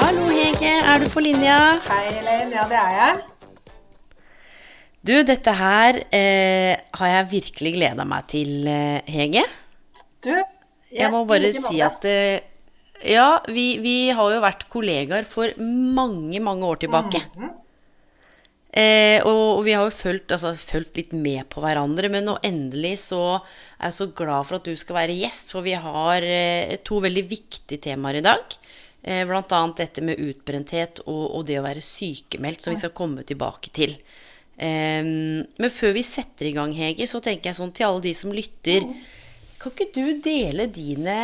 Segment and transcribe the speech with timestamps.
[0.00, 0.72] Hallo, Hege.
[0.82, 1.58] Er du på linja?
[1.86, 2.50] Hei, Elaine.
[2.56, 3.20] Ja, det er jeg.
[5.06, 9.46] Du, dette her eh, har jeg virkelig gleda meg til, eh, Hege.
[10.26, 12.42] Du, Jeg jeg må bare si at eh,
[13.14, 17.22] Ja, vi, vi har jo vært kollegaer for mange, mange år tilbake.
[18.70, 20.52] Eh, og, og vi har jo fulgt, altså,
[20.94, 24.76] litt med på hverandre, men nå endelig så er jeg så glad for at du
[24.78, 28.58] skal være gjest, for vi har eh, to veldig viktige temaer i dag.
[29.02, 32.94] Eh, blant annet dette med utbrenthet og, og det å være sykemeldt, som vi skal
[32.94, 33.96] komme tilbake til.
[34.54, 38.14] Eh, men før vi setter i gang, Hege, så tenker jeg sånn til alle de
[38.16, 38.84] som lytter
[39.60, 41.16] Kan ikke du dele dine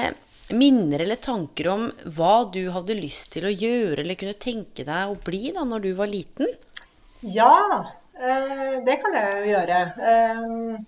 [0.57, 1.87] minner eller tanker om
[2.17, 5.87] hva du hadde lyst til å gjøre eller kunne tenke deg å bli da når
[5.87, 6.51] du var liten?
[7.21, 9.79] Ja, eh, det kan jeg jo gjøre.
[10.11, 10.79] Eh,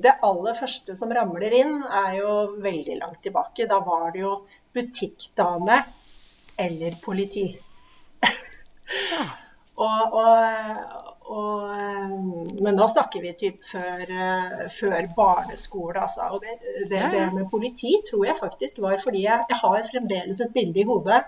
[0.00, 2.32] det aller første som ramler inn, er jo
[2.64, 3.68] veldig langt tilbake.
[3.68, 4.34] Da var det jo
[4.74, 5.82] butikkdame
[6.60, 7.44] eller politi.
[9.84, 10.38] og, og,
[11.28, 12.14] og, eh,
[12.64, 14.14] men nå snakker vi typ før,
[14.72, 16.30] før barneskole, altså.
[16.32, 16.56] Og det,
[16.88, 20.80] det, det med politi tror jeg faktisk var fordi jeg, jeg har fremdeles et bilde
[20.80, 21.20] i hodet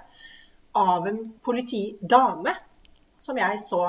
[0.72, 2.56] av en politidame
[3.20, 3.84] som jeg så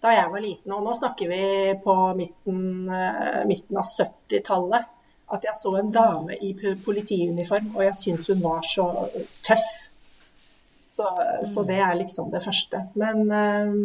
[0.00, 0.72] da jeg var liten.
[0.74, 1.42] Og nå snakker vi
[1.84, 4.88] på midten, eh, midten av 70-tallet.
[5.30, 6.50] At jeg så en dame i
[6.84, 8.86] politiuniform, og jeg syns hun var så
[9.46, 9.68] tøff.
[10.90, 11.06] Så,
[11.46, 12.80] så det er liksom det første.
[12.98, 13.76] Men, eh,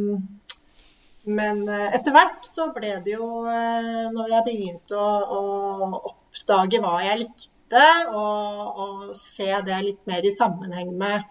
[1.26, 6.97] men eh, etter hvert så ble det jo Når jeg begynte å, å oppdage hva
[7.03, 11.26] jeg likte, og, og se det litt mer i sammenheng med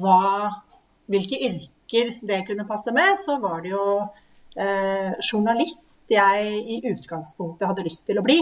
[0.00, 0.50] hva,
[1.12, 3.84] hvilke yrker det kunne passe med, så var det jo
[4.56, 8.40] eh, journalist jeg i utgangspunktet hadde lyst til å bli.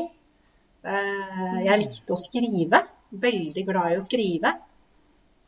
[0.84, 2.82] Eh, jeg likte å skrive.
[3.22, 4.56] Veldig glad i å skrive.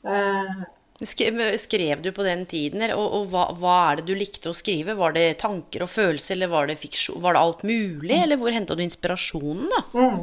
[0.04, 0.64] Eh,
[1.04, 4.54] Skrev, skrev du på den tiden, og, og hva, hva er det du likte å
[4.54, 4.94] skrive?
[4.94, 7.18] Var det tanker og følelser, eller var det fiksjon?
[7.20, 9.80] Var det alt mulig, eller hvor henta du inspirasjonen, da?
[9.98, 10.20] Mm.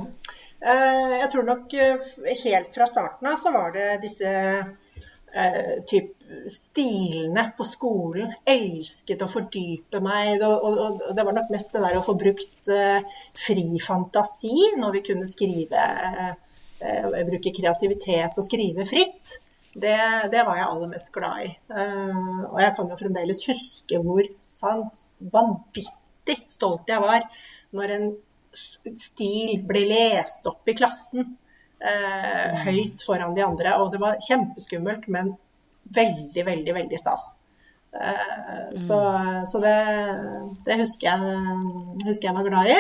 [0.64, 2.08] Eh, Jeg tror nok eh,
[2.46, 4.32] helt fra starten av så var det disse
[5.34, 6.22] eh, typ
[6.52, 8.32] stilene på skolen.
[8.48, 10.42] Elsket å fordype meg.
[10.48, 14.74] Og, og, og det var nok mest det der å få brukt eh, fri fantasi
[14.80, 15.86] når vi kunne skrive
[16.22, 16.34] eh,
[16.82, 19.36] Bruke kreativitet og skrive fritt.
[19.72, 19.98] Det,
[20.34, 21.52] det var jeg aller mest glad i.
[21.78, 27.28] Eh, og jeg kan jo fremdeles huske hvor sans, vanvittig stolt jeg var
[27.78, 28.10] når en
[28.98, 31.30] stil ble lest opp i klassen
[31.82, 33.76] eh, høyt foran de andre.
[33.82, 35.34] Og det var kjempeskummelt, men
[35.96, 37.34] veldig, veldig, veldig stas.
[37.92, 39.00] Eh, så
[39.46, 39.78] så det,
[40.66, 41.42] det husker, jeg,
[42.06, 42.80] husker jeg var glad i.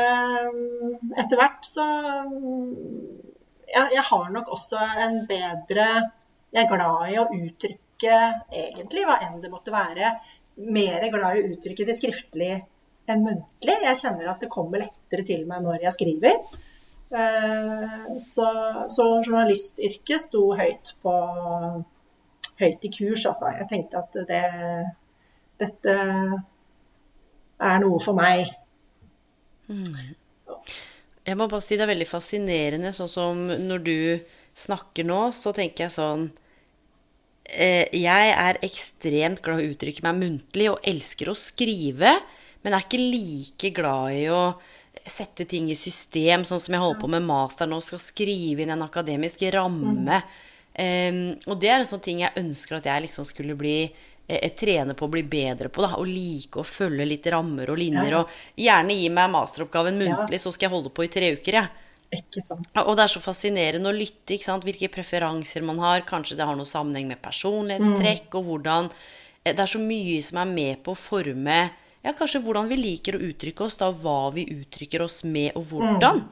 [0.00, 0.48] Eh,
[1.18, 1.84] etter hvert så
[3.70, 5.86] jeg, jeg har nok også en bedre
[6.50, 8.18] Jeg er glad i å uttrykke
[8.50, 10.16] egentlig hva enn det måtte være.
[10.74, 12.52] Mer glad i å uttrykke det skriftlig
[13.10, 13.76] enn muntlig.
[13.84, 16.40] Jeg kjenner at det kommer lettere til meg når jeg skriver.
[17.10, 18.46] Eh, Så,
[18.88, 21.14] så journalistyrket sto høyt på
[22.60, 23.50] høyt i kurs, altså.
[23.56, 24.42] Jeg tenkte at det,
[25.62, 25.94] dette
[27.60, 28.50] er noe for meg.
[31.26, 33.96] Jeg må bare si det er veldig fascinerende, sånn som når du
[34.58, 36.24] snakker nå, så tenker jeg sånn
[37.46, 42.16] eh, Jeg er ekstremt glad i å uttrykke meg muntlig og elsker å skrive,
[42.64, 44.42] men er ikke like glad i å
[45.06, 48.72] sette ting i system, sånn som jeg holder på med master nå, skal skrive inn
[48.74, 50.20] en akademisk ramme.
[50.70, 51.20] Um,
[51.50, 53.74] og det er en sånn ting jeg ønsker at jeg liksom skulle bli
[54.30, 55.82] eh, trene på å bli bedre på.
[55.82, 58.14] da, og like å følge litt rammer og linjer.
[58.14, 58.22] Ja.
[58.22, 61.60] Og gjerne gi meg masteroppgaven muntlig, så skal jeg holde på i tre uker.
[61.60, 61.86] jeg.
[62.20, 62.66] Ikke sant?
[62.82, 64.64] Og det er så fascinerende å lytte, ikke sant?
[64.66, 66.06] hvilke preferanser man har.
[66.08, 68.90] Kanskje det har noe sammenheng med personlighetstrekk, og hvordan
[69.44, 71.60] eh, Det er så mye som er med på å forme
[72.04, 75.66] ja, kanskje hvordan vi liker å uttrykke oss, da hva vi uttrykker oss med, og
[75.72, 76.22] hvordan.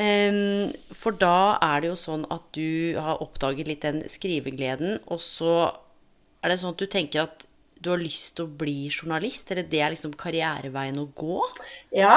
[0.00, 5.20] Em, for da er det jo sånn at du har oppdaget litt den skrivegleden, og
[5.22, 5.54] så
[6.42, 7.46] er det sånn at du tenker at
[7.82, 9.50] du har lyst til å bli journalist?
[9.52, 11.38] Eller det er liksom karriereveien å gå?
[11.94, 12.16] Ja.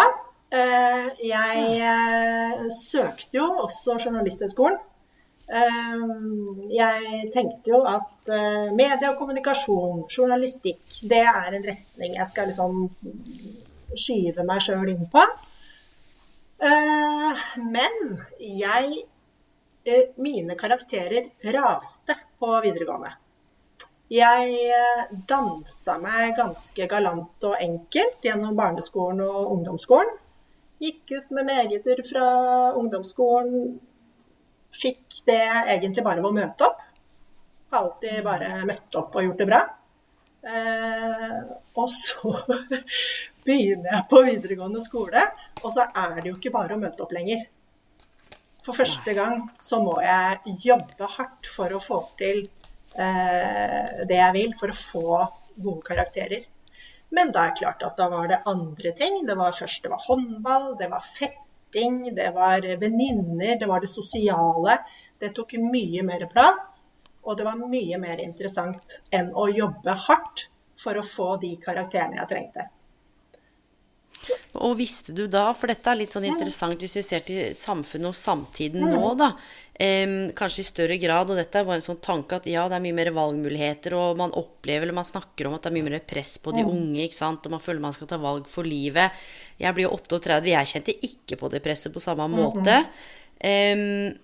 [0.54, 4.78] Eh, jeg eh, søkte jo også Journalisthøgskolen.
[5.46, 6.06] Eh,
[6.74, 8.32] jeg tenkte jo at
[8.74, 12.88] medie og kommunikasjon, journalistikk, det er en retning jeg skal liksom
[13.94, 15.26] skyve meg sjøl inn på.
[17.62, 18.00] Men
[18.42, 19.04] jeg
[20.18, 23.12] Mine karakterer raste på videregående.
[24.10, 24.70] Jeg
[25.30, 30.12] dansa meg ganske galant og enkelt gjennom barneskolen og ungdomsskolen.
[30.82, 32.26] Gikk ut med megeter fra
[32.78, 33.80] ungdomsskolen.
[34.76, 35.42] Fikk det
[35.72, 36.84] egentlig bare ved å møte opp.
[37.72, 39.62] Har alltid bare møtt opp og gjort det bra.
[40.46, 41.38] Eh,
[41.82, 42.32] og så
[43.48, 45.24] begynner jeg på videregående skole,
[45.64, 47.48] og så er det jo ikke bare å møte opp lenger.
[48.66, 52.44] For første gang så må jeg jobbe hardt for å få til
[52.98, 55.08] eh, det jeg vil, for å få
[55.56, 56.46] gode karakterer.
[57.14, 59.22] Men da er det klart at da var det andre ting.
[59.28, 61.06] Det var først det var håndball, det var
[61.76, 64.78] festing, det var venninner, det var det sosiale.
[65.20, 66.84] Det tok mye mer plass,
[67.24, 70.50] og det var mye mer interessant enn å jobbe hardt
[70.84, 72.70] for å få de karakterene jeg trengte.
[74.64, 78.10] Og visste du da, for dette er litt sånn interessant hvis vi ser til samfunnet
[78.14, 79.32] og samtiden nå, da.
[79.76, 82.78] Eh, kanskje i større grad, og dette er bare en sånn tanke at ja, det
[82.78, 85.90] er mye mer valgmuligheter, og man opplever eller man snakker om at det er mye
[85.90, 88.68] mer press på de unge, ikke sant, og man føler man skal ta valg for
[88.68, 89.26] livet.
[89.60, 92.80] Jeg blir jo 38, jeg kjente ikke på det presset på samme måte.
[93.44, 94.16] Eh,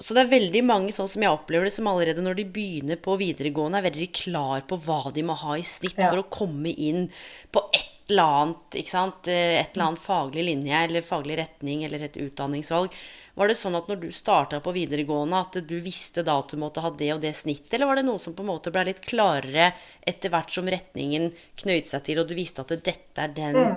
[0.00, 2.96] så det er veldig mange sånn som jeg opplever det, som allerede når de begynner
[3.04, 6.72] på videregående, er veldig klar på hva de må ha i snitt for å komme
[6.72, 7.10] inn
[7.52, 9.28] på ett eller annet, ikke sant?
[9.30, 12.94] Eh, et eller annet faglig linje eller faglig retning eller et utdanningsvalg.
[13.40, 16.60] Var det sånn at når du starta på videregående, at du visste da at du
[16.60, 18.84] måtte ha det og det snittet, eller var det noe som på en måte ble
[18.90, 19.70] litt klarere
[20.00, 21.30] etter hvert som retningen
[21.62, 23.76] knøyde seg til, og du visste at dette er den mm.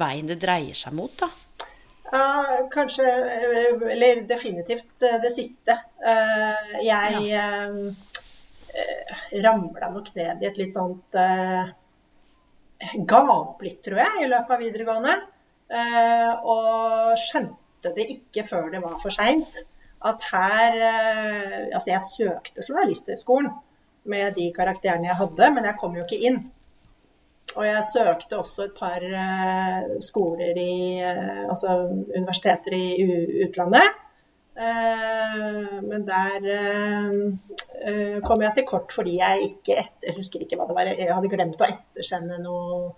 [0.00, 1.30] veien det dreier seg mot, da?
[2.14, 3.04] Ja, kanskje
[3.90, 5.74] Eller definitivt eh, det siste.
[6.04, 7.48] Eh, jeg ja.
[9.42, 11.16] ramla nok ned i et litt sånt
[13.08, 15.14] ga opp litt, tror jeg, i løpet av videregående.
[15.74, 19.64] Eh, og skjønte det ikke før det var for seint.
[20.04, 23.52] At her eh, Altså, jeg søkte Journalisthøgskolen
[24.12, 26.42] med de karakterene jeg hadde, men jeg kom jo ikke inn.
[27.54, 31.76] Og jeg søkte også et par eh, skoler i Altså
[32.16, 33.08] universiteter i
[33.46, 34.03] utlandet.
[34.54, 40.68] Men der uh, kom jeg til kort fordi jeg ikke etter, jeg husker ikke hva
[40.68, 42.92] det var, jeg hadde glemt å ettersende noe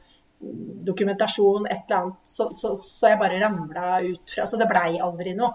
[0.87, 2.19] dokumentasjon, et eller annet.
[2.29, 5.55] Så, så, så jeg bare ramla ut fra Så det blei aldri noe.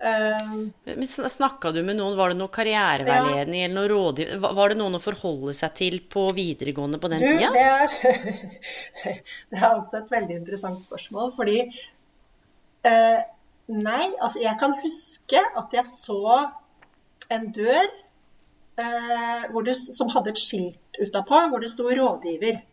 [0.00, 3.66] Uh, Snakka du med noen, var det noe karriereveiledning ja.
[3.68, 4.30] eller noe rådgiv...
[4.40, 7.50] Var det noen å forholde seg til på videregående på den tida?
[7.52, 8.38] Det er,
[9.52, 11.58] det er også et veldig interessant spørsmål, fordi
[12.88, 13.20] uh,
[13.70, 16.50] Nei, altså jeg kan huske at jeg så
[17.30, 17.86] en dør
[18.82, 22.64] eh, det, som hadde et skilt utapå hvor det sto 'rådgiver'.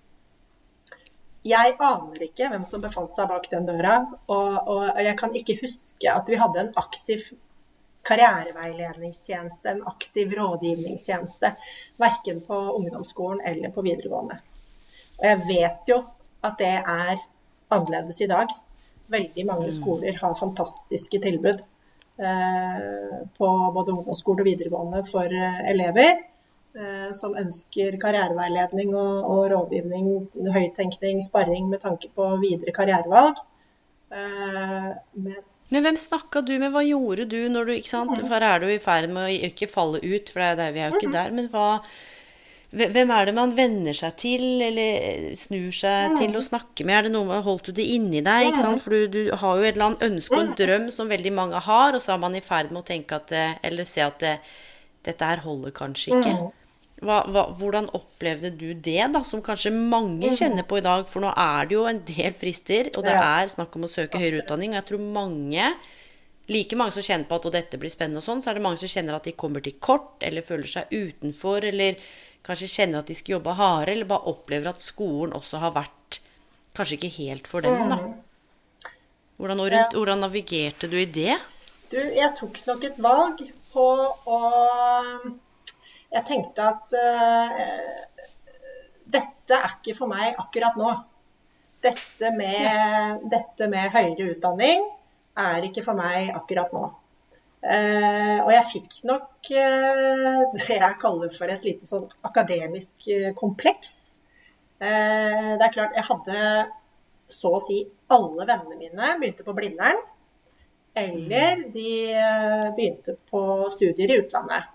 [1.48, 5.60] Jeg aner ikke hvem som befant seg bak den døra, og, og jeg kan ikke
[5.62, 7.30] huske at vi hadde en aktiv
[8.08, 11.54] karriereveiledningstjeneste, en aktiv rådgivningstjeneste,
[12.02, 14.40] verken på ungdomsskolen eller på videregående.
[15.20, 16.02] Og jeg vet jo
[16.44, 17.22] at det er
[17.70, 18.52] annerledes i dag.
[19.12, 19.76] Veldig mange mm.
[19.78, 21.64] skoler har fantastiske tilbud
[22.20, 26.16] Eh, på både ungdomsskole og videregående for eh, elever
[26.74, 30.08] eh, som ønsker karriereveiledning og, og rådgivning,
[30.56, 33.44] høyttenkning, sparring med tanke på videre karrierevalg.
[34.10, 35.38] Men,
[35.70, 38.24] men hvem snakka du med, hva gjorde du når du ikke sant, mm.
[38.24, 40.82] for her er du i ferd med å ikke falle ut, for det er, vi
[40.82, 41.18] er jo ikke mm.
[41.20, 41.68] der, men hva
[42.76, 46.18] hvem er det man venner seg til, eller snur seg mm.
[46.20, 46.98] til å snakke med?
[46.98, 48.50] Er det noe med Holdt du det inni deg?
[48.50, 48.84] ikke sant?
[48.84, 51.62] For du, du, har jo et eller annet ønske og en drøm som veldig mange
[51.64, 53.32] har, og så er man i ferd med å tenke at
[53.64, 54.36] Eller se at det,
[55.08, 56.34] dette her holder kanskje ikke.
[56.98, 61.06] Hva, hva, hvordan opplevde du det, da, som kanskje mange kjenner på i dag?
[61.08, 64.20] For nå er det jo en del frister, og det er snakk om å søke
[64.20, 64.74] høyere utdanning.
[64.74, 65.72] Og jeg tror mange
[66.48, 68.80] like mange som kjenner på at dette blir spennende, og sånn, så er det mange
[68.80, 72.00] som kjenner at de kommer til kort, eller føler seg utenfor, eller
[72.48, 76.22] kanskje kjenner at de skal jobbe hardere, eller bare opplever at skolen også har vært
[76.78, 78.00] kanskje ikke helt for dem, da.
[79.38, 81.36] Hvordan, orient, hvordan navigerte du i det?
[81.92, 83.86] Du, jeg tok nok et valg på
[84.34, 84.40] å
[86.08, 88.22] Jeg tenkte at uh,
[89.08, 90.94] dette er ikke for meg akkurat nå.
[91.84, 93.18] Dette med, ja.
[93.30, 94.88] dette med høyere utdanning
[95.38, 96.88] er ikke for meg akkurat nå.
[97.68, 103.34] Eh, og jeg fikk nok eh, det jeg kaller for et lite sånn akademisk eh,
[103.36, 103.92] kompleks.
[104.80, 106.44] Eh, det er klart, jeg hadde
[107.28, 107.82] så å si
[108.14, 110.00] alle vennene mine begynte på Blindern.
[110.98, 113.42] Eller de eh, begynte på
[113.74, 114.72] studier i utlandet.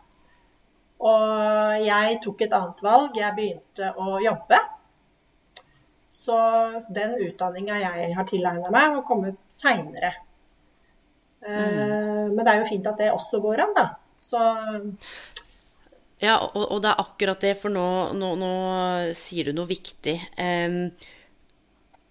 [1.02, 3.16] Og jeg tok et annet valg.
[3.18, 4.60] Jeg begynte å jobbe.
[6.12, 6.36] Så
[6.92, 10.12] den utdanninga jeg har tilegna meg, har kommet seinere.
[11.42, 12.34] Mm.
[12.36, 13.86] Men det er jo fint at det også går an, da.
[14.22, 14.42] Så
[16.22, 18.52] Ja, og, og, det er akkurat det, for nå, nå, nå
[19.18, 20.14] sier du noe viktig.
[20.38, 20.84] Um,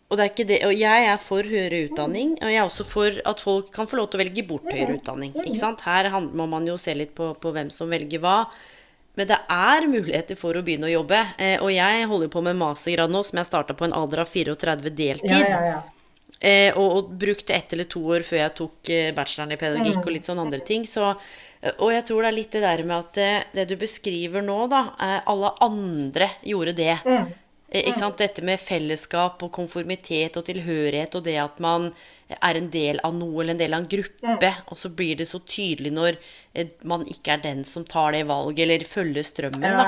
[0.10, 2.86] og, det er ikke det, og jeg er for høyere utdanning, og jeg er også
[2.90, 5.32] for at folk kan få lov til å velge bort høyere utdanning.
[5.46, 5.86] Ikke sant?
[5.88, 8.42] Her må man jo se litt på, på hvem som velger hva.
[9.16, 11.20] Men det er muligheter for å begynne å jobbe.
[11.40, 14.32] Eh, og jeg holder på med mastergrad nå, som jeg starta på en alder av
[14.32, 15.32] 34 deltid.
[15.32, 15.82] Ja, ja, ja.
[16.41, 20.00] Eh, og, og, brukte ett eller to år før jeg tok eh, bacheloren i pedagogikk
[20.00, 20.07] mm.
[20.07, 20.88] og litt sånn andre ting.
[20.89, 21.12] Så,
[21.62, 23.29] eh, og jeg tror det er litt det der med at det,
[23.60, 24.88] det du beskriver nå, da
[25.29, 26.95] Alle andre gjorde det.
[27.05, 27.29] Mm.
[27.83, 28.17] Ikke sant?
[28.19, 31.91] Dette med fellesskap og konformitet og tilhørighet og det at man
[32.33, 35.29] er en del av noe eller en del av en gruppe, og så blir det
[35.29, 36.17] så tydelig når
[36.88, 39.88] man ikke er den som tar det valget, eller følger strømmen, da.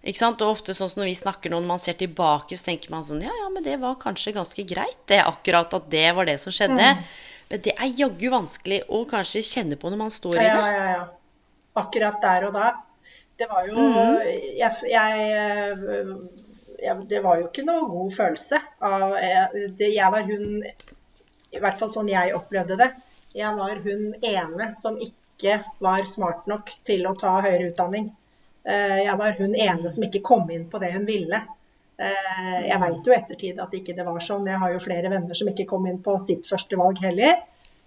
[0.00, 0.40] Ikke sant?
[0.40, 3.04] Og ofte sånn som når vi snakker nå, når man ser tilbake, så tenker man
[3.04, 6.38] sånn Ja, ja, men det var kanskje ganske greit, det akkurat at det var det
[6.40, 6.94] som skjedde.
[6.96, 7.02] Mm.
[7.50, 10.46] Men det er jaggu vanskelig å kanskje kjenne på når man står i det.
[10.48, 11.02] Ja, ja, ja.
[11.80, 12.70] Akkurat der og da.
[13.40, 14.16] Det var jo mm.
[14.58, 15.28] jeg, jeg,
[16.84, 21.80] jeg, Det var jo ikke noe god følelse av jeg, jeg var hun I hvert
[21.80, 22.90] fall sånn jeg opplevde det.
[23.36, 28.10] Jeg var hun ene som ikke var smart nok til å ta høyere utdanning.
[28.64, 31.40] Eh, jeg var hun ene som ikke kom inn på det hun ville.
[32.00, 34.48] Eh, jeg veit jo ettertid at ikke det var sånn.
[34.48, 37.40] Jeg har jo flere venner som ikke kom inn på sitt første valg heller.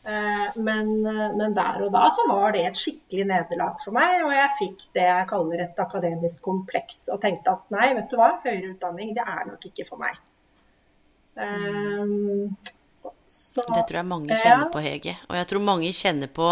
[0.04, 4.34] Eh, men, men, der og da så var det et skikkelig nederlag for meg, og
[4.36, 7.06] jeg fikk det jeg kaller et akademisk kompleks.
[7.14, 10.20] Og tenkte at nei, vet du hva, høyere utdanning det er nok ikke for meg.
[11.34, 12.52] Um,
[13.26, 15.16] så, det tror jeg mange kjenner på, Hege.
[15.30, 16.52] Og jeg tror mange kjenner på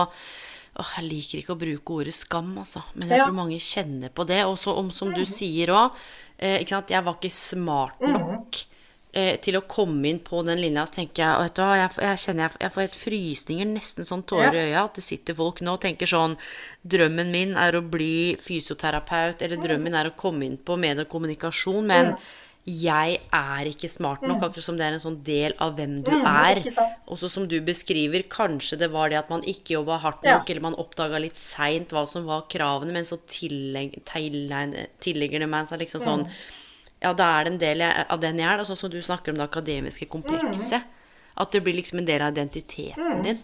[0.80, 2.84] Åh, jeg liker ikke å bruke ordet skam, altså.
[2.96, 3.28] Men jeg ja.
[3.28, 4.42] tror mange kjenner på det.
[4.48, 5.98] Og så om, som du sier òg,
[6.40, 8.13] eh, jeg var ikke smart mhm.
[8.16, 8.62] nok
[9.12, 10.86] eh, til å komme inn på den linja.
[10.88, 14.24] Så tenker jeg vet du jeg, jeg kjenner jeg, jeg får et frysninger, nesten sånn
[14.24, 14.86] tårer i øya.
[14.86, 16.38] At det sitter folk nå og tenker sånn
[16.82, 21.12] Drømmen min er å bli fysioterapeut, eller drømmen er å komme inn på medie og
[21.12, 24.44] kommunikasjon, men mm jeg er ikke smart nok, mm.
[24.46, 26.62] akkurat som det er en sånn del av hvem du mm, er.
[27.10, 30.53] Også som du beskriver, kanskje det var det at man ikke jobba hardt nok, ja.
[30.53, 34.06] eller man oppdaga litt seint hva som var kravene, men så tillegger,
[35.41, 36.41] det meg seg liksom sånn mm.
[37.01, 39.39] Ja, da er det en del av den jeg er, sånn som du snakker om
[39.39, 40.84] det akademiske komplekset.
[40.86, 41.00] Mm.
[41.39, 43.23] At det blir liksom en del av identiteten mm.
[43.23, 43.41] din.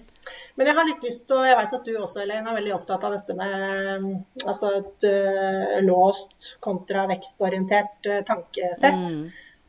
[0.56, 2.74] Men jeg har litt lyst til, og jeg vet at du også, Elaine, er veldig
[2.75, 4.08] opptatt av dette med
[4.44, 9.13] altså et uh, låst kontra vekstorientert uh, tankesett.
[9.13, 9.27] Mm.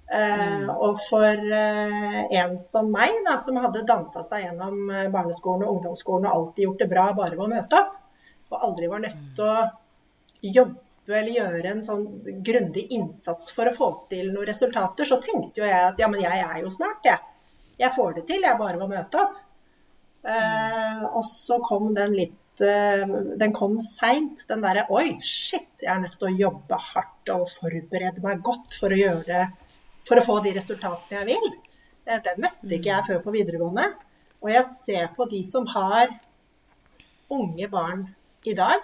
[0.08, 6.26] Uh, og for en som meg, da, som hadde dansa seg gjennom barneskolen og ungdomsskolen
[6.30, 7.96] og alltid gjort det bra bare ved å møte opp,
[8.48, 9.66] og aldri var nødt til å
[10.40, 12.02] jobbe eller gjøre en sånn
[12.44, 16.20] grundig innsats for å få til noen resultater, så tenkte jo jeg at ja, men
[16.20, 17.20] jeg er jo smart, jeg.
[17.78, 19.38] Jeg får det til, jeg bare ved å møte opp.
[20.28, 23.04] Eh, og så kom den litt eh,
[23.38, 27.44] Den kom seint, den derre Oi, shit, jeg er nødt til å jobbe hardt og
[27.52, 29.44] forberede meg godt for å gjøre
[30.08, 31.48] For å få de resultatene jeg vil.
[32.08, 33.86] Eh, den møtte ikke jeg før på videregående.
[34.42, 36.10] Og jeg ser på de som har
[37.30, 38.06] unge barn
[38.48, 38.82] i dag,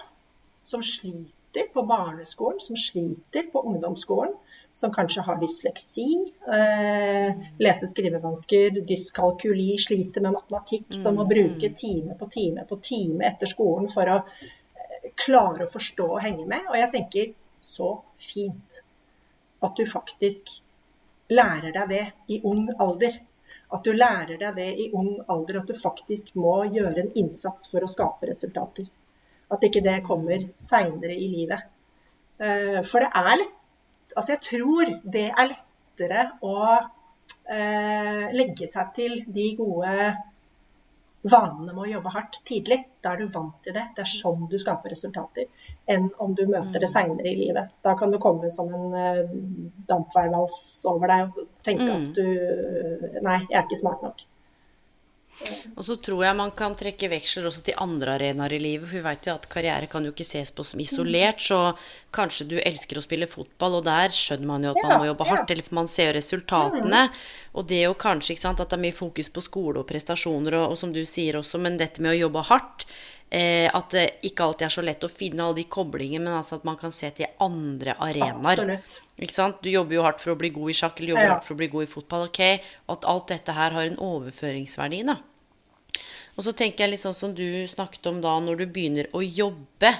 [0.63, 4.33] som sliter på barneskolen, som sliter på ungdomsskolen,
[4.71, 11.29] som kanskje har dysleksi, eh, lese- skrivevansker, dyskalkuli, sliter med matematikk, som må mm.
[11.29, 16.21] bruke time på time på time etter skolen for å eh, klare å forstå og
[16.25, 16.67] henge med.
[16.69, 18.81] Og jeg tenker så fint
[19.63, 20.57] at du faktisk
[21.31, 22.03] lærer deg det
[22.35, 23.15] i ung alder.
[23.73, 27.71] At du lærer deg det i ung alder, at du faktisk må gjøre en innsats
[27.71, 28.85] for å skape resultater.
[29.53, 31.67] At ikke det kommer seinere i livet.
[32.41, 33.61] Eh, for det er lett
[34.15, 36.59] Altså, jeg tror det er lettere å
[37.51, 39.95] eh, legge seg til de gode
[41.25, 42.77] vanene med å jobbe hardt tidlig.
[43.01, 43.87] Da er du vant til det.
[43.97, 45.49] Det er sånn du skaper resultater.
[45.89, 46.93] Enn om du møter det mm.
[46.93, 47.73] seinere i livet.
[47.83, 49.33] Da kan du komme som en uh,
[49.89, 50.59] dampveivals
[50.91, 51.95] over deg og tenke mm.
[51.97, 54.25] at du Nei, jeg er ikke smart nok.
[55.75, 58.87] Og så tror jeg man kan trekke veksler også til andre arenaer i livet.
[58.87, 61.43] For vi vet jo at karriere kan jo ikke ses på som isolert.
[61.43, 61.59] Så
[62.15, 65.27] kanskje du elsker å spille fotball, og der skjønner man jo at man må jobbe
[65.31, 65.51] hardt.
[65.51, 67.03] Eller for man ser jo resultatene.
[67.55, 70.59] Og det jo kanskje, ikke sant, at det er mye fokus på skole og prestasjoner,
[70.61, 72.87] og, og som du sier også, men dette med å jobbe hardt
[73.31, 76.55] eh, At det ikke alltid er så lett å finne alle de koblingene, men altså
[76.59, 78.79] at man kan se til andre arenaer.
[79.61, 81.33] Du jobber jo hardt for å bli god i sjakk, eller jobber Ja.
[81.35, 82.27] hardt for å bli god i fotball.
[82.27, 82.61] ok?
[82.89, 85.17] At alt dette her har en overføringsverdi, da.
[86.37, 89.21] Og så tenker jeg litt sånn som du snakket om da, når du begynner å
[89.23, 89.93] jobbe,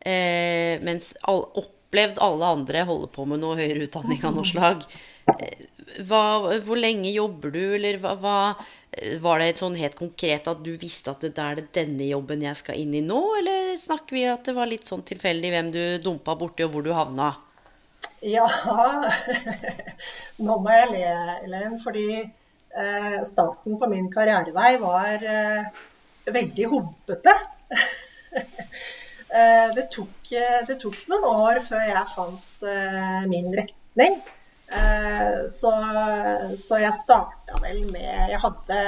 [0.00, 4.82] eh, mens all, opplevd alle andre holder på med noe høyere utdanning av noe slag.
[5.28, 5.66] Eh,
[6.08, 6.22] hva,
[6.64, 8.38] hvor lenge jobber du, eller hva, hva
[9.22, 12.58] Var det sånn helt konkret at du visste at det er det denne jobben jeg
[12.58, 15.82] skal inn i nå, eller snakker vi at det var litt sånn tilfeldig hvem du
[16.02, 17.34] dumpa borti, og hvor du havna?
[18.24, 18.46] Ja,
[20.44, 21.04] nå må jeg le,
[21.46, 25.84] Elen, fordi eh, starten på min karrierevei var eh,
[26.26, 27.34] veldig humpete.
[28.40, 30.32] eh, det, tok,
[30.66, 32.66] det tok noen år før jeg fant
[33.30, 34.18] min retning.
[34.68, 35.70] Eh, så,
[36.60, 38.80] så jeg starta vel med Jeg hadde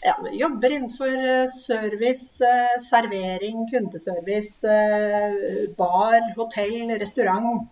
[0.00, 4.64] ja, jobber innenfor eh, service, eh, servering, kundeservice,
[5.76, 7.68] bar, hotell, restaurant.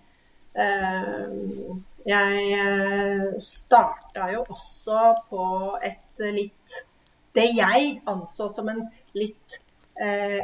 [2.08, 5.44] Jeg starta jo også på
[5.86, 6.78] et litt
[7.36, 8.80] Det jeg anså som en
[9.14, 9.60] litt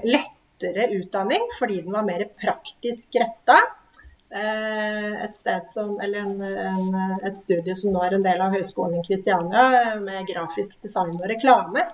[0.04, 3.58] lettere utdanning, fordi den var mer praktisk retta.
[4.34, 8.54] Eh, Et sted som, eller en, en, et studie som nå er en del av
[8.56, 11.84] Høgskolen i Kristiania, med grafisk design og reklame.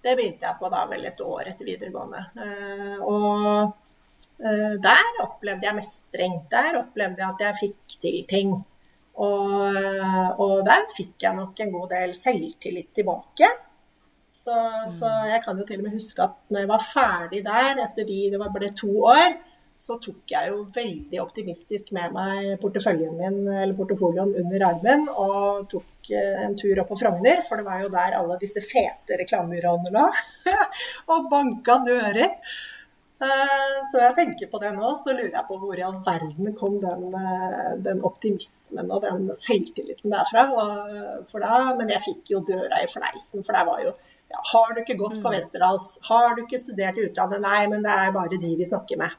[0.00, 2.26] Det begynte jeg på da vel et år etter videregående.
[2.46, 3.72] Eh, Og
[4.20, 6.34] Eh, Der opplevde jeg mestring.
[6.52, 8.50] Der opplevde jeg at jeg fikk til ting.
[9.16, 9.78] Og,
[10.44, 13.48] og der fikk jeg nok en god del selvtillit tilbake.
[14.32, 14.52] Så,
[14.92, 18.04] så jeg kan jo til og med huske at når jeg var ferdig der, etter
[18.08, 19.38] de det ble to år,
[19.80, 25.68] så tok jeg jo veldig optimistisk med meg porteføljen min, eller portefolioen under armen og
[25.72, 29.16] tok eh, en tur opp på Frogner, for det var jo der alle disse fete
[29.22, 30.04] reklamebyråene lå.
[31.14, 32.28] og banka dører.
[33.20, 36.52] Eh, Så jeg tenker på det nå, så lurer jeg på hvor i all verden
[36.60, 40.46] kom den, eh, den optimismen og den selvtilliten derfra.
[40.56, 43.92] Og- da, men jeg fikk jo døra i fleisen, for der var jo
[44.30, 45.98] ja, Har du ikke gått på Westerdals?
[46.06, 47.40] Har du ikke studert i utlandet?
[47.42, 49.10] Nei, men det er bare de vi snakker med.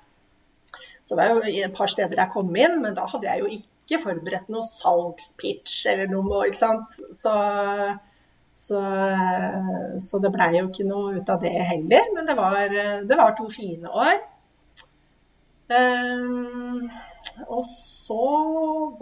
[1.11, 3.49] Så det var jo et par steder jeg kom inn, men da hadde jeg jo
[3.51, 6.95] ikke forberedt noe salgspitch eller noe, ikke sant.
[7.11, 7.33] Så,
[8.55, 8.83] så,
[9.99, 12.07] så det blei jo ikke noe ut av det heller.
[12.15, 14.21] Men det var, det var to fine år.
[15.67, 16.87] Um,
[17.51, 18.23] og så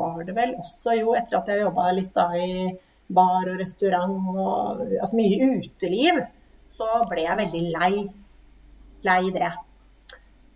[0.01, 2.73] var det vel også jo, etter at jeg jobba litt da i
[3.05, 6.25] bar og restaurant og altså mye uteliv,
[6.65, 7.93] så ble jeg veldig lei.
[9.05, 9.53] Lei det.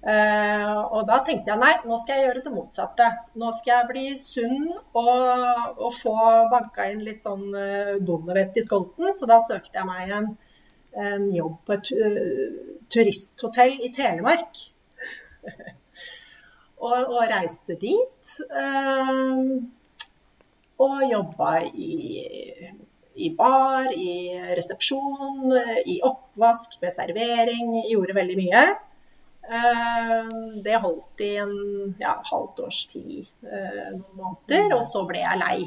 [0.03, 3.05] Eh, og da tenkte jeg nei, nå skal jeg gjøre det motsatte.
[3.39, 4.65] Nå skal jeg bli sunn
[4.99, 6.15] og, og få
[6.51, 9.13] banka inn litt sånn uh, bondevett i skolten.
[9.15, 10.29] Så da søkte jeg meg en,
[10.99, 12.59] en jobb på et uh,
[12.91, 14.65] turisthotell i Telemark.
[16.83, 18.35] og, og reiste dit.
[18.51, 19.39] eh,
[20.83, 21.93] og jobba i,
[23.23, 25.53] i bar, i resepsjon,
[25.87, 27.77] i oppvask, med servering.
[27.87, 28.63] Gjorde veldig mye.
[29.43, 30.27] Eh,
[30.63, 35.41] Det holdt i en ja, halvt års tid, eh, noen måneder, og så ble jeg
[35.41, 35.57] lei.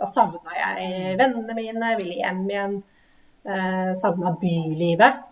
[0.00, 2.76] Da savna jeg vennene mine, ville hjem igjen.
[3.44, 5.22] Eh, savna bylivet.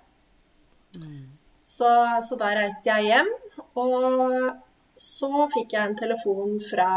[1.69, 1.91] Så,
[2.25, 3.29] så da reiste jeg hjem,
[3.77, 4.55] og
[4.99, 6.89] så fikk jeg en telefon fra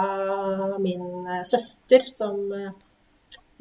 [0.82, 2.40] min søster som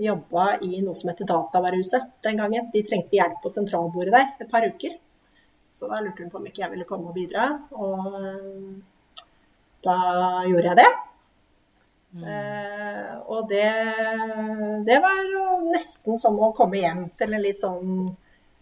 [0.00, 2.70] jobba i noe som heter Datavarehuset den gangen.
[2.72, 4.94] De trengte hjelp på sentralbordet der et par uker.
[5.70, 7.46] Så da lurte hun på om ikke jeg ville komme og bidra,
[7.78, 9.22] og eh,
[9.86, 9.98] da
[10.48, 10.90] gjorde jeg det.
[12.26, 13.68] Eh, og det,
[14.88, 15.20] det var
[15.70, 18.08] nesten som å komme hjem til en litt sånn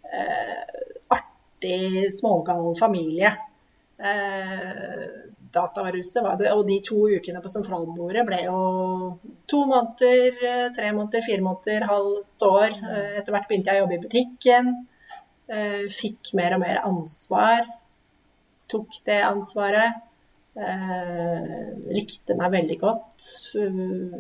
[0.05, 0.83] eh,
[1.17, 3.33] artig, smågal familie.
[3.99, 5.07] Eh,
[5.53, 8.59] datahuset var det, og de to ukene på sentralbordet ble jo
[9.49, 12.77] to måneder, eh, tre måneder, fire måneder, halvt år.
[12.93, 14.73] Eh, Etter hvert begynte jeg å jobbe i butikken.
[15.49, 17.65] Eh, Fikk mer og mer ansvar.
[18.69, 20.05] Tok det ansvaret.
[20.59, 23.27] Eh, likte meg veldig godt.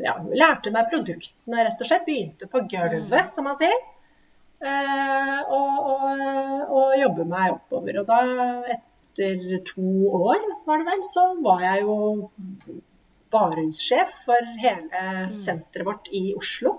[0.04, 2.06] Ja, lærte meg produktene, rett og slett.
[2.06, 3.78] Begynte på gulvet, som man sier.
[4.58, 6.22] Eh, og, og,
[6.74, 8.00] og jobbe meg oppover.
[8.00, 8.20] Og da,
[8.78, 11.96] etter to år, var det vel, så var jeg jo
[13.34, 16.78] varehussjef for hele senteret vårt i Oslo.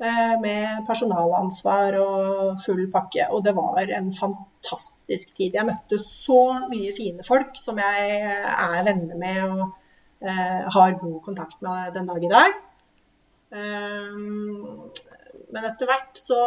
[0.00, 3.26] Eh, Med personalansvar og full pakke.
[3.34, 5.58] Og det var en fantastisk tid.
[5.58, 9.66] Jeg møtte så mye fine folk som jeg er venner med og
[10.24, 12.58] eh, har god kontakt med den dag i dag.
[13.50, 14.88] Um,
[15.50, 16.40] men etter hvert så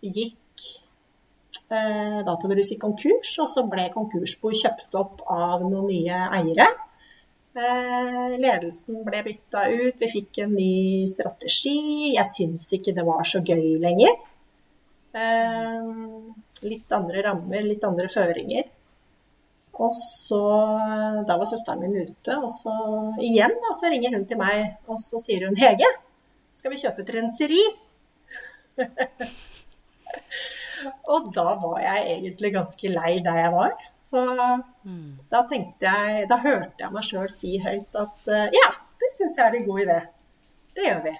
[0.00, 0.66] gikk
[1.68, 6.70] eh, Databrus i konkurs, og så ble konkursbo kjøpt opp av noen nye eiere.
[7.56, 12.12] Eh, ledelsen ble bytta ut, vi fikk en ny strategi.
[12.12, 14.12] Jeg syns ikke det var så gøy lenger.
[15.16, 15.86] Eh,
[16.68, 18.68] litt andre rammer, litt andre føringer.
[19.80, 20.42] Og så
[21.26, 22.72] Da var søsteren min ute, og så
[23.20, 25.88] igjen da, så ringer hun til meg, og så sier hun Hege,
[26.52, 27.64] skal vi kjøpe et renseri?
[31.12, 33.76] og da var jeg egentlig ganske lei der jeg var.
[33.96, 35.28] Så mm.
[35.32, 38.70] da tenkte jeg Da hørte jeg meg sjøl si høyt at uh, ja,
[39.00, 40.00] det syns jeg er en god idé.
[40.76, 41.14] Det gjør vi.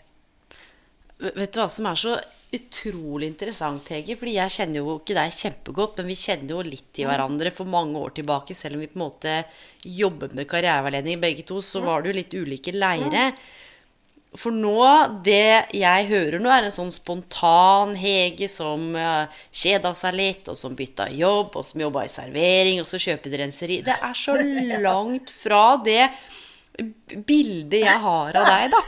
[1.17, 2.17] Vet du hva som er så
[2.57, 4.17] utrolig interessant, Hege?
[4.21, 7.69] Fordi jeg kjenner jo ikke deg kjempegodt, men vi kjenner jo litt til hverandre for
[7.73, 8.57] mange år tilbake.
[8.57, 9.37] Selv om vi på en måte
[9.83, 13.31] jobbet med karriereveiledning begge to, så var det jo litt ulike leire.
[14.37, 14.77] For nå,
[15.25, 20.59] det jeg hører nå, er en sånn spontan Hege som uh, kjeda seg litt, og
[20.59, 23.81] som bytta jobb, og som jobba i servering, og så kjøper de renseri.
[23.87, 24.37] Det er så
[24.87, 26.11] langt fra det
[27.27, 28.83] bildet jeg har av deg, da.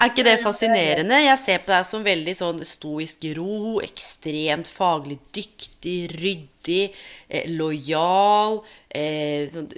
[0.00, 1.18] Er ikke det fascinerende?
[1.20, 8.60] Jeg ser på deg som veldig sånn stoisk ro, ekstremt faglig dyktig, ryddig, eh, lojal.
[8.88, 9.70] Eh, sånn,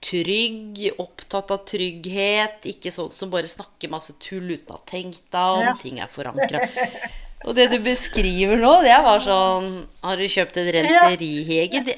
[0.00, 2.64] trygg, opptatt av trygghet.
[2.70, 5.66] Ikke sånn som bare snakker masse tull uten å ha tenkt deg om.
[5.68, 5.74] Ja.
[5.80, 6.64] Ting er forankra.
[7.48, 9.68] Og det du beskriver nå, det var sånn
[10.04, 11.80] Har du kjøpt en renserihege?
[11.86, 11.94] Det,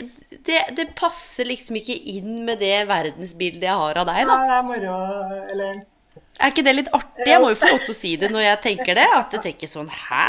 [0.46, 4.36] det, det, passer liksom ikke inn med det verdensbildet jeg har av deg, da.
[4.38, 5.00] Ja, det er moro,
[5.50, 5.82] eller
[6.38, 7.26] Er ikke det litt artig?
[7.26, 9.08] Jeg må jo få lov til å si det når jeg tenker det.
[9.18, 10.28] At du tenker sånn Hæ?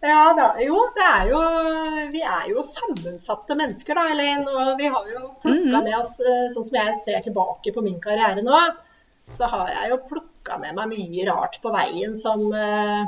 [0.00, 0.54] Ja da.
[0.64, 1.40] Jo, det er jo
[2.14, 4.46] Vi er jo sammensatte mennesker, da, Elaine.
[4.48, 5.84] Og vi har jo plukka mhm.
[5.84, 8.60] med oss eh, Sånn som jeg ser tilbake på min karriere nå,
[9.30, 13.04] så har jeg jo plukka med meg mye rart på veien som eh,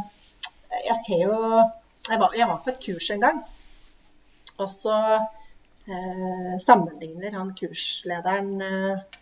[0.89, 1.39] Jeg ser jo
[2.11, 3.37] Jeg var, jeg var på et kurs en gang,
[4.59, 4.95] og så
[5.87, 9.21] eh, sammenligner han kurslederen eh,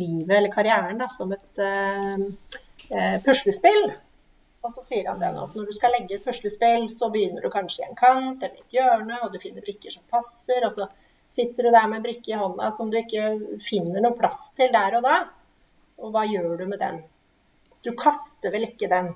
[0.00, 2.24] livet eller karrieren da, som et eh,
[2.88, 3.92] eh puslespill.
[4.60, 7.44] Og så sier han det nå, at når du skal legge et puslespill, så begynner
[7.44, 10.74] du kanskje i en kant eller et hjørne, og du finner brikker som passer, og
[10.74, 10.88] så
[11.30, 13.30] sitter du der med en brikke i hånda som du ikke
[13.64, 15.16] finner noe plass til der og da.
[16.00, 17.00] Og hva gjør du med den?
[17.84, 19.14] Du kaster vel ikke den?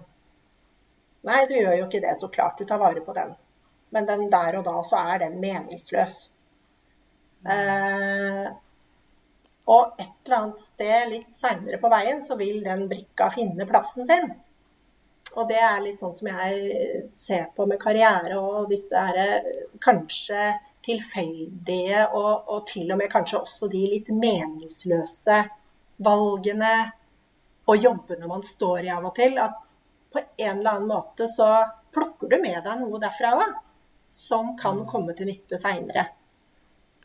[1.25, 2.61] Nei, du gjør jo ikke det, så klart.
[2.61, 3.35] Du tar vare på den.
[3.93, 6.17] Men den der og da så er den meningsløs.
[7.45, 8.49] Eh,
[9.69, 14.09] og et eller annet sted litt seinere på veien så vil den brikka finne plassen
[14.09, 14.33] sin.
[15.35, 19.45] Og det er litt sånn som jeg ser på med karriere og disse her
[19.83, 20.53] kanskje
[20.85, 25.41] tilfeldige og, og til og med kanskje også de litt meningsløse
[26.05, 26.75] valgene
[27.65, 29.39] og jobbene man står i av og til.
[29.41, 29.57] At
[30.13, 31.49] på en eller annen måte så
[31.95, 33.57] plukker du med deg noe derfra òg,
[34.11, 34.87] som kan mm.
[34.91, 36.07] komme til nytte seinere.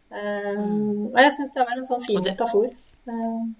[0.09, 2.69] Um, og jeg syns det var en sånn fin metafor.
[3.09, 3.53] Um,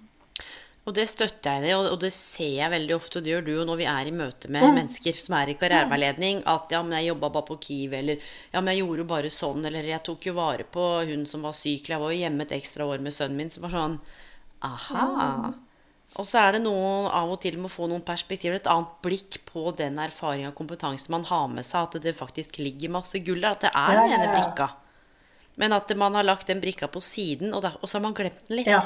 [0.90, 3.52] og det støtter jeg det, og det ser jeg veldig ofte, og det gjør du
[3.54, 4.78] jo når vi er i møte med mm.
[4.80, 8.60] mennesker som er i karriereveiledning, at ja, men jeg jobba bare på Kiwi, eller ja,
[8.64, 11.54] men jeg gjorde jo bare sånn, eller jeg tok jo vare på hun som var
[11.58, 13.98] syk, eller jeg var jo hjemme et ekstra år med sønnen min, som var sånn
[14.66, 15.52] aha.
[16.18, 18.96] Og så er det noe av og til med å få noen perspektiver, et annet
[19.06, 23.22] blikk på den erfaringa og kompetanse man har med seg, at det faktisk ligger masse
[23.22, 24.72] gull der, at det er den ene brikka.
[25.62, 28.58] Men at man har lagt den brikka på siden, og, så har man glemt den
[28.58, 28.74] litt.
[28.74, 28.82] Ja.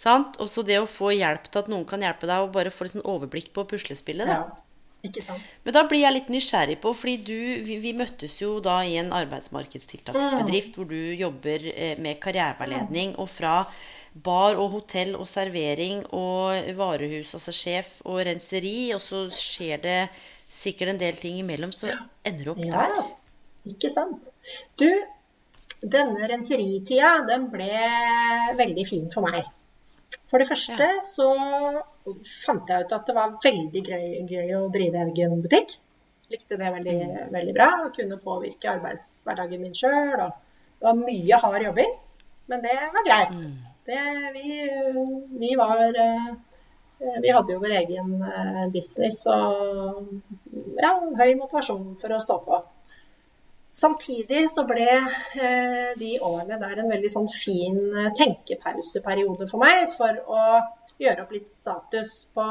[0.00, 0.38] Sant?
[0.40, 2.86] Og så det å få hjelp til at noen kan hjelpe deg, og bare få
[2.86, 4.30] litt sånn overblikk på puslespillet.
[4.30, 4.38] Da.
[4.38, 5.44] Ja, ikke sant.
[5.66, 8.96] Men da blir jeg litt nysgjerrig på, fordi du vi, vi møttes jo da i
[9.00, 10.78] en arbeidsmarkedstiltaksbedrift mm.
[10.78, 13.54] hvor du jobber eh, med karriereveiledning, og fra
[14.10, 20.00] bar og hotell og servering og varehus, altså sjef og renseri, og så skjer det
[20.50, 21.92] sikkert en del ting imellom, så
[22.26, 23.14] ender du opp ja, der.
[23.70, 24.32] Ikke sant.
[24.80, 24.88] Du,
[25.80, 27.70] denne renseritida, den ble
[28.58, 29.44] veldig fin for meg.
[30.30, 30.98] For det første ja.
[31.02, 31.28] så
[32.44, 35.74] fant jeg ut at det var veldig gøy, gøy å drive egen butikk.
[36.30, 37.32] Likte det veldig, mm.
[37.34, 37.70] veldig bra.
[37.86, 40.14] Og kunne påvirke arbeidshverdagen min sjøl.
[40.20, 41.96] Det var mye hard jobbing,
[42.52, 43.34] men det var greit.
[43.42, 43.58] Mm.
[43.90, 44.04] Det,
[44.36, 44.60] vi,
[45.40, 46.28] vi, var eh,
[47.24, 50.06] Vi hadde jo vår egen eh, business og
[50.78, 52.60] ja, høy motivasjon for å stå på.
[53.72, 59.86] Samtidig så ble eh, de årene der en veldig sånn fin eh, tenkepauseperiode for meg,
[59.92, 60.40] for å
[61.00, 62.46] gjøre opp litt status på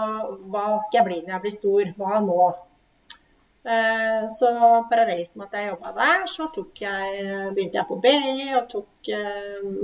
[0.54, 2.48] hva skal jeg bli når jeg blir stor, hva nå?
[3.68, 4.54] Eh, så
[4.88, 6.48] parallelt med at jeg jobba der, så
[6.80, 9.12] jeg, begynte jeg på BI og tok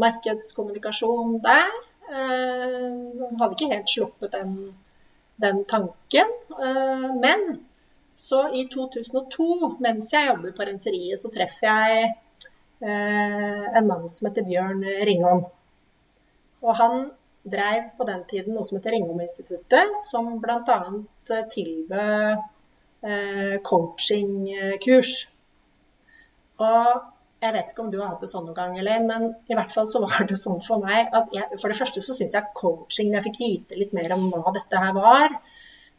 [0.05, 1.77] markedskommunikasjon der.
[2.07, 4.57] hadde ikke helt sluppet den
[5.35, 6.29] den tanken.
[7.19, 7.41] Men
[8.15, 12.05] så i 2002, mens jeg jobber på renseriet, så treffer jeg
[12.79, 15.43] eh, en mann som heter Bjørn Ringholm.
[16.63, 17.09] Og han
[17.45, 20.79] dreiv på den tiden noe som heter Ringholm-instituttet, som bl.a.
[21.51, 22.29] tilbød
[23.03, 25.11] eh, coachingkurs.
[26.63, 26.87] Og
[27.43, 29.75] jeg vet ikke om du har hatt det sånn noen gang, Elaine, men i hvert
[29.75, 32.55] fall så var det sånn for meg at jeg, for det første så syns jeg
[32.55, 35.54] coaching, når jeg fikk vite litt mer om hva dette her var eh,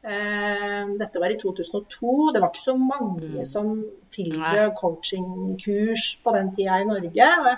[0.07, 2.31] Dette var i 2002.
[2.35, 3.47] Det var ikke så mange mm.
[3.49, 3.73] som
[4.15, 7.27] tilbød coachingkurs på den tida i Norge.
[7.41, 7.57] og jeg,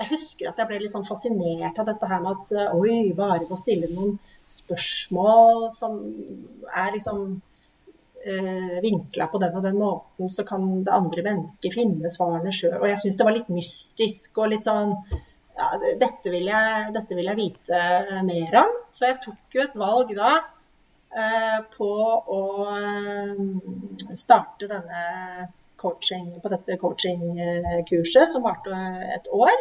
[0.00, 3.12] jeg husker at jeg ble litt sånn fascinert av dette her med at eh, oi,
[3.16, 4.16] bare ved å stille noen
[4.48, 6.00] spørsmål som
[6.74, 7.20] er liksom
[8.26, 12.80] eh, vinkla på den og den måten, så kan det andre mennesket finne svarene sjøl.
[12.80, 14.96] Og jeg syns det var litt mystisk og litt sånn
[15.54, 15.68] ja,
[16.00, 17.80] dette vil, jeg, dette vil jeg vite
[18.26, 18.74] mer om.
[18.90, 20.53] Så jeg tok jo et valg da eh,
[21.76, 21.90] på
[22.36, 22.40] å
[22.74, 23.44] eh,
[24.18, 25.04] starte denne
[25.78, 28.74] coaching, på dette coachingkurset, som varte
[29.14, 29.54] et år.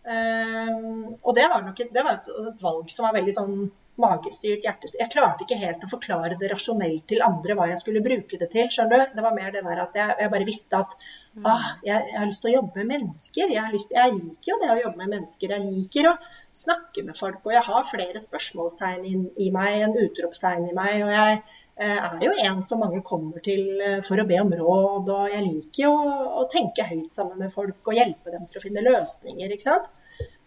[0.00, 2.28] Um, og det var nok et, det var et,
[2.62, 3.56] valg som var veldig sånn
[4.00, 5.00] magestyrt, hjertestyrt.
[5.02, 8.50] Jeg klarte ikke helt å forklare det rasjonelt til andre hva jeg skulle bruke det
[8.52, 8.68] til.
[8.72, 9.16] skjønner du?
[9.16, 11.48] Det var mer det der at jeg, jeg bare visste at mm.
[11.48, 13.54] ah, jeg, jeg, har lyst til å jobbe med mennesker.
[13.56, 15.56] Jeg, lyst, jeg, liker jo det å jobbe med mennesker.
[15.56, 16.14] Jeg liker å
[16.62, 17.40] snakke med folk.
[17.44, 21.02] Og jeg har flere spørsmålstegn i, i meg enn utropstegn i meg.
[21.06, 24.54] Og jeg eh, er jo en som mange kommer til eh, for å be om
[24.62, 25.10] råd.
[25.16, 25.96] Og jeg liker jo
[26.40, 29.52] å tenke høyt sammen med folk og hjelpe dem til å finne løsninger.
[29.52, 29.92] ikke sant?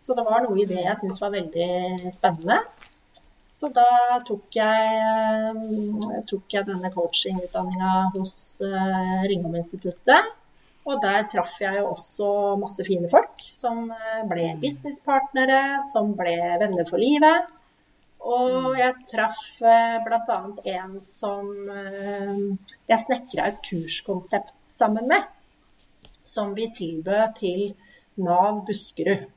[0.04, 2.58] Så det var noe i det jeg syntes var veldig spennende.
[3.54, 4.94] Så da tok jeg,
[5.54, 10.32] eh, tok jeg denne coachingutdanninga hos uh, Ringholm-instituttet.
[10.84, 14.64] Og der traff jeg jo også masse fine folk som eh, ble mm.
[14.64, 17.54] businesspartnere, som ble venner for livet.
[18.26, 18.80] Og mm.
[18.80, 19.40] jeg traff
[20.08, 20.40] bl.a.
[20.74, 21.54] en som
[22.90, 25.30] jeg snekra et kurskonsept sammen med.
[26.26, 27.66] Som vi tilbød til
[28.18, 29.30] Nav Buskerud.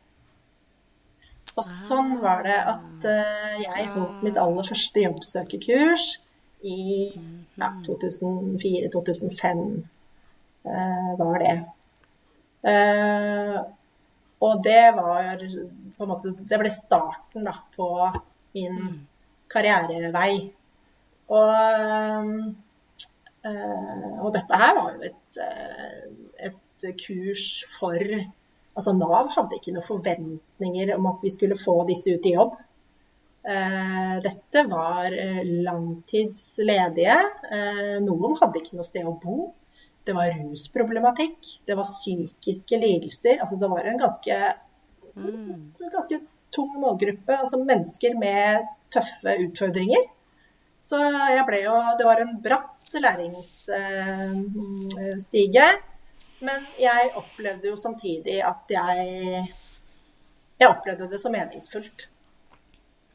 [1.57, 6.05] Og sånn var det at uh, jeg holdt mitt aller første jobbsøkerkurs
[6.69, 6.83] i
[7.57, 9.79] ja, 2004-2005 uh,
[10.69, 11.57] eh, var det.
[12.67, 13.57] Uh,
[14.45, 15.41] og det var
[15.97, 17.89] på en måte Det ble starten da, på
[18.59, 18.99] min mm.
[19.53, 20.33] karrierevei.
[21.33, 22.35] Og,
[23.47, 25.39] og dette her var jo et,
[26.51, 27.97] et kurs for
[28.77, 32.53] Altså Nav hadde ikke noen forventninger om at vi skulle få disse ut i jobb.
[33.47, 37.17] Eh, dette var eh, langtidsledige.
[37.53, 39.55] Eh, noen hadde ikke noe sted å bo.
[40.07, 41.39] Det var rusproblematikk.
[41.67, 43.35] Det var psykiske lidelser.
[43.41, 44.37] Altså det var en ganske,
[45.15, 45.55] mm.
[45.81, 46.17] en ganske
[46.55, 47.33] tung målgruppe.
[47.39, 48.47] Altså mennesker med
[48.93, 50.03] tøffe utfordringer.
[50.87, 55.69] Så jeg ble jo Det var en bratt læringsstige.
[56.45, 59.47] Men jeg opplevde jo samtidig at jeg
[60.57, 62.09] Jeg opplevde det som meningsfullt.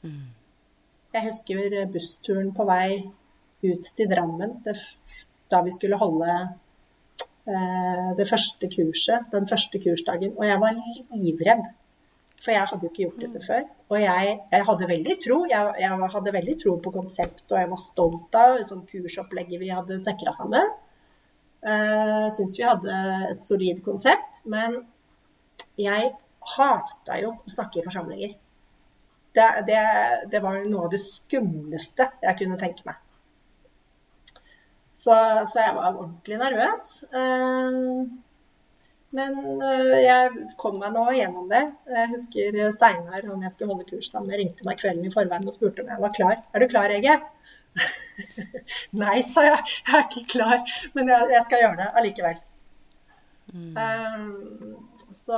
[0.06, 0.30] Mm.
[1.14, 3.02] Jeg husker bussturen på vei
[3.64, 4.76] ut til Drammen det,
[5.52, 6.30] da vi skulle holde
[7.50, 10.36] eh, det første kurset, den første kursdagen.
[10.38, 10.78] Og jeg var
[11.18, 11.66] livredd.
[12.42, 13.48] For jeg hadde jo ikke gjort dette mm.
[13.48, 13.66] før.
[13.92, 15.42] Og jeg, jeg hadde veldig tro.
[15.50, 19.74] Jeg, jeg, hadde veldig tro på konseptet, og jeg var stolt av liksom, kursopplegget vi
[19.74, 20.72] hadde snekra sammen.
[21.62, 22.96] Uh, Syns vi hadde
[23.30, 24.42] et solid konsept.
[24.50, 24.82] Men
[25.80, 26.14] jeg
[26.56, 28.34] hata jo å snakke i forsamlinger.
[29.32, 29.84] Det, det,
[30.32, 32.98] det, var noe av det skumleste jeg kunne tenke meg.
[34.92, 35.16] Så,
[35.48, 36.90] så jeg var ordentlig nervøs.
[37.14, 38.04] Uh,
[39.16, 41.64] men uh, jeg kom meg nå gjennom det.
[41.92, 45.48] Jeg husker Steinar, han jeg skulle holde kurs sammen med, ringte meg kvelden i forveien
[45.48, 46.38] og spurte om jeg var klar.
[46.52, 47.20] Er du klar, Ege?
[49.02, 49.60] Nei, sa jeg.
[49.88, 50.64] Jeg er ikke klar.
[50.96, 52.40] Men jeg, jeg skal gjøre det allikevel.
[53.52, 53.76] Mm.
[53.76, 54.78] Um,
[55.12, 55.38] så,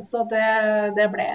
[0.00, 0.44] så det,
[0.96, 1.26] det, ble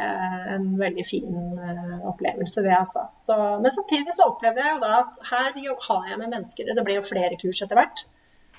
[0.55, 3.03] en veldig fin uh, opplevelse, det altså.
[3.19, 6.85] Så, men samtidig så opplevde jeg jo da at her har jeg med mennesker Det
[6.87, 8.05] ble jo flere kurs etter hvert.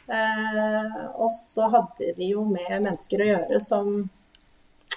[0.05, 3.93] Eh, og så hadde vi jo med mennesker å gjøre som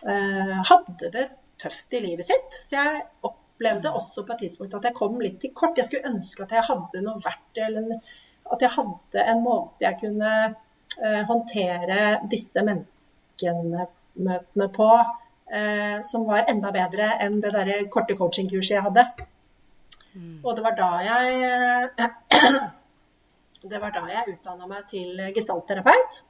[0.03, 1.27] eh, hadde det
[1.61, 2.57] tøft i livet sitt.
[2.59, 5.77] Så jeg opplevde opplevde også på et tidspunkt at jeg kom litt til kort.
[5.77, 7.97] Jeg skulle ønske at jeg hadde noe verktøy, eller
[8.53, 10.33] at jeg hadde en måte jeg kunne
[11.01, 14.89] eh, håndtere disse menneskemøtene på
[15.51, 19.03] eh, som var enda bedre enn det derre korte coachingkurset jeg hadde.
[20.13, 20.39] Mm.
[20.43, 21.97] Og det var da jeg
[23.67, 26.21] Det var da jeg utdanna meg til gestaltterapeut.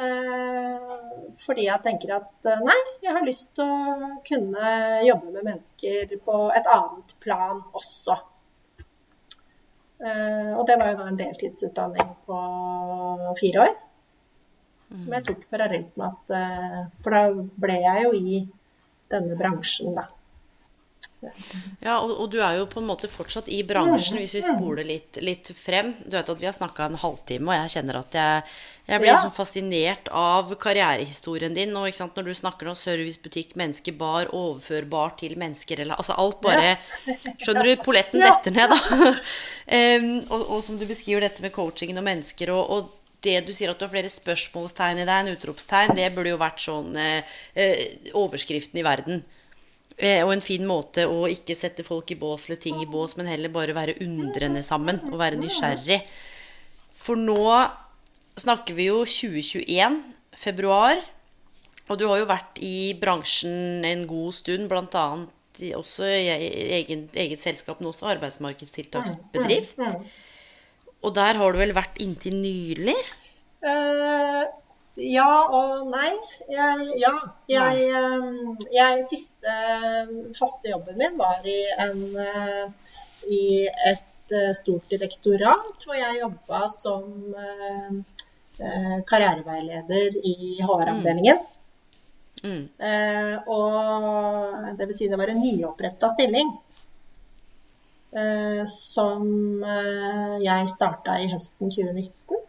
[0.00, 0.92] Eh,
[1.36, 4.70] fordi jeg tenker at eh, nei, jeg har lyst til å kunne
[5.04, 8.16] jobbe med mennesker på et annet plan også.
[10.00, 12.38] Eh, og det var jo da en deltidsutdanning på
[13.42, 13.76] fire år.
[14.96, 18.40] Som jeg tok parallelt med at For da ble jeg jo i
[19.12, 20.08] denne bransjen, da.
[21.20, 24.86] Ja, og, og, du er jo på en måte fortsatt i bransjen, hvis vi spoler
[24.88, 25.92] litt, litt frem.
[26.04, 28.44] Du vet at vi har snakka en halvtime, og jeg kjenner at jeg,
[28.88, 29.16] jeg blir ja.
[29.18, 31.74] liksom fascinert av karrierehistorien din.
[31.76, 36.78] Og når du snakker om servicebutikk, menneskebar, overførbar til mennesker eller Altså alt bare
[37.42, 37.74] Skjønner du?
[37.84, 39.10] Polletten detter ned, da.
[40.00, 43.52] um, og, og, som du beskriver dette med coachingen og mennesker og, og det du
[43.52, 46.94] sier at du har flere spørsmålstegn i deg enn utropstegn, det burde jo vært sånn
[46.96, 49.20] eh, eh overskriften i verden.
[50.00, 53.18] Eh, og en fin måte å ikke sette folk i bås eller ting i bås,
[53.18, 56.00] men heller bare være undrende sammen og være nysgjerrig.
[56.96, 57.44] For nå
[58.40, 60.00] snakker vi jo 2021,
[60.40, 61.02] februar.
[61.90, 65.06] Og du har jo vært i bransjen en god stund, bl.a.
[65.76, 66.28] også i
[66.78, 69.82] egen, eget selskap, men også arbeidsmarkedstiltaksbedrift.
[71.00, 72.96] Og der har du vel vært inntil nylig?
[73.60, 74.46] Uh,
[74.98, 76.10] ja og nei.
[76.50, 77.12] Jeg, ja.
[77.50, 79.54] Jeg, ehm, jeg, siste
[80.36, 82.96] faste jobben min var i, en, eh,
[83.30, 87.06] i et eh, stort direktorat hvor jeg jobba som
[87.38, 91.38] eh, karriereveileder i HR-avdelingen.
[91.38, 92.50] Mm.
[92.50, 92.66] Mm.
[92.80, 96.52] Eh, og det vil si det var en nyoppretta stilling.
[98.10, 99.26] Eh, som
[100.42, 102.46] jeg starta i høsten 2019.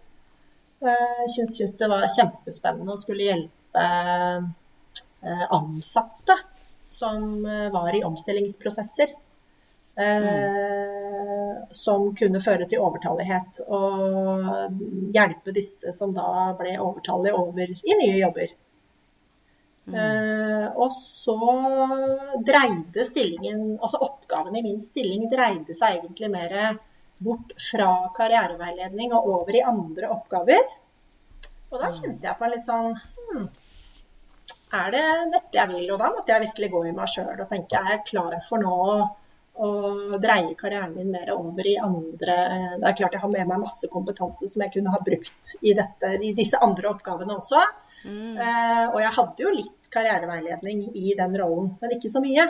[0.82, 6.38] Jeg syntes det var kjempespennende å skulle hjelpe eh, ansatte
[6.84, 9.13] som eh, var i omstillingsprosesser.
[10.02, 11.65] Mm.
[11.76, 13.60] Som kunne føre til overtallighet.
[13.70, 18.56] Og hjelpe disse som da ble overtallige, over i nye jobber.
[19.91, 19.98] Mm.
[20.78, 21.36] og så
[22.46, 26.54] dreide stillingen, altså oppgaven i min stilling dreide seg egentlig mer
[27.24, 30.70] bort fra karriereveiledning og over i andre oppgaver.
[31.72, 33.46] Og da kjente jeg på en litt sånn hmm,
[34.76, 35.04] Er det
[35.38, 35.86] dette jeg vil?
[35.94, 38.64] Og da måtte jeg virkelig gå i meg sjøl og tenke er jeg klar for
[38.64, 38.80] nå
[39.62, 39.70] å
[40.22, 42.36] dreie karrieren min mer over i andre
[42.80, 45.74] Det er klart jeg har med meg masse kompetanse som jeg kunne ha brukt i,
[45.78, 47.62] dette, i disse andre oppgavene også.
[48.08, 48.40] Mm.
[48.40, 52.48] Uh, og jeg hadde jo litt karriereveiledning i den rollen, men ikke så mye.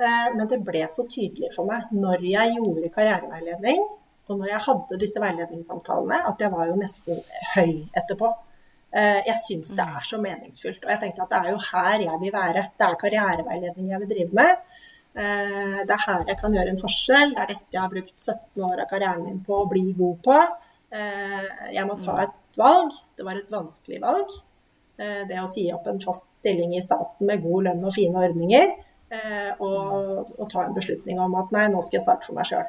[0.00, 3.82] Eh, men det ble så tydelig for meg når jeg gjorde karriereveiledning,
[4.30, 7.18] og når jeg hadde disse veiledningssamtalene, at jeg var jo nesten
[7.56, 8.30] høy etterpå.
[8.96, 10.84] Eh, jeg syns det er så meningsfullt.
[10.86, 12.64] Og jeg tenkte at det er jo her jeg vil være.
[12.78, 14.64] Det er karriereveiledning jeg vil drive med.
[15.18, 17.34] Eh, det er her jeg kan gjøre en forskjell.
[17.34, 20.20] Det er dette jeg har brukt 17 år av karrieren min på å bli god
[20.26, 20.42] på.
[20.90, 22.94] Jeg må ta et valg.
[23.14, 24.32] Det var et vanskelig valg.
[24.98, 28.72] Det å si opp en fast stilling i staten med god lønn og fine ordninger.
[29.10, 29.52] Eh,
[30.20, 32.68] og, og, ta en beslutning om at nei, nå skal jeg starte for meg sjøl.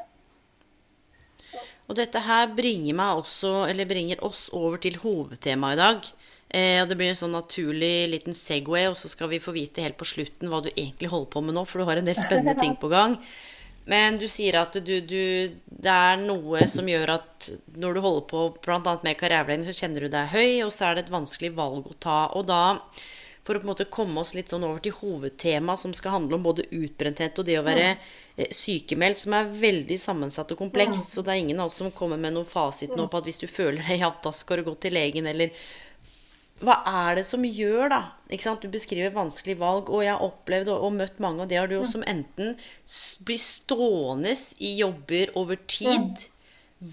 [1.90, 6.12] Og dette her bringer, meg også, eller bringer oss over til hovedtemaet i dag.
[6.52, 9.84] Eh, og det blir en sånn naturlig liten Segway, og så skal vi få vite
[9.84, 12.18] helt på slutten hva du egentlig holder på med nå, for du har en del
[12.18, 13.16] spennende ting på gang.
[13.88, 15.22] Men du sier at du, du,
[15.66, 18.92] det er noe som gjør at når du holder på bl.a.
[19.02, 21.98] med karriereveiledning, så kjenner du deg høy, og så er det et vanskelig valg å
[21.98, 22.20] ta.
[22.38, 22.62] Og da
[23.42, 26.38] for å på en måte komme oss litt sånn over til hovedtemaet, som skal handle
[26.38, 31.10] om både utbrenthet og det å være eh, sykemeldt, som er veldig sammensatt og komplekst.
[31.10, 33.42] Så det er ingen av oss som kommer med noen fasit nå på at hvis
[33.42, 35.50] du føler deg, ja, da skal du gå til legen, eller
[36.62, 38.00] hva er det som gjør, da?
[38.30, 38.62] Ikke sant?
[38.62, 41.66] Du beskriver vanskelige valg, og jeg har opplevd og, og møtt mange, og det har
[41.66, 42.54] du jo som enten
[43.26, 46.28] blir stående i jobber over tid,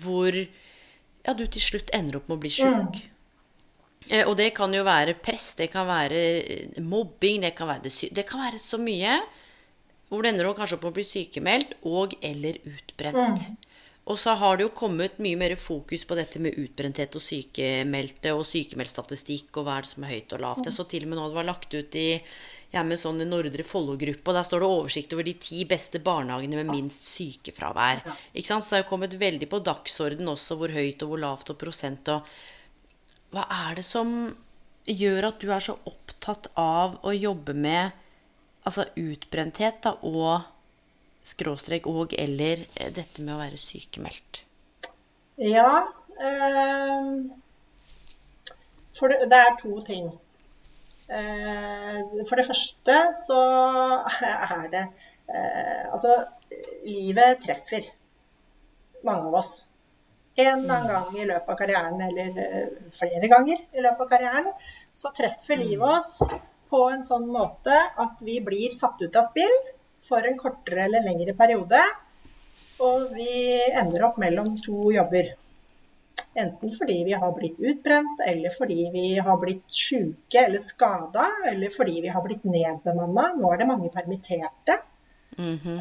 [0.02, 2.98] hvor ja, du til slutt ender opp med å bli sjuk.
[2.98, 3.09] Eh,
[4.26, 7.94] og det kan jo være press, det kan være eh, mobbing, det kan være, det,
[8.16, 9.20] det kan være så mye.
[10.10, 13.44] Hvor det ender kanskje opp med å bli sykemeldt og eller utbrent.
[13.46, 13.66] Mm.
[14.10, 18.32] Og så har det jo kommet mye mer fokus på dette med utbrenthet og sykemeldte
[18.34, 20.66] og sykemeldtstatistikk og hva er det som er høyt og lavt.
[20.66, 22.08] Jeg så til og med nå det var lagt ut i
[22.70, 26.60] jeg med sånn Nordre Follo-gruppe, og der står det oversikt over de ti beste barnehagene
[26.60, 28.04] med minst sykefravær.
[28.34, 28.66] Ikke sant?
[28.66, 31.58] Så det er jo kommet veldig på dagsorden også hvor høyt og hvor lavt og
[31.62, 32.30] prosent og
[33.34, 34.14] hva er det som
[34.90, 37.92] gjør at du er så opptatt av å jobbe med
[38.68, 40.48] altså utbrenthet da, og
[41.30, 44.44] skråstrek og eller eh, dette med å være sykemeldt?
[45.40, 45.70] Ja
[46.20, 47.06] eh,
[48.98, 50.10] For det, det, er to ting.
[51.08, 53.40] Eh, for det første så
[54.26, 56.18] er det eh, Altså,
[56.86, 57.88] livet treffer
[59.06, 59.54] mange av oss
[60.44, 64.12] en eller annen gang i løpet av karrieren, eller eh, flere ganger i løpet av
[64.14, 64.54] karrieren,
[64.92, 65.66] så treffer mm.
[65.66, 66.14] livet oss
[66.70, 69.56] på en sånn måte at vi blir satt ut av spill
[70.06, 71.82] for en kortere eller lengre periode.
[72.80, 75.34] og vi ender opp mellom to jobber.
[76.40, 81.74] Enten fordi vi har blitt utbrent, eller fordi vi har blitt syke eller skada, eller
[81.74, 83.34] fordi vi har blitt nedbemanna.
[83.36, 84.78] Nå er det mange permitterte.
[85.40, 85.80] Mm -hmm.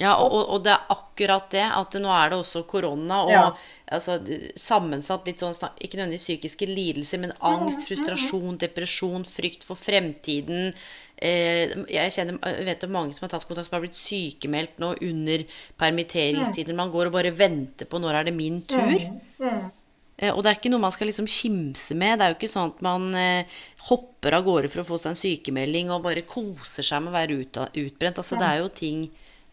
[0.00, 1.64] ja, og, og, det er akkurat det.
[1.64, 3.52] At nå er det også korona og ja.
[3.86, 4.18] altså,
[4.56, 10.74] sammensatt litt sånn Ikke nødvendigvis psykiske lidelser, men angst, frustrasjon, depresjon, frykt for fremtiden.
[11.16, 14.94] Eh, jeg kjenner, vet om mange som har tatt kontakt, som har blitt sykemeldt nå
[15.00, 15.44] under
[15.78, 16.76] permitteringstiden.
[16.76, 19.00] Man går og bare venter på når er det min tur.
[19.40, 19.66] Eh,
[20.18, 22.18] og det er ikke noe man skal liksom kimse med.
[22.18, 25.12] Det er jo ikke sånn at man eh, hopper av gårde for å få seg
[25.12, 28.18] en sykemelding og bare koser seg med å være ut, utbrent.
[28.18, 29.04] Altså, det er jo ting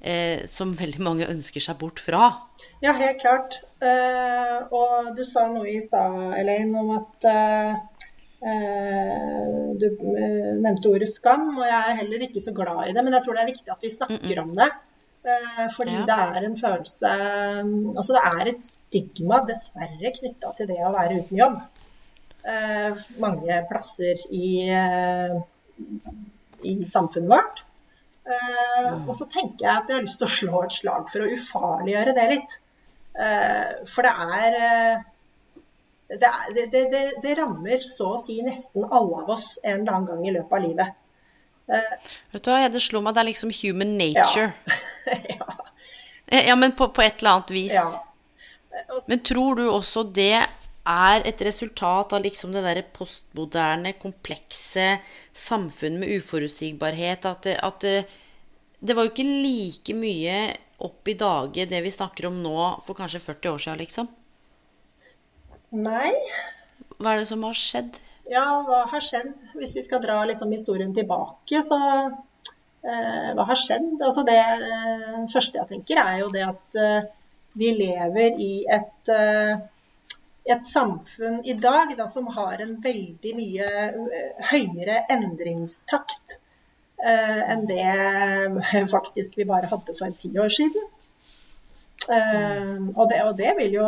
[0.01, 2.31] eh, som veldig mange ønsker seg bort fra.
[2.81, 3.59] Ja, helt klart.
[3.85, 7.75] Uh, og du sa noe i stad, Elaine, om at uh,
[8.41, 9.85] uh, Du
[10.63, 13.05] nevnte ordet skam, og jeg er heller ikke så glad i det.
[13.05, 14.43] Men jeg tror det er viktig at vi snakker mm -mm.
[14.49, 14.71] om det.
[15.25, 16.03] Eh, fordi ja.
[16.05, 17.11] det er en følelse
[17.97, 21.55] Altså det er et stigma, dessverre, knytta til det å være uten jobb.
[22.45, 25.33] Eh, mange plasser i, eh,
[26.69, 27.63] i samfunnet vårt.
[28.25, 29.03] Mm.
[29.05, 31.27] Og så tenker jeg at jeg har lyst til å slå et slag for å
[31.29, 32.55] ufarliggjøre det litt.
[33.91, 34.55] For det er
[36.09, 40.09] det, det, det, det, rammer så å si nesten alle av oss en eller annen
[40.09, 40.97] gang i løpet av livet.
[42.33, 44.49] Vet du hva, det slo meg det er liksom human nature.
[44.65, 44.81] Ja,
[45.37, 45.55] ja.
[46.27, 47.73] Eh, ja men på, på, et eller annet vis.
[47.73, 47.87] Ja.
[49.07, 50.43] Men tror du også det
[50.85, 54.99] er et resultat av liksom det derre postmoderne, komplekse
[55.33, 57.25] samfunnet med uforutsigbarhet?
[57.25, 57.95] At, det, at det,
[58.79, 60.39] det, var jo ikke like mye
[60.85, 64.11] opp i dage det vi snakker om nå for kanskje 40 år siden, liksom?
[65.75, 66.11] Nei.
[66.99, 67.97] Hva er det som har skjedd?
[68.29, 69.33] Ja, hva har skjedd?
[69.57, 72.15] Hvis vi skal dra liksom historien tilbake, så eh,
[72.85, 73.95] Hva har skjedd?
[73.97, 77.07] Altså det eh, første jeg tenker, er jo det at eh,
[77.55, 79.53] vi lever i et, eh,
[80.51, 86.39] et samfunn i dag da, som har en veldig mye eh, høyere endringstakt
[86.99, 87.85] eh, enn det
[88.91, 90.91] faktisk vi bare hadde for ti år siden.
[92.05, 93.85] Uh, og, det, og, det, vil jo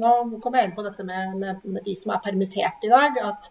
[0.00, 3.18] Nå kommer jeg inn på dette med, med, med de som er permittert i dag.
[3.28, 3.50] At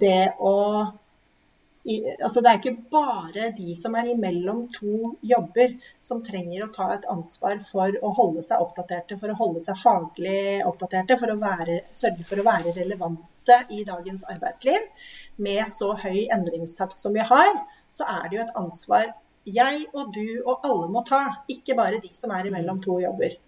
[0.00, 0.54] det å
[1.88, 6.70] i, altså Det er ikke bare de som er imellom to jobber som trenger å
[6.74, 11.32] ta et ansvar for å holde seg oppdaterte, for å holde seg faglig oppdaterte, for
[11.32, 14.84] å være, sørge for å være relevante i dagens arbeidsliv.
[15.40, 19.08] Med så høy endringstakt som vi har, så er det jo et ansvar
[19.48, 23.38] jeg og du og alle må ta, ikke bare de som er imellom to jobber.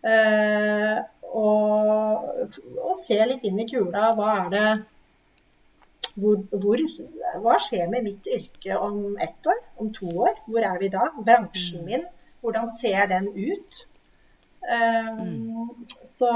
[0.00, 2.46] Uh, og,
[2.78, 4.12] og, se litt inn i kula.
[4.16, 4.66] Hva er det
[6.20, 6.82] hvor, hvor,
[7.42, 9.60] Hva skjer med mitt yrke om ett år?
[9.82, 10.42] Om to år?
[10.46, 11.10] Hvor er vi da?
[11.26, 12.04] Bransjen min,
[12.44, 13.84] hvordan ser den ut?
[14.60, 16.30] Um, så,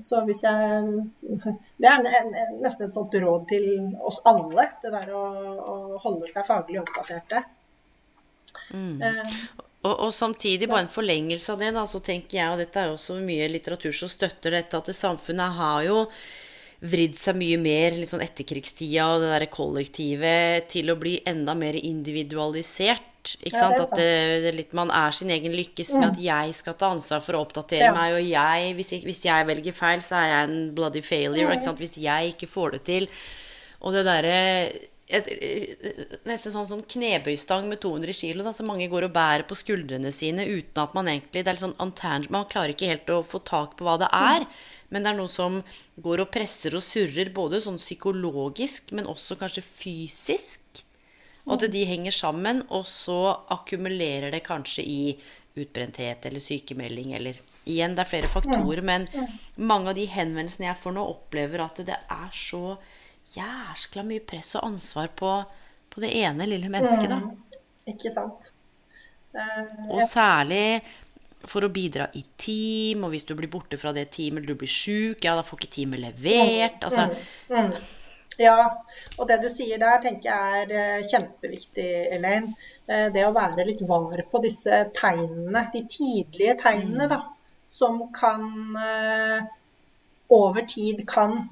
[0.00, 0.86] så, hvis jeg
[1.76, 1.98] Det er
[2.62, 3.66] nesten et sånt råd til
[4.00, 5.24] oss alle, det der å,
[5.60, 7.42] å holde seg faglig oppdaterte.
[8.72, 9.02] Mm.
[9.04, 9.34] Um,
[9.82, 12.90] og, og, samtidig, bare en forlengelse av det, da, så tenker jeg, og dette er
[12.90, 16.02] jo også mye litteratur som støtter dette, at det samfunnet har jo
[16.80, 21.54] vridd seg mye mer litt sånn etterkrigstida og det derre kollektivet til å bli enda
[21.58, 23.34] mer individualisert.
[23.44, 23.82] Ikke ja, sant?
[23.82, 24.12] At det,
[24.46, 26.12] det litt, man er sin egen lykkes med mm.
[26.14, 27.96] at jeg skal ta ansvar for å oppdatere ja.
[27.96, 31.50] meg, og jeg hvis, jeg hvis, jeg velger feil, så er jeg en bloody failure.
[31.50, 31.58] Mm.
[31.58, 31.84] Ikke sant?
[31.84, 33.10] Hvis jeg ikke får det til.
[33.84, 34.40] Og det derre
[35.10, 40.44] nesten sånn, sånn knebøystang med 200 kg som mange går og bærer på skuldrene sine
[40.46, 43.76] uten at man egentlig det er litt sånn Man klarer ikke helt å få tak
[43.76, 44.46] på hva det er.
[44.90, 45.60] Men det er noe som
[46.02, 50.82] går og presser og surrer, både sånn psykologisk, men også kanskje fysisk.
[51.46, 53.20] Og at de henger sammen, og så
[53.54, 55.02] akkumulerer det kanskje i
[55.58, 59.04] utbrenthet eller sykemelding eller Igjen, det er flere faktorer, men
[59.60, 62.72] mange av de henvendelsene jeg får nå, opplever at det er så
[63.34, 65.34] jæskla mye press og ansvar på,
[65.92, 67.20] på det ene lille mennesket, da.
[67.20, 67.60] Mm,
[67.92, 68.48] ikke sant.
[69.36, 70.80] Uh, og særlig
[71.48, 74.60] for å bidra i team, og hvis du blir borte fra det teamet eller du
[74.60, 76.84] blir sjuk, ja, da får ikke teamet levert.
[76.86, 77.88] Altså mm, mm.
[78.40, 78.56] Ja,
[79.18, 82.54] og det du sier der, tenker jeg er eh, kjempeviktig, Elaine.
[82.88, 87.12] Eh, det å være litt var på disse tegnene, de tidlige tegnene, mm.
[87.12, 87.22] da,
[87.70, 88.46] som kan
[90.30, 91.42] over tid kan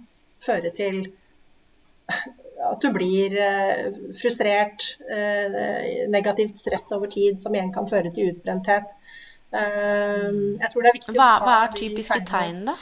[0.43, 1.03] føre til
[2.69, 8.33] at du blir eh, frustrert, eh, negativt stress over tid, som igjen kan føre til
[8.33, 8.91] utbrenthet.
[9.49, 12.75] Eh, jeg tror det er viktig hva, å ta Hva er typiske tegn, da?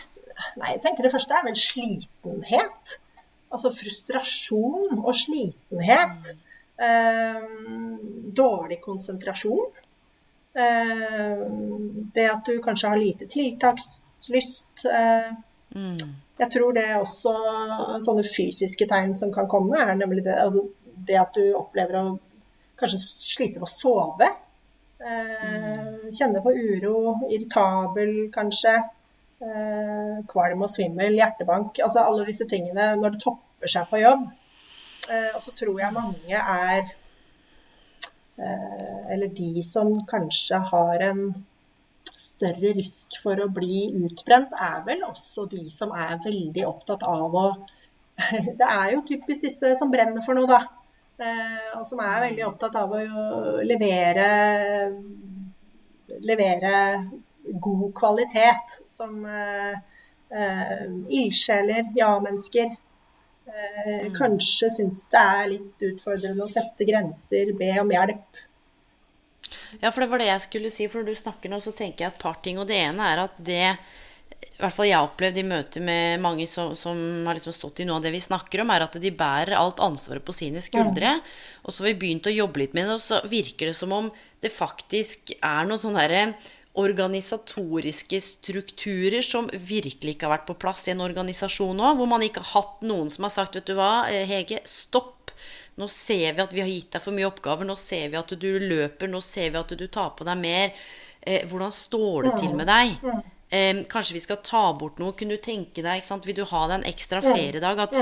[0.59, 2.97] Nei, jeg tenker Det første er vel slitenhet.
[3.55, 6.35] Altså frustrasjon og slitenhet.
[6.77, 8.33] Mm.
[8.37, 9.71] dårlig konsentrasjon.
[10.57, 11.39] Eh,
[12.15, 14.85] det at du kanskje har lite tiltakslyst.
[14.85, 15.31] Eh,
[16.39, 17.33] jeg tror det er også
[18.05, 20.67] sånne fysiske tegn som kan komme, er nemlig det, altså
[21.09, 22.19] det at du opplever å
[22.77, 24.29] kanskje slite med å sove.
[24.97, 28.77] Eh, kjenne på uro, irritabel kanskje.
[29.45, 31.81] Eh, kvalm og svimmel, hjertebank.
[31.85, 34.25] Altså alle disse tingene når det topper seg på jobb.
[35.11, 36.95] Eh, og så tror jeg mange er
[38.37, 41.21] Eller de som kanskje har en
[42.21, 47.33] større risk for å bli utbrent, er vel også de som er veldig opptatt av
[47.33, 47.47] å
[48.61, 50.61] Det er jo typisk disse som brenner for noe, da.
[51.17, 53.05] Eh, og som er veldig opptatt av å
[53.65, 54.27] levere
[56.21, 57.11] levere
[57.43, 58.81] god kvalitet.
[58.87, 59.79] Som eh,
[60.41, 62.77] eh, ildsjeler, ja-mennesker.
[63.47, 68.43] Eh, kanskje syns det er litt utfordrende å sette grenser, be om hjelp.
[69.81, 70.89] Ja, for det var det jeg skulle si.
[70.91, 72.59] For når du snakker nå, så tenker jeg et par ting.
[72.59, 73.77] Og det ene er at det
[74.57, 76.97] i hvert fall jeg har opplevd i møte med mange som, som,
[77.29, 79.83] har liksom stått i noe av det vi snakker om, er at de bærer alt
[79.85, 81.19] ansvaret på sine skuldre.
[81.65, 83.93] Og så har vi begynt å jobbe litt med det, og så virker det som
[83.93, 84.09] om
[84.41, 86.31] det faktisk er noen sånne
[86.77, 91.93] organisatoriske strukturer som virkelig ikke har vært på plass i en organisasjon nå.
[92.01, 95.33] Hvor man ikke har hatt noen som har sagt Vet du hva, Hege, stopp.
[95.77, 97.69] Nå ser vi at vi har gitt deg for mye oppgaver.
[97.69, 99.13] Nå ser vi at du løper.
[99.13, 100.77] Nå ser vi at du tar på deg mer.
[101.21, 103.35] Eh, hvordan står det til med deg?
[103.49, 105.15] Eh, kanskje vi skal ta bort noe.
[105.15, 106.27] Kunne du tenke deg, ikke sant?
[106.27, 107.83] Vil du ha deg en ekstra feriedag?
[107.85, 107.95] At,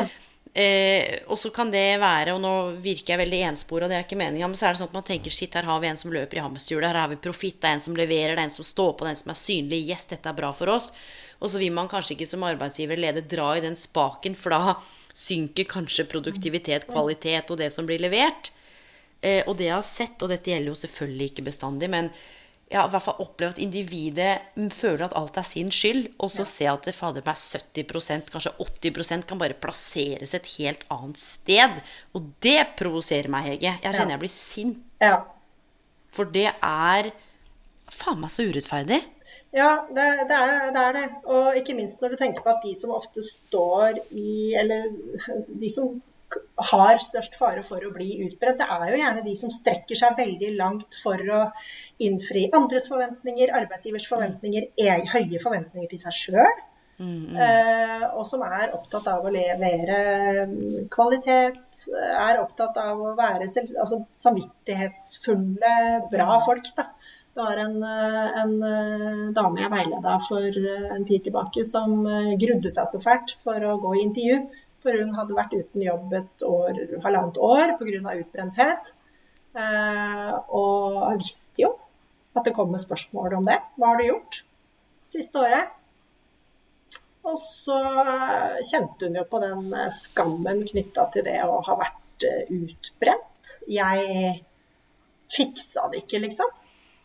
[0.55, 4.21] eh, og så kan det være, og nå virker jeg veldig enspora, det er ikke
[4.21, 6.15] meninga, men så er det sånn at man tenker shit, her har vi en som
[6.15, 8.57] løper i hamsterhjulet, her har vi profitt, det er en som leverer, det er en
[8.57, 10.93] som står på, det er en som er synlig, yes, dette er bra for oss.
[11.43, 14.79] Og så vil man kanskje ikke som arbeidsgiver leder dra i den spaken, for da
[15.15, 18.51] synker kanskje produktivitet, kvalitet og det som blir levert.
[19.25, 22.11] Eh, og det jeg har sett, og dette gjelder jo selvfølgelig ikke bestandig, men
[22.71, 26.31] jeg har i hvert fall opplevd at individet føler at alt er sin skyld, og
[26.33, 30.87] så ser jeg at det fader meg 70% kanskje 80% kan bare plasseres et helt
[30.95, 31.77] annet sted.
[32.17, 33.75] Og det provoserer meg, Hege.
[33.85, 34.81] Jeg kjenner jeg blir sint.
[35.05, 35.21] Ja.
[36.15, 37.11] For det er
[37.93, 39.03] faen meg så urettferdig.
[39.55, 42.65] Ja, det, det, er, det, er, det Og ikke minst når du tenker på at
[42.65, 44.89] de som ofte står i Eller
[45.47, 45.93] de som
[46.71, 50.19] har størst fare for å bli utbredt, det er jo gjerne de som strekker seg
[50.19, 51.41] veldig langt for å
[52.03, 56.63] innfri andres forventninger, arbeidsgivers forventninger, er, høye forventninger til seg sjøl.
[56.95, 57.39] Mm, mm.
[57.43, 60.47] eh, og som er opptatt av å levere
[60.95, 65.75] kvalitet, er opptatt av å være selv, altså, samvittighetsfulle,
[66.13, 66.71] bra folk.
[66.79, 66.89] da.
[67.35, 68.53] Det var en, en
[69.35, 70.59] dame jeg veileda for
[70.95, 72.05] en tid tilbake som
[72.39, 74.37] grudde seg så fælt for å gå i intervju.
[74.85, 78.17] For hun hadde vært uten jobb et år, halvannet år pga.
[78.21, 78.93] utbrenthet.
[79.55, 81.71] Eh, og visste jo
[82.35, 83.61] at det kommer spørsmål om det.
[83.79, 84.43] Hva har du gjort
[85.09, 85.73] siste året?
[87.25, 87.79] Og så
[88.69, 93.55] kjente hun jo på den skammen knytta til det å ha vært eh, utbrent.
[93.71, 94.43] Jeg
[95.33, 96.51] fiksa det ikke, liksom.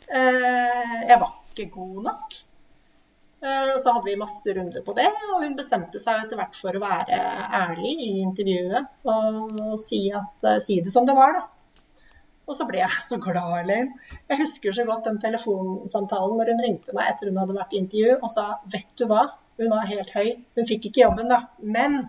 [0.10, 2.40] Eh, jeg var ikke god nok.
[3.40, 6.58] Eh, og så hadde vi masse runder på det, og hun bestemte seg etter hvert
[6.60, 7.20] for å være
[7.56, 11.46] ærlig i intervjuet og si, at, eh, si det som det var, da.
[12.50, 13.94] Og så ble jeg så glad, Elaine.
[14.28, 17.82] Jeg husker så godt den telefonsamtalen når hun ringte meg etter hun hadde vært i
[17.84, 19.28] intervju og sa vet du hva,
[19.60, 20.32] hun var helt høy.
[20.58, 21.44] Hun fikk ikke jobben, da.
[21.62, 22.00] Men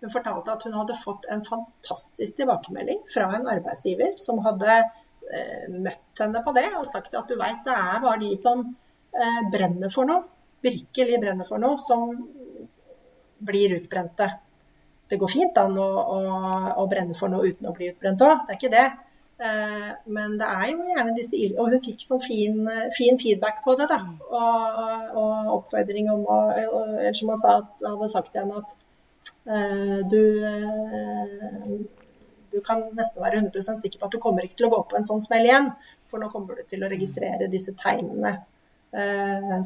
[0.00, 5.66] hun fortalte at hun hadde fått en fantastisk tilbakemelding fra en arbeidsgiver som hadde eh,
[5.74, 9.42] møtt henne på det og sagt at du veit, det er bare de som eh,
[9.50, 10.22] brenner for noe
[10.64, 12.14] virkelig brenner for noe, som
[13.44, 14.28] blir utbrente.
[15.08, 16.20] Det går fint an å, å,
[16.80, 18.86] å brenne for noe uten å bli utbrent òg, det er ikke det.
[19.44, 23.74] Eh, men det er jo gjerne disse Og hun fikk sånn fin, fin feedback på
[23.80, 23.98] det, da.
[24.30, 24.78] Og,
[25.18, 28.76] og oppfordring om å Eller som han sa, at, hadde sagt til henne at
[29.50, 31.76] uh, du uh,
[32.54, 34.94] du kan nesten være 100% sikker på at du kommer ikke til å gå på
[34.94, 35.72] en sånn smell igjen.
[36.06, 38.53] For nå kommer du til å registrere disse tegnene Eh,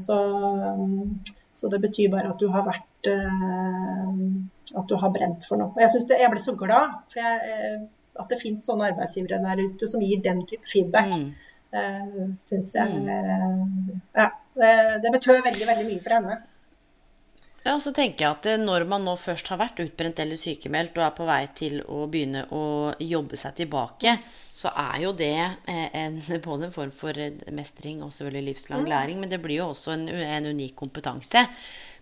[0.00, 0.18] så,
[1.52, 4.14] så, det betyr bare at du har vært eh,
[4.72, 5.74] At du har brent for noe.
[5.80, 7.82] Jeg, det, jeg ble så glad for jeg, eh,
[8.18, 11.12] at det finnes sånne arbeidsgivere der ute som gir den type feedback.
[11.14, 12.32] Mm.
[12.32, 13.08] Syns jeg mm.
[14.16, 14.30] Ja.
[14.58, 14.70] Det,
[15.04, 16.38] det betød veldig, veldig mye for henne.
[17.64, 21.04] Ja, så tenker jeg at Når man nå først har vært utbrent eller sykemeldt og
[21.04, 22.62] er på vei til å begynne å
[23.02, 24.14] jobbe seg tilbake,
[24.58, 27.18] så er jo det eh, en, både en form for
[27.54, 28.88] mestring og selvfølgelig livslang mm.
[28.94, 31.44] læring, men det blir jo også en, en unik kompetanse.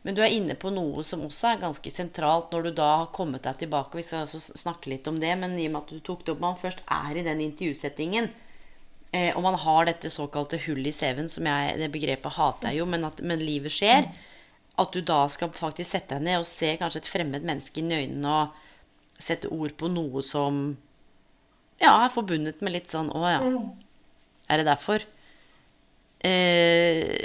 [0.07, 3.09] Men du er inne på noe som også er ganske sentralt når du da har
[3.16, 3.98] kommet deg tilbake.
[3.98, 6.36] Vi skal altså snakke litt om det, men i og med at du tok det
[6.36, 8.30] opp man først er i den intervjusettingen,
[9.11, 12.84] eh, og man har dette såkalte hull i CV-en, som jeg, det begrepet hater jeg
[12.84, 14.07] jo, men, at, men livet skjer,
[14.76, 17.92] at du da skal faktisk sette deg ned og se kanskje et fremmed menneske inn
[17.92, 20.76] i øynene og sette ord på noe som
[21.80, 23.40] ja, er forbundet med litt sånn Å ja,
[24.48, 25.02] er det derfor?
[26.24, 27.16] Eh,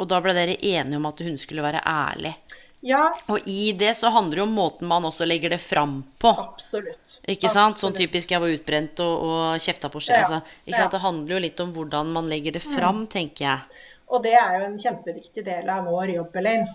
[0.00, 2.34] og da ble dere enige om at hun skulle være ærlig.
[2.80, 5.98] Ja, Og i det så handler det jo om måten man også legger det fram
[6.18, 6.30] på.
[6.32, 7.18] absolutt.
[7.28, 7.76] Ikke sant?
[7.76, 10.16] Sånn typisk jeg var utbrent og, og kjefta på skje.
[10.16, 10.86] Ja, Altså, ja.
[10.88, 13.82] Det handler jo litt om hvordan man legger det fram, tenker jeg.
[14.10, 16.66] Og det er jo en kjempeviktig del av vår jobb, Elaine.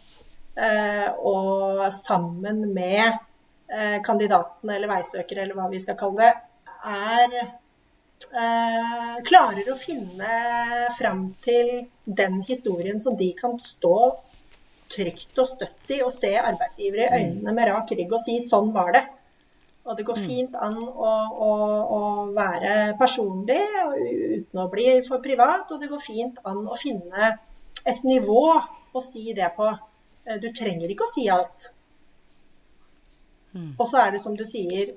[0.56, 6.30] Eh, og sammen med eh, kandidaten eller veisøkere, eller hva vi skal kalle det,
[6.86, 10.38] er eh, Klarer å finne
[10.96, 13.98] fram til den historien som de kan stå
[14.96, 18.72] trygt og støtt i, og se arbeidsgivere i øynene med rak rygg og si 'sånn
[18.76, 19.12] var det'.
[19.86, 21.10] Og det går fint an å,
[21.46, 21.50] å,
[21.98, 22.00] å
[22.34, 23.60] være personlig
[23.94, 25.70] uten å bli for privat.
[25.72, 27.38] Og det går fint an å finne
[27.86, 28.40] et nivå
[28.96, 29.68] å si det på.
[30.26, 31.72] Eh, Du trenger ikke å si alt.
[33.80, 34.96] Og så er det som du sier,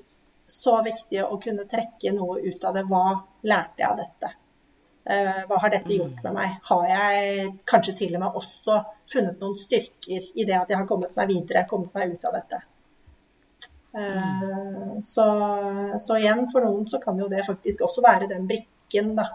[0.48, 2.86] så viktig å kunne trekke noe ut av det.
[2.88, 4.32] Hva lærte jeg av dette?
[5.04, 6.56] Eh, Hva har dette gjort med meg?
[6.70, 8.80] Har jeg kanskje til og med også
[9.12, 12.40] funnet noen styrker i det at jeg har kommet meg videre, kommet meg ut av
[12.40, 12.62] dette?
[13.94, 15.24] Eh, Så,
[15.98, 19.28] så igjen, for noen så kan jo det faktisk også være den brikken, da.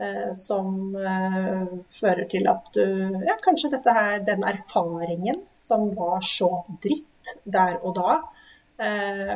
[0.00, 2.84] eh, Som eh, fører til at du
[3.26, 8.20] Ja, kanskje dette her, den erfaringen som var så dritt der og da,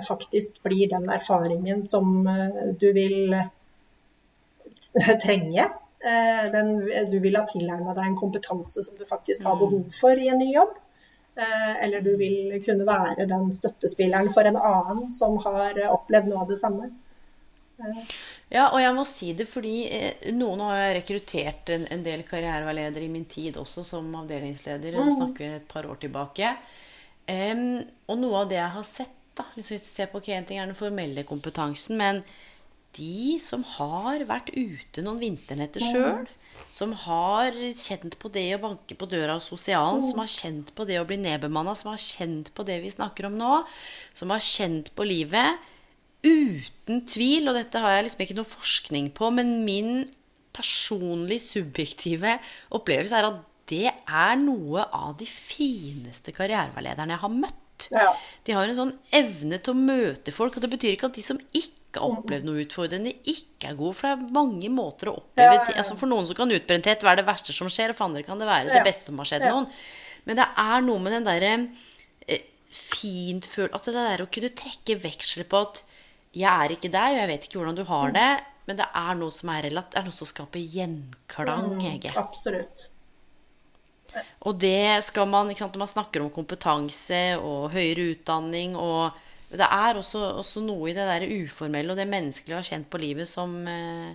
[0.08, 2.24] faktisk blir den erfaringen som
[2.80, 3.34] du vil
[5.20, 5.66] trenge.
[6.54, 6.70] Den,
[7.10, 10.40] du vil ha tilegna deg en kompetanse som du faktisk har behov for i en
[10.40, 10.72] ny jobb.
[11.36, 16.30] Eh, Eller du vil kunne være den støttespilleren for en annen som har eh, opplevd
[16.30, 16.92] noe av det samme.
[18.54, 22.22] Ja, og jeg må si det fordi eh, noen har jeg rekruttert en, en del
[22.28, 24.94] karriereveiledere i min tid også som avdelingsleder.
[24.94, 25.12] Mm.
[25.16, 26.54] snakker vi et par år tilbake.
[27.26, 30.60] Og noe av det jeg har sett, da, hvis vi ser på okay, en ting
[30.62, 32.20] er den formelle kompetansen, men
[32.94, 36.28] de som har vært ute noen vinternetter sjøl,
[36.74, 40.86] som har kjent på det å banke på døra hos sosialen, som har kjent på
[40.88, 43.60] det å bli nedbemanna, som har kjent på det vi snakker om nå,
[44.16, 45.70] som har kjent på livet,
[46.24, 49.92] uten tvil, og dette har jeg liksom ikke noe forskning på, men min
[50.54, 52.38] personlig subjektive
[52.74, 57.86] opplevelse er at det er noe av de fineste karriereveilederne jeg har møtt.
[57.94, 58.10] Ja.
[58.46, 61.24] De har en sånn evne til å møte folk, og det betyr ikke at de
[61.26, 63.94] som ikke har opplevd noe utfordrende, ikke er god.
[63.98, 67.04] For det er mange måter å oppleve Ja, ja, altså For noen så kan utbrenthet
[67.06, 69.30] være det verste som skjer, og for andre kan det være det beste som har
[69.30, 69.68] skjedd noen.
[70.24, 71.52] Men det er noe med den derre
[72.28, 73.68] eh, fint føl...
[73.72, 75.84] Altså det der å kunne trekke veksler på at
[76.34, 78.14] jeg er ikke deg, og jeg vet ikke hvordan du har Mm.
[78.18, 78.30] det,
[78.66, 82.16] men det er noe som er relat, det er noe som skaper gjenklang, Mm.
[82.16, 82.88] Absolutt.
[84.46, 89.12] Og det skal man, ikke sant, når man snakker om kompetanse og høyere utdanning og
[89.54, 92.88] Det er også, også noe i det der uformelle og det menneskelige å ha kjent
[92.90, 94.14] på livet som eh,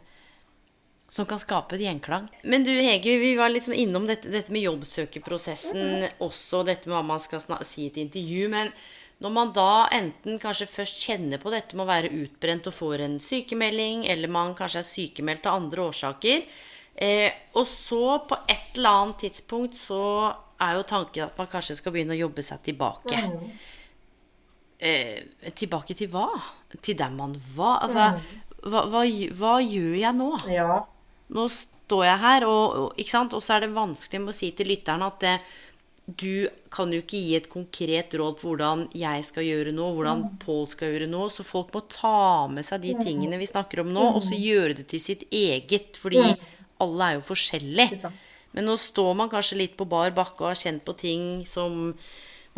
[1.10, 2.28] som kan skape et gjenklang.
[2.46, 7.06] Men du Hege, vi var liksom innom dette, dette med jobbsøkerprosessen også, dette med hva
[7.16, 8.44] man skal si i et intervju.
[8.54, 8.70] Men
[9.24, 13.06] når man da enten kanskje først kjenner på dette med å være utbrent og får
[13.08, 16.46] en sykemelding, eller man kanskje er sykemeldt av andre årsaker,
[16.96, 20.04] eh, og så på et eller annet tidspunkt så
[20.62, 23.26] er jo tanken at man kanskje skal begynne å jobbe seg tilbake.
[24.80, 26.30] Eh, tilbake til hva?
[26.80, 27.82] Til der man var?
[27.84, 28.12] Altså,
[28.64, 29.02] hva, hva,
[29.36, 30.30] hva gjør jeg nå?
[30.48, 30.84] Ja.
[31.36, 33.36] Nå står jeg her, og, og, ikke sant?
[33.36, 35.34] og så er det vanskelig med å si til lytteren at det,
[36.10, 40.24] du kan jo ikke gi et konkret råd på hvordan jeg skal gjøre noe, hvordan
[40.42, 41.28] Pål skal gjøre noe.
[41.34, 44.80] Så folk må ta med seg de tingene vi snakker om nå, og så gjøre
[44.80, 46.00] det til sitt eget.
[46.00, 46.24] Fordi
[46.82, 48.10] alle er jo forskjellige.
[48.56, 51.94] Men nå står man kanskje litt på bar bakke og har kjent på ting som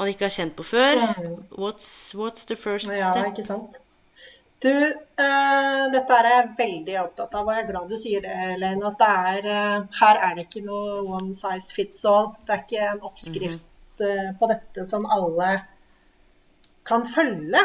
[0.01, 0.99] man ikke har kjent på før.
[1.53, 3.31] What's, what's the first Ja, step?
[3.31, 3.79] ikke sant.
[4.61, 8.33] Du, uh, dette er jeg veldig opptatt av, og jeg er glad du sier det,
[8.55, 8.85] Elaine.
[8.85, 12.29] At det er, uh, her er det ikke noe one size fits all.
[12.45, 15.49] Det er ikke en oppskrift eh, på dette som alle
[16.85, 17.61] kan følge.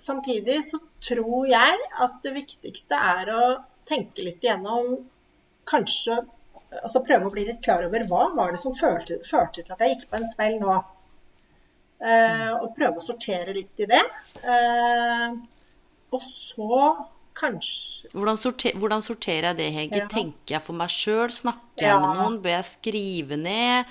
[0.00, 3.44] Samtidig så tror jeg at det viktigste er å
[3.88, 4.98] tenke litt igjennom
[5.70, 6.22] Kanskje
[6.82, 9.80] altså prøve å bli litt klar over hva var det som førte, førte til at
[9.84, 10.76] jeg gikk på en smell nå.
[12.00, 14.00] Eh, og prøve å sortere litt i det.
[14.40, 15.34] Eh,
[16.10, 16.78] og så
[17.40, 20.00] kanskje Hvordan, sorter, hvordan sorterer jeg det, Hege?
[20.02, 20.08] Ja.
[20.10, 21.28] Tenker jeg for meg sjøl?
[21.30, 22.00] Snakker jeg Ja.
[22.00, 22.38] med noen?
[22.42, 23.84] Bør jeg skrive ned?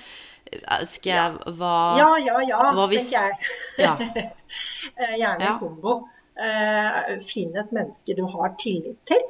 [0.52, 3.36] Eh, Skal jeg hva Ja, ja, ja, Hva hvis- tenker jeg.
[3.80, 3.96] Ja.
[5.00, 6.08] Eh, Gjerne en kombo.
[6.36, 9.22] Eh, Finn et menneske du har tillit til.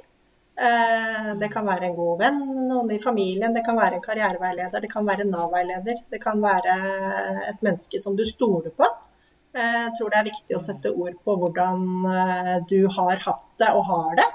[0.60, 4.82] Eh, det kan være en god venn, noen i familien, det kan være en karriereveileder,
[4.84, 6.02] det kan være en Nav-veileder.
[6.12, 6.76] Det kan være
[7.48, 8.90] et menneske som du stoler på.
[9.56, 13.48] Eh, jeg tror det er viktig å sette ord på hvordan eh, du har hatt
[13.64, 14.30] det og har det.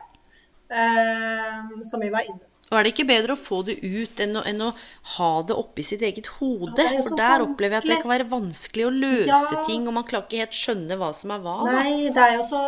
[1.84, 2.48] Som vi var inne på.
[2.72, 4.70] Og er det ikke bedre å få det ut enn å, enn å
[5.18, 6.80] ha det oppi sitt eget hode?
[6.80, 7.50] Ja, For der vanskelig.
[7.52, 9.60] opplever jeg at det kan være vanskelig å løse ja.
[9.68, 11.58] ting, og man klarer ikke helt skjønne hva som er hva.
[11.68, 12.64] Nei, det er jo så,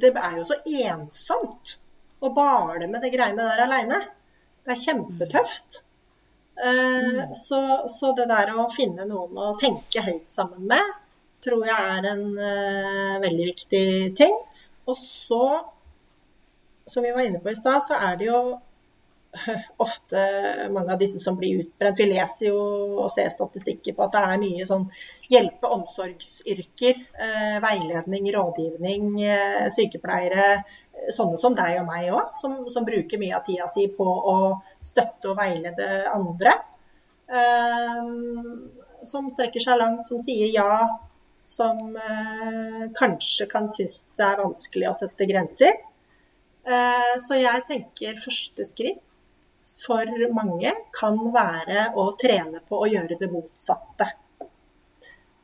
[0.00, 1.76] det er jo så ensomt
[2.20, 4.00] å bale med de greiene der aleine.
[4.64, 5.82] Det er kjempetøft.
[6.60, 7.34] Mm.
[7.34, 10.96] Så, så, det der å finne noen å tenke høyt sammen med,
[11.40, 13.84] tror jeg er en uh, veldig viktig
[14.18, 14.34] ting.
[14.84, 15.44] Og så,
[16.84, 18.42] som vi var inne på i stad, så er det jo
[19.84, 20.22] ofte
[20.74, 21.96] mange av disse som blir utbrent.
[21.96, 22.60] Vi leser jo
[23.06, 24.86] og ser statistikker på at det er mye sånn
[25.32, 27.00] hjelpe- omsorgsyrker.
[27.16, 30.50] Uh, veiledning, rådgivning, uh, sykepleiere.
[31.08, 34.36] Sånne som deg og meg òg, som, som, bruker mye av tida si på å
[34.84, 36.56] støtte og veilede andre.
[37.30, 38.10] Eh,
[39.06, 40.86] som strekker seg langt, som sier ja,
[41.36, 45.78] som eh, kanskje kan synes det er vanskelig å sette grenser.
[46.66, 49.00] Eh, så jeg tenker første skritt
[49.80, 54.10] for mange kan være å trene på å gjøre det motsatte.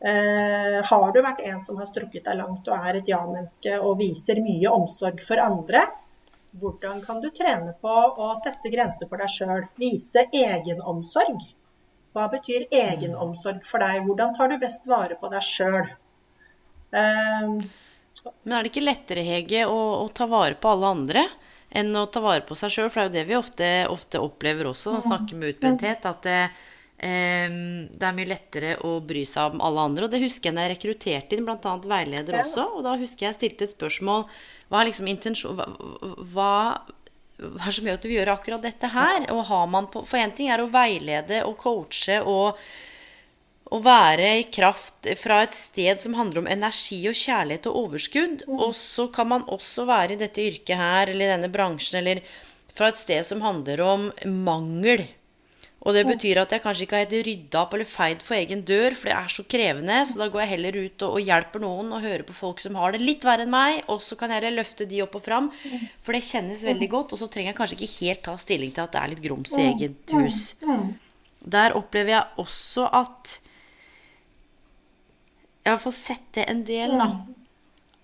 [0.00, 3.96] Eh, har du vært en som har strukket deg langt og er et ja-menneske og
[4.02, 5.86] viser mye omsorg for andre,
[6.56, 9.64] hvordan kan du trene på å sette grenser for deg sjøl?
[9.80, 11.42] Vise egenomsorg.
[12.16, 14.04] Hva betyr egenomsorg for deg?
[14.06, 15.90] Hvordan tar du best vare på deg sjøl?
[16.96, 17.50] Eh,
[18.42, 21.26] Men er det ikke lettere, Hege, å, å ta vare på alle andre?
[21.76, 22.88] enn å ta vare på seg sjøl.
[22.92, 26.06] For det er jo det vi ofte, ofte opplever også, å snakke med utbrenthet.
[26.08, 26.64] At det, eh,
[26.96, 30.06] det, er mye lettere å bry seg om alle andre.
[30.06, 31.74] Og det husker jeg når jeg rekrutterte inn bl.a.
[31.84, 32.68] veileder også.
[32.78, 34.24] Og da husker jeg jeg stilte et spørsmål
[34.70, 35.66] Hva er liksom intensjon hva,
[36.32, 36.52] hva
[37.36, 39.26] hva som gjør at du vil gjøre akkurat dette her?
[39.34, 42.56] Og har man på, For én ting er å veilede og coache og
[43.66, 48.46] å være i kraft fra et sted som handler om energi og kjærlighet og overskudd.
[48.48, 52.22] Og så kan man også være i dette yrket her, eller i denne bransjen, eller
[52.76, 54.08] fra et sted som handler om
[54.46, 55.02] mangel.
[55.86, 58.64] Og det betyr at jeg kanskje ikke har helt rydda opp eller feid for egen
[58.66, 60.00] dør, for det er så krevende.
[60.08, 62.78] Så da går jeg heller ut og, og hjelper noen og hører på folk som
[62.80, 63.84] har det litt verre enn meg.
[63.92, 65.48] Og så kan jeg løfte de opp og fram,
[66.02, 67.14] for det kjennes veldig godt.
[67.14, 69.54] Og så trenger jeg kanskje ikke helt ta stilling til at det er litt grums
[69.54, 70.42] i eget hus.
[71.46, 73.36] Der opplever jeg også at
[75.66, 77.10] jeg fått sett det en del, da.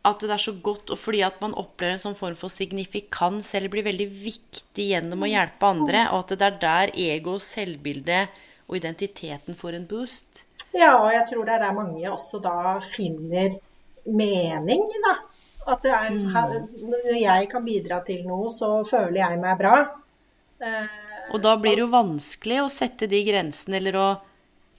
[0.03, 3.53] At det er så godt, og fordi at man opplever en sånn form for signifikans,
[3.55, 8.24] eller blir veldig viktig gjennom å hjelpe andre, og at det er der ego, selvbilde
[8.66, 10.42] og identiteten får en boost.
[10.72, 13.55] Ja, og jeg tror det er der mange også da finner
[14.09, 15.14] mening, da.
[15.70, 16.90] At det er, mm.
[16.90, 19.76] Når jeg kan bidra til noe, så føler jeg meg bra.
[21.32, 24.09] og da blir det jo vanskelig å sette de grensene, eller å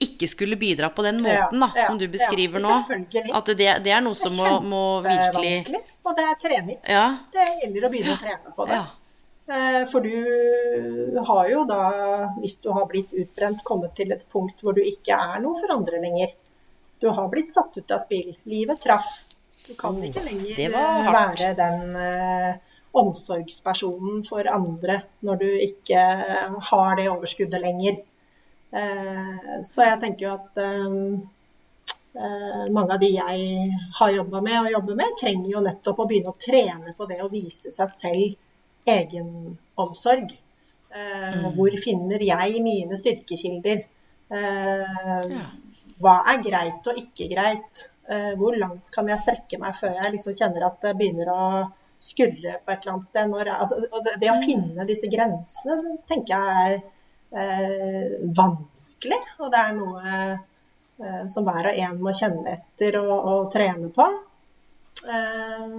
[0.04, 2.74] ikke skulle bidra på den måten da, som du beskriver nå.
[3.34, 5.56] At det, det, er noe som må, må virkelig
[6.04, 6.78] Og det er trening.
[6.84, 8.84] Det gjelder å begynne å trene på det.
[9.46, 11.82] Eh, for du har jo da,
[12.40, 15.74] hvis du har blitt utbrent, kommet til et punkt hvor du ikke er noe for
[15.74, 16.32] andre lenger.
[17.00, 18.32] Du har blitt satt ut av spill.
[18.48, 19.10] Livet traff.
[19.66, 22.56] Du kan ikke oh, lenger være den uh,
[23.00, 26.02] omsorgspersonen for andre når du ikke
[26.70, 28.00] har det overskuddet lenger.
[28.74, 30.94] Eh, så jeg tenker jo at eh,
[32.18, 33.68] eh, mange av de jeg
[34.00, 37.20] har jobba med og jobber med, trenger jo nettopp å begynne å trene på det
[37.22, 40.34] å vise seg selv egenomsorg.
[40.94, 41.54] Mm.
[41.56, 43.80] Hvor finner jeg mine styrkekilder?
[46.04, 47.80] Hva er greit og ikke greit?
[48.38, 51.40] Hvor langt kan jeg strekke meg før jeg liksom kjenner at det begynner å
[51.98, 53.32] skurre på et eller annet sted?
[53.32, 54.44] Når, altså, det, det, å mm.
[54.44, 56.78] finne disse grensene tenker jeg er
[57.34, 59.20] vanskelig.
[59.40, 63.90] Og det er noe eh, som hver og en må kjenne etter og, og trene
[63.94, 64.06] på.
[65.04, 65.74] Eh,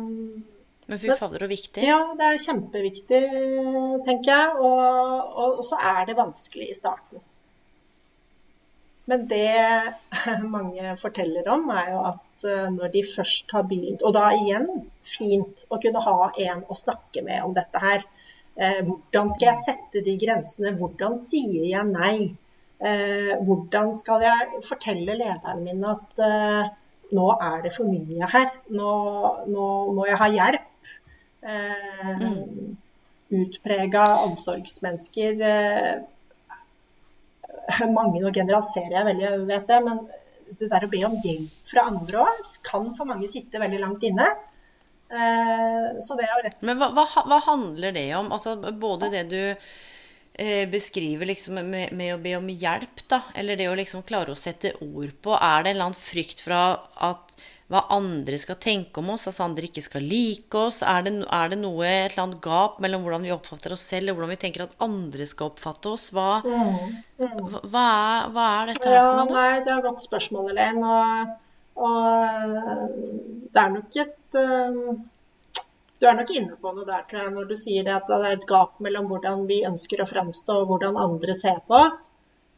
[0.86, 1.86] men fy fader, så viktig.
[1.86, 3.22] Ja, det er kjempeviktig,
[4.06, 4.51] tenker jeg.
[4.60, 7.24] Og, og, og, så er det vanskelig i starten.
[9.10, 9.93] Men det
[10.56, 14.70] mange forteller om, er jo at eh, når de først har begynt Og da igjen
[15.06, 18.06] fint å kunne ha en å snakke med om dette her.
[18.56, 20.72] Eh, hvordan skal jeg sette de grensene?
[20.80, 22.32] Hvordan sier jeg nei?
[22.80, 26.70] Eh, hvordan skal jeg fortelle lederen min at eh,
[27.16, 28.53] nå er det for mye her?
[28.72, 28.93] Nå,
[29.51, 30.72] nå må jeg ha hjelp.
[31.45, 32.78] Mm.
[33.36, 35.36] Utprega omsorgsmennesker
[37.97, 39.99] Mange, nå generaliserer jeg veldig, vet det, men
[40.58, 44.06] det der å be om hjelp fra andre òg kan for mange sitte veldig langt
[44.08, 44.26] inne.
[45.12, 48.32] Eh, så det er jo rett Men hva, hva, hva handler det om?
[48.34, 53.60] Altså både det du eh, beskriver liksom med, med å be om hjelp, da, eller
[53.60, 56.64] det å liksom klare å sette ord på Er det en eller annen frykt fra
[57.06, 57.38] at
[57.72, 60.84] hva andre skal tenke om oss, altså andre ikke skal like oss?
[60.86, 64.12] Er det, er det noe, et eller annet gap mellom hvordan vi oppfatter oss selv,
[64.12, 66.12] og hvordan vi tenker at andre skal oppfatte oss?
[66.14, 69.88] Hva, hva, hva, er, hva er dette her for noe, Ja, nei, det er et
[69.88, 70.86] godt spørsmål, Elaine.
[70.86, 71.34] Og,
[71.76, 72.95] og
[73.51, 75.03] det er nok et um,
[75.99, 78.17] Du er nok inne på noe der, tror jeg, når du sier det at det
[78.19, 82.09] er et gap mellom hvordan vi ønsker å framstå, og hvordan andre ser på oss.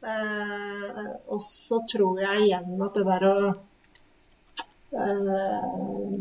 [0.02, 3.38] Eh, og så tror jeg igjen at det der å
[5.06, 6.18] eh,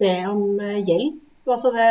[0.00, 1.88] be om eh, hjelp Altså det,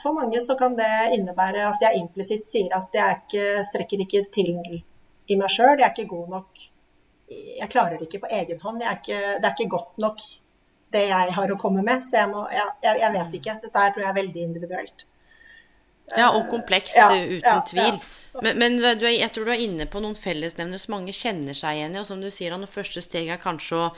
[0.00, 0.88] for mange så kan det
[1.18, 5.74] innebære at jeg implisitt sier at jeg ikke, strekker ikke til i meg sjøl.
[5.76, 6.62] Jeg er ikke god nok
[7.30, 8.82] Jeg klarer det ikke på egen hånd.
[8.82, 10.24] Er ikke, det er ikke godt nok
[10.94, 12.04] det jeg har å komme med.
[12.04, 13.56] Så jeg, må, jeg, jeg, vet ikke.
[13.64, 15.06] Dette her tror jeg er veldig individuelt.
[16.12, 17.96] Ja, og komplekst, Ja, uten ja, tvil.
[17.96, 18.20] ja.
[18.42, 21.54] Men, men du er, jeg tror du er inne på noen fellesnevner som mange kjenner
[21.56, 22.00] seg igjen i.
[22.02, 23.90] Og som du sier, det første steg er kanskje å,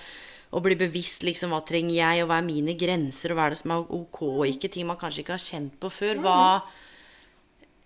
[0.55, 3.57] å bli bevisst liksom, hva trenger jeg, og hva er mine grenser, og hva er
[3.57, 4.71] det som er ok og ikke.
[4.73, 6.21] Ting man kanskje ikke har kjent på før.
[6.23, 6.39] Hva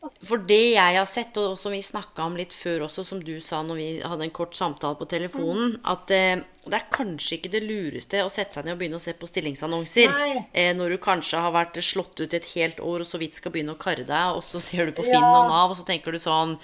[0.01, 3.35] For det jeg har sett, og som vi snakka om litt før også, som du
[3.45, 7.51] sa når vi hadde en kort samtale på telefonen, at eh, det er kanskje ikke
[7.53, 10.15] det lureste å sette seg ned og begynne å se på stillingsannonser.
[10.57, 13.53] Eh, når du kanskje har vært slått ut et helt år og så vidt skal
[13.53, 15.19] begynne å karre deg, og så ser du på Ja.
[15.19, 16.57] Finn og Nav, og så tenker du sånn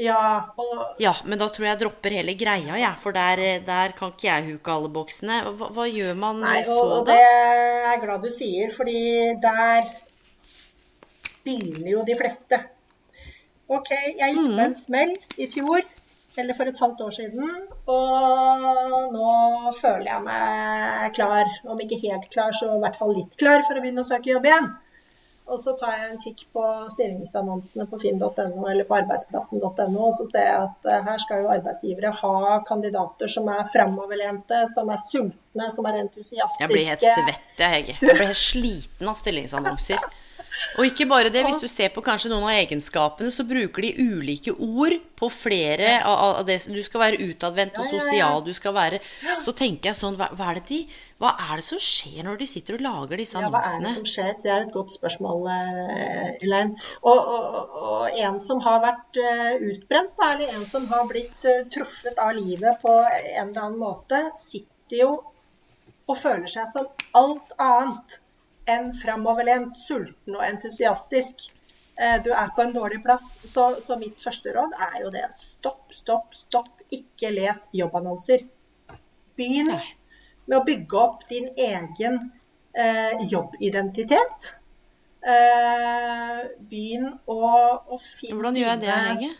[0.00, 2.98] Ja, og Ja, men da tror jeg jeg dropper hele greia, jeg.
[2.98, 5.44] For der, der kan ikke jeg huke alle boksene.
[5.46, 6.98] Hva, hva gjør man Nei, så, da?
[6.98, 7.14] og da?
[7.14, 9.00] det er jeg glad du sier, fordi
[9.46, 9.90] der
[11.46, 12.62] begynner jo de fleste.
[13.70, 15.84] Ok, jeg gikk på en smell i fjor,
[16.40, 17.50] eller for et halvt år siden,
[17.90, 18.64] og
[19.14, 19.32] nå
[19.78, 21.50] føler jeg meg klar.
[21.70, 24.32] Om ikke helt klar, så i hvert fall litt klar for å begynne å søke
[24.32, 24.70] jobb igjen.
[25.50, 30.26] Og så tar jeg en kikk på stillingsannonsene på finn.no eller på arbeidsplassen.no, og så
[30.30, 35.02] ser jeg at eh, her skal jo arbeidsgivere ha kandidater som er framoverlente, som er
[35.02, 36.62] sultne, som er entusiastiske.
[36.62, 37.96] Jeg blir helt svett, jeg, Hege.
[37.98, 40.06] Jeg blir helt sliten av stillingsannonser.
[40.78, 43.90] Og ikke bare det, hvis du ser på kanskje noen av egenskapene, så bruker de
[43.98, 49.00] ulike ord på flere av det Du skal være utadvendt og sosial, du skal være
[49.42, 50.78] Så tenker jeg sånn Hva, hva er det de
[51.20, 53.60] Hva er det som skjer når de sitter og lager disse annonsene?
[53.60, 54.30] Ja, hva er det som skjer?
[54.44, 56.78] Det er et godt spørsmål, eh, Elaine.
[57.02, 61.44] Og, og, og en som har vært eh, utbrent, da, eller en som har blitt
[61.44, 65.12] eh, truffet av livet på en eller annen måte, sitter jo
[66.10, 66.88] og føler seg som
[67.20, 68.18] alt annet
[68.68, 71.48] enn framoverlent, sulten og entusiastisk.
[71.96, 73.36] Eh, Du er på en dårlig plass.
[73.44, 75.26] Så, så mitt første råd er jo det.
[75.36, 76.70] Stopp, stopp, stopp.
[76.90, 78.46] Ikke les jobbannonser.
[79.38, 82.18] Begynn med å bygge opp din egen
[82.74, 84.54] eh, jobbidentitet.
[85.20, 86.40] Eh,
[86.70, 87.38] begynn å,
[87.84, 89.32] å finne Hvordan gjør jeg det, Hege?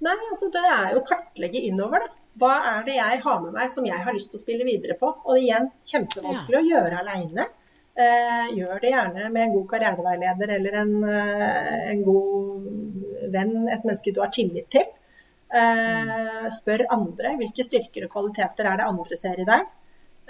[0.00, 2.16] Nei, altså det er jo å kartlegge innover, da.
[2.40, 4.94] Hva er det jeg har med meg som jeg har lyst til å spille videre
[4.96, 5.08] på?
[5.28, 7.48] Og igjen, kjempevanskelig å gjøre aleine.
[8.00, 12.68] Eh, gjør det gjerne med en god karriereveileder eller en, eh, en god
[13.34, 14.86] venn, et menneske du har tillit til.
[15.50, 19.66] Eh, spør andre hvilke styrker og kvaliteter er det andre ser i deg.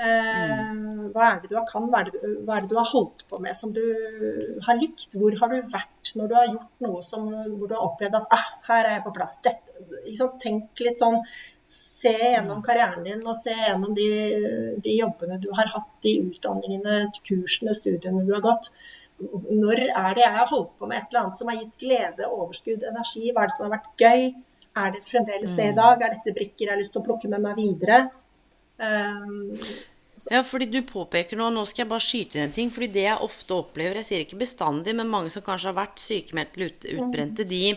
[0.00, 0.68] Eh,
[1.12, 2.88] hva er det du har kan, hva er det du, hva er det du har
[2.88, 3.82] holdt på med som du
[4.64, 5.10] har likt?
[5.12, 8.36] Hvor har du vært når du har gjort noe som, hvor du har opplevd at
[8.36, 9.36] ah, her er jeg på plass.
[9.44, 9.66] Dette?
[10.40, 11.18] Tenk litt sånn,
[11.66, 14.08] se gjennom karrieren din og se gjennom de,
[14.80, 18.70] de jobbene du har hatt, de utdanningene, kursene, studiene du har gått.
[19.20, 22.28] Når er det jeg har holdt på med et eller annet som har gitt glede,
[22.28, 23.26] overskudd, energi?
[23.34, 24.30] Hva er det som har vært gøy?
[24.80, 26.00] Er det fremdeles det i dag?
[26.00, 28.04] Er dette brikker jeg har lyst til å plukke med meg videre?
[28.80, 29.50] Um,
[30.30, 32.70] Ja, fordi du påpeker nå Nå skal jeg bare skyte inn en ting.
[32.74, 35.98] Fordi det jeg ofte opplever, jeg sier ikke bestandig, men mange som kanskje har vært
[36.02, 37.76] sykemeldt eller ut, utbrente, de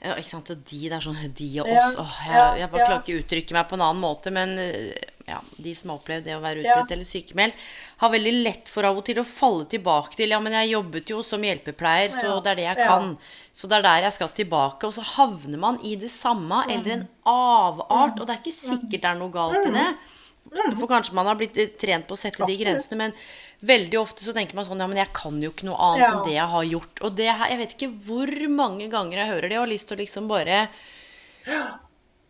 [0.00, 1.76] ikke sant, og de, det er sånn de og oss.
[1.76, 2.84] Ja, Åh, jeg, jeg bare ja.
[2.88, 4.94] klarer ikke å uttrykke meg på en annen måte, men eh,
[5.28, 6.78] ja, de som har opplevd det å være Ja.
[6.88, 7.54] eller sykemeldt,
[8.00, 11.12] har veldig lett for av og til å falle tilbake til Ja, men jeg jobbet
[11.12, 13.12] jo som hjelpepleier, så det er det jeg kan.
[13.52, 14.88] Så det er der jeg skal tilbake.
[14.88, 16.72] Og så havner man i det samme, Mm.
[16.78, 18.16] eller en avart.
[18.20, 19.86] Og det er ikke sikkert det er noe galt i det.
[20.50, 23.12] For kanskje man har blitt trent på å sette de grensene, men
[23.62, 26.08] veldig ofte så tenker man sånn Ja, men jeg kan jo ikke noe annet Ja.
[26.16, 27.02] enn det jeg har gjort.
[27.06, 29.88] Og det, her- jeg vet ikke hvor mange ganger jeg hører det, og har lyst
[29.88, 30.68] til å liksom bare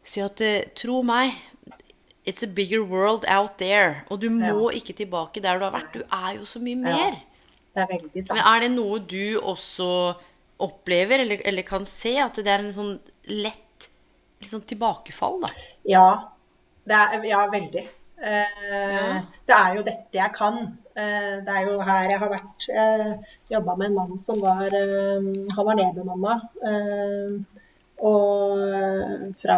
[0.04, 1.32] si at eh, Tro meg,
[2.26, 4.02] it's a bigger world out there.
[4.10, 5.92] Og du må ikke tilbake der du har vært.
[5.94, 7.16] Du er jo så mye mer.
[7.74, 8.36] det er veldig sant.
[8.38, 9.88] Men er det noe du også
[10.60, 12.98] opplever, eller, eller kan se, at det er en sånn
[13.30, 13.88] lett
[14.44, 15.48] sånn tilbakefall, da?
[15.88, 16.06] Ja,
[16.88, 17.86] det er, ja veldig.
[18.22, 19.16] Eh,
[19.46, 20.58] Det er jo dette jeg kan.
[20.94, 22.66] Eh, det er jo her jeg har vært.
[22.68, 23.18] Jeg
[23.50, 26.34] jobba med en mann som var eh, Han var nedbemanna.
[28.00, 28.60] Og
[29.40, 29.56] fra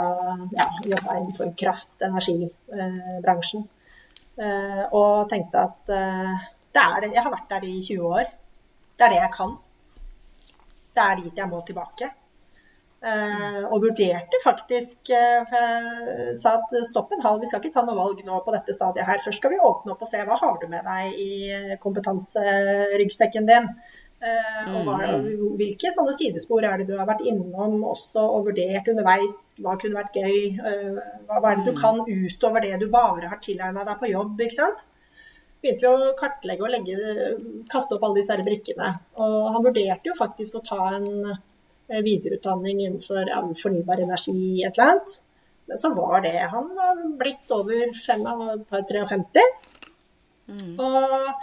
[0.56, 3.68] ja, jobba innenfor kraft- energibransjen.
[4.92, 7.12] Og tenkte at det er det.
[7.14, 8.24] Jeg har vært der i 20 år.
[8.98, 9.54] Det er det jeg kan.
[10.94, 12.10] Det er dit jeg må tilbake.
[13.02, 15.54] Uh, og vurderte faktisk uh,
[16.38, 19.08] Sa at stopp en halv, vi skal ikke ta noe valg nå på dette stadiet
[19.08, 19.18] her.
[19.24, 21.32] Først skal vi åpne opp og se hva har du med deg i
[21.82, 23.68] kompetanseryggsekken din.
[24.22, 25.42] Uh, og hva, mm.
[25.58, 29.36] hvilke sånne sidespor er det du har vært innom også og vurdert underveis?
[29.58, 30.40] Hva kunne vært gøy?
[30.62, 31.82] hva, hva, er det du mm.
[31.82, 34.38] kan utover det du bare har tilegna deg på jobb?
[34.46, 34.86] ikke sant?
[35.62, 36.94] begynte vi å kartlegge og legge,
[37.70, 38.96] kaste opp alle disse brikkene.
[39.18, 41.51] Og han vurderte jo faktisk å ta en Eh,
[42.00, 45.18] videreutdanning innenfor ja, fornybar energi, et eller annet.
[45.66, 49.42] Men så var det Han var blitt over 53.
[50.48, 50.80] Mm.
[50.80, 51.34] Og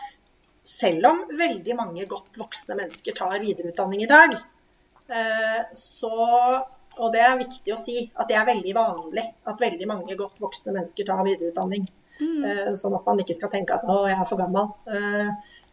[0.70, 4.36] selv om veldig mange godt voksne mennesker tar videreutdanning i dag,
[5.10, 6.66] eh, så
[7.00, 10.40] Og det er viktig å si at det er veldig vanlig at veldig mange godt
[10.42, 11.86] voksne mennesker tar videreutdanning.
[12.20, 12.44] Mm.
[12.44, 14.74] Eh, sånn at man ikke skal tenke at 'å, jeg er for gammel'.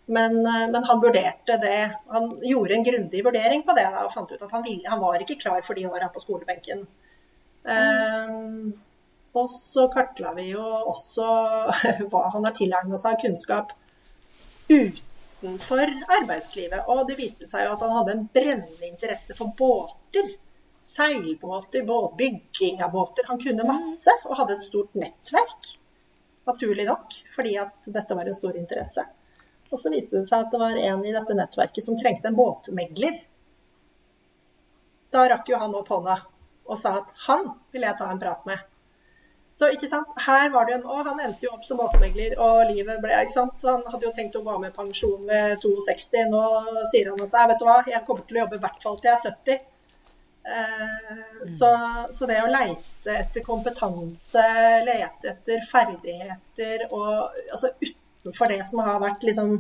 [0.07, 1.99] Men, eh, men, han vurderte det.
[2.09, 5.23] Han gjorde en grundig vurdering på det og fant ut at han, ville, han var
[5.23, 6.87] ikke klar for de åra på skolebenken.
[7.67, 8.31] Mm.
[8.31, 8.75] Um,
[9.37, 11.27] og så kartla vi jo også
[12.13, 13.75] hva han har tilegna seg av kunnskap
[14.71, 15.83] utenfor
[16.21, 16.87] arbeidslivet.
[16.87, 20.37] Og det viste seg jo at han hadde en brennende interesse for båter.
[20.87, 21.83] Seilbåter,
[22.17, 23.27] bygging av båter.
[23.27, 25.75] Han kunne masse og hadde et stort nettverk.
[26.47, 29.03] Naturlig nok, fordi at dette var en stor interesse.
[29.71, 32.39] Og så viste det seg at det var en i dette nettverket som trengte en
[32.39, 33.19] båtmegler.
[35.13, 36.21] Da rakk jo han opp hånda
[36.67, 37.45] og sa at han
[37.75, 38.65] vil jeg ta en prat med.
[39.57, 42.67] Så ikke sant, her var det en, og Han endte jo opp som båtmegler, og
[42.69, 46.27] livet ble ikke sant, Han hadde jo tenkt å gå med pensjon ved 62.
[46.33, 46.43] Nå
[46.91, 49.13] sier han at vet du hva, jeg kommer til å jobbe i hvert fall til
[49.13, 49.65] jeg er 70.
[50.47, 51.71] Eh, så,
[52.11, 54.45] så, det å leite etter kompetanse,
[54.87, 57.73] lete etter ferdigheter og altså
[58.35, 59.53] for det som har vært liksom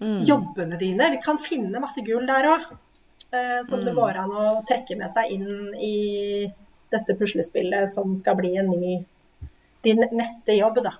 [0.00, 0.22] mm.
[0.28, 1.10] jobbene dine.
[1.16, 2.70] Vi kan finne masse gull der òg,
[3.32, 3.86] eh, som mm.
[3.88, 6.48] det går an å trekke med seg inn i
[6.88, 8.98] dette puslespillet som skal bli en ny
[9.84, 10.94] din neste jobb, da.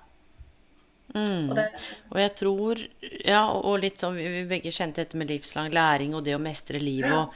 [1.09, 1.49] Mm.
[1.49, 1.63] Og, det,
[2.11, 2.81] og, jeg tror
[3.25, 6.77] Ja, og litt sånn Vi begge kjente dette med livslang læring og det å mestre
[6.77, 7.09] livet.
[7.09, 7.23] Ja.
[7.23, 7.33] og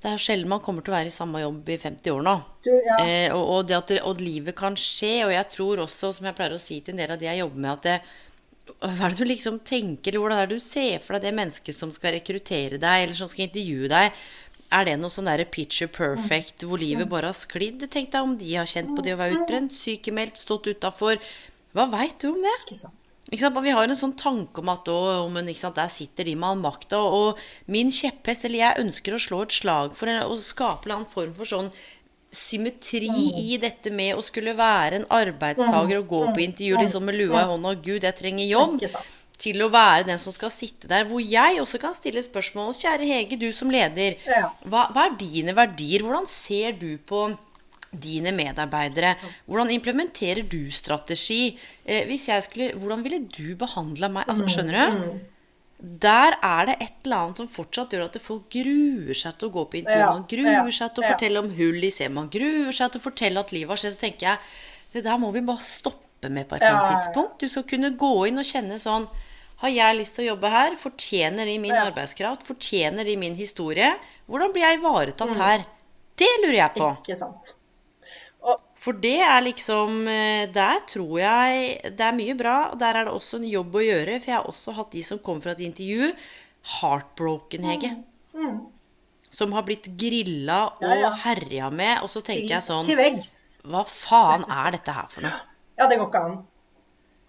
[0.00, 2.34] det er sjelden man kommer til å være i samme jobb i 50 år nå.
[2.64, 2.96] Du, ja.
[3.04, 5.26] eh, og, og, det at og livet kan skje.
[5.26, 7.42] Og jeg tror også, som jeg pleier å si til en del av de jeg
[7.42, 7.96] jobber med, at det,
[8.80, 11.34] hva er det du liksom tenker, eller hvordan er det du ser for deg det
[11.36, 14.22] mennesket som skal rekruttere deg, eller som skal intervjue deg?
[14.70, 17.82] Er det noe sånn der picture perfect hvor livet bare har sklidd?
[17.90, 21.18] Tenk deg om de har kjent på det å være utbrent, sykemeldt, stått utafor.
[21.76, 22.56] Hva veit du om det?
[22.64, 22.96] Ikke sant.
[23.30, 26.98] Vi har en sånn tanke om at å, men, der sitter de med all makta.
[26.98, 27.38] Og
[27.70, 31.32] min kjepphest, eller jeg ønsker å slå et slag for å skape en annen form
[31.36, 31.70] for sånn
[32.30, 33.38] symmetri mm.
[33.42, 37.42] i dette med å skulle være en arbeidstaker og gå på intervju liksom med lua
[37.42, 38.84] i hånda og 'Gud, jeg trenger jobb',
[39.40, 42.74] til å være den som skal sitte der, hvor jeg også kan stille spørsmål.
[42.76, 44.18] Kjære Hege, du som leder.
[44.62, 46.04] Hva, hva er dine verdier?
[46.04, 47.30] Hvordan ser du på
[47.90, 49.14] dine medarbeidere.
[49.48, 51.58] Hvordan implementerer du strategi?
[51.84, 54.28] Eh, hvis jeg skulle, hvordan ville du behandla meg?
[54.30, 54.98] Altså, mm, skjønner du?
[55.00, 55.20] Mm.
[55.80, 59.54] Der er det et eller annet som fortsatt gjør at folk gruer seg til å
[59.54, 60.04] gå på intervju.
[60.06, 62.12] Man gruer seg til å fortelle om hull i ser.
[62.12, 63.96] Man gruer seg til å fortelle at livet har skjedd.
[63.96, 64.52] Så tenker jeg
[64.92, 67.40] det der må vi bare stoppe med på et eller annet tidspunkt.
[67.40, 69.08] Du skal kunne gå inn og kjenne sånn
[69.60, 70.76] Har jeg lyst til å jobbe her?
[70.80, 72.46] Fortjener de min arbeidskraft?
[72.48, 73.90] Fortjener de min historie?
[74.28, 75.40] Hvordan blir jeg ivaretatt mm.
[75.40, 75.64] her?
[76.16, 76.88] Det lurer jeg på.
[77.00, 77.54] Ikke sant.
[78.80, 82.56] For det er liksom eh, Der tror jeg det er mye bra.
[82.80, 84.18] Der er det også en jobb å gjøre.
[84.18, 86.10] For jeg har også hatt de som kom fra et intervju.
[86.80, 87.92] Heartbroken, Hege.
[88.32, 88.40] Mm.
[88.40, 88.58] Mm.
[89.30, 91.12] Som har blitt grilla og ja, ja.
[91.26, 92.00] herja med.
[92.00, 95.38] Og så Stilt tenker jeg sånn Hva faen er dette her for noe?
[95.76, 96.40] Ja, det går ikke an.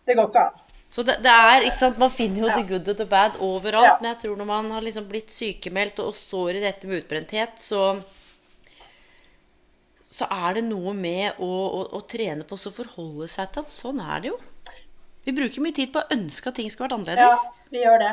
[0.08, 0.68] Det går ikke an.
[0.92, 2.56] Så det, det er, ikke sant, Man finner jo ja.
[2.60, 4.02] the good og the bad overalt.
[4.02, 7.60] Men jeg tror når man har liksom blitt sykemeldt og står i dette med utbrenthet,
[7.64, 7.94] så
[10.22, 13.74] så er det noe med å, å, å trene på å forholde seg til at
[13.74, 14.40] sånn er det jo.
[15.26, 17.46] Vi bruker mye tid på å ønske at ting skulle vært annerledes.
[17.46, 18.12] Ja, vi gjør det.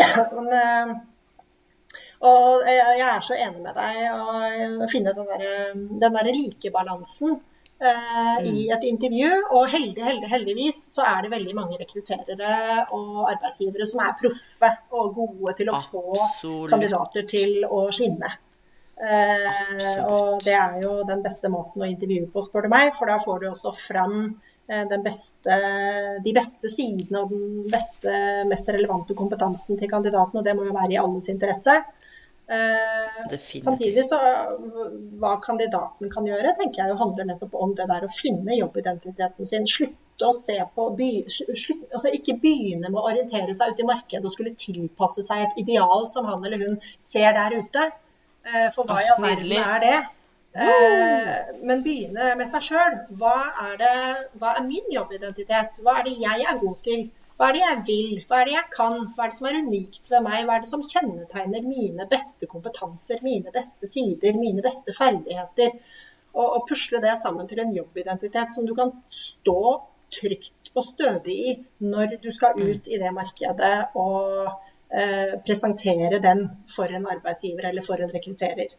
[0.36, 0.98] Men, eh,
[2.26, 5.44] og jeg er så enig med deg å finne den der,
[6.02, 8.74] den der likebalansen eh, i mm.
[8.76, 9.30] et intervju.
[9.56, 14.72] Og heldig, heldig, heldigvis så er det veldig mange rekrutterere og arbeidsgivere som er proffe
[14.92, 16.38] og gode til å Absolutt.
[16.42, 18.34] få kandidater til å skinne.
[19.00, 23.08] Eh, og det er jo den beste måten å intervjue på, spør du meg, for
[23.08, 24.16] da får du også fram
[25.02, 25.54] beste,
[26.22, 28.12] de beste sidene og den beste,
[28.46, 31.74] mest relevante kompetansen til kandidaten, og det må jo være i alles interesse.
[32.50, 34.18] Eh, Samtidig så
[35.22, 39.46] hva kandidaten kan gjøre, tenker jeg jo handler nettopp om det der å finne jobbidentiteten
[39.46, 39.66] sin.
[39.70, 43.88] Slutte å se på by, slutt, altså Ikke begynne med å orientere seg ute i
[43.88, 47.86] markedet og skulle tilpasse seg et ideal som han eller hun ser der ute.
[48.74, 49.98] For hva i all verden er det?
[51.62, 53.00] Men begynne med seg sjøl.
[53.20, 53.34] Hva,
[54.40, 55.82] hva er min jobbidentitet?
[55.84, 57.08] Hva er det jeg er god til?
[57.40, 58.16] Hva er det jeg vil?
[58.28, 58.96] Hva er det jeg kan?
[59.16, 60.42] Hva er det som er unikt ved meg?
[60.44, 65.76] Hva er det som kjennetegner mine beste kompetanser, mine beste sider, mine beste ferdigheter?
[66.34, 69.62] Og, og pusle det sammen til en jobbidentitet som du kan stå
[70.12, 74.58] trygt og stødig i når du skal ut i det markedet og eh,
[75.46, 78.72] presentere den for en arbeidsgiver eller for en rekrutterer.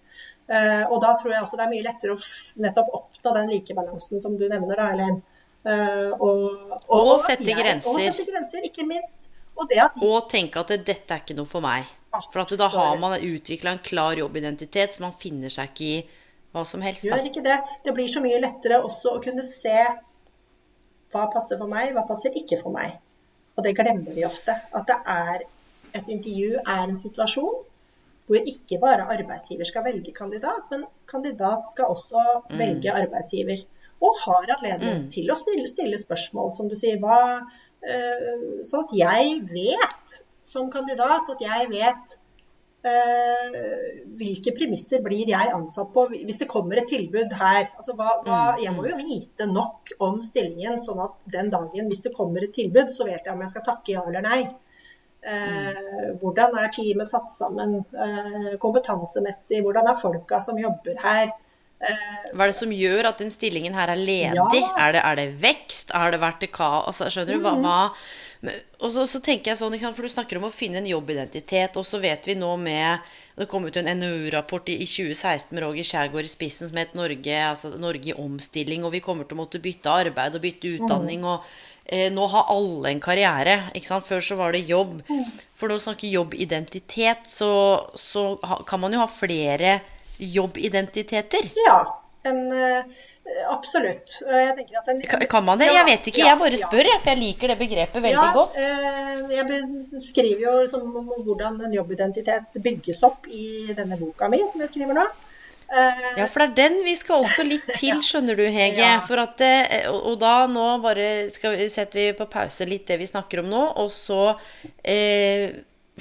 [0.51, 2.24] Eh, og da tror jeg også det er mye lettere å
[2.64, 5.22] nettopp oppnå den likebalansen som du nevner, da, Elaine.
[5.62, 6.45] Uh, og,
[6.88, 7.91] og, og, sette grenser.
[7.91, 9.28] Og sette grenser, ikke minst.
[9.53, 11.86] Og, at, og tenke at dette er ikke noe for meg.
[12.34, 15.99] For at da har man utvikla en klar jobbidentitet, så man finner seg ikke i
[16.51, 17.05] hva som helst.
[17.05, 17.20] Da.
[17.20, 17.59] Gjør ikke det.
[17.86, 19.78] Det blir så mye lettere også å kunne se
[21.12, 22.97] hva passer for meg, hva passer ikke for meg.
[23.55, 24.57] Og det glemmer vi ofte.
[24.74, 25.45] At det er
[25.98, 27.60] et intervju er en situasjon
[28.32, 32.58] hvor ikke bare arbeidsgiver skal velge kandidat, men kandidat skal også mm.
[32.62, 33.66] velge arbeidsgiver
[34.02, 35.10] og har anledning mm.
[35.14, 36.98] til å stille, stille, spørsmål, som du sier.
[37.02, 42.16] Hva, uh, sånn at jeg vet som kandidat at jeg vet
[42.88, 43.60] uh,
[44.18, 47.68] hvilke premisser blir jeg ansatt på hvis det kommer et tilbud her.
[47.76, 49.06] Altså, hva, hva, mm, jeg må jo mm.
[49.12, 53.22] vite nok om stillingen, sånn at den dagen hvis det kommer et tilbud, så vet
[53.26, 54.44] jeg om jeg skal takke ja eller nei.
[55.22, 57.82] Uh, hvordan er teamet satt sammen
[58.61, 59.61] kompetansemessig?
[59.65, 61.30] Hvordan er folka som jobber her?
[61.82, 64.59] Hva er det som gjør at den stillingen her er ledig?
[64.61, 64.67] Ja.
[64.78, 65.93] Er, det, er, det, vekst?
[65.97, 66.86] Har det vært kaos?
[66.91, 67.41] Altså, skjønner du?
[67.41, 67.65] Hva, mm.
[67.65, 68.53] hva?
[68.86, 71.86] Og så, så, tenker jeg sånn, For du snakker om å finne en jobbidentitet, og
[71.88, 73.01] så vet vi nå med
[73.38, 76.93] Det kom ut en NOU-rapport i, i, 2016 med Roger Skjærgård i spissen som het
[76.97, 80.76] Norge, altså Norge i omstilling, og vi kommer til å måtte bytte arbeid og bytte
[80.78, 81.26] utdanning.
[81.26, 81.45] og
[81.92, 83.58] eh, nå har alle en karriere.
[83.76, 84.08] ikke sant?
[84.08, 85.02] Før så var det jobb.
[85.56, 87.52] For når du snakker jobbidentitet, så,
[87.96, 88.36] så
[88.68, 89.80] kan man jo ha flere
[90.22, 91.52] jobbidentiteter?
[91.68, 91.80] Ja,
[92.24, 92.84] en, eh,
[93.50, 94.22] absolutt.
[94.28, 95.72] En, kan, kan man det?
[95.74, 97.00] jeg vet ikke, jeg bare spør, ja.
[97.02, 98.58] for jeg liker det begrepet veldig ja, godt.
[98.62, 99.48] Eh, jeg
[99.92, 100.88] beskriver jo liksom
[101.26, 105.08] hvordan en jobbidentitet bygges opp i denne boka mi, som jeg skriver nå.
[105.72, 108.82] Eh, ja, for det er den vi skal også litt til, skjønner du, Hege.
[108.82, 108.99] Ja.
[109.07, 109.41] For at,
[109.91, 113.65] og da nå bare vi, setter vi på pause litt det vi snakker om nå,
[113.80, 114.34] og så
[114.84, 115.51] eh,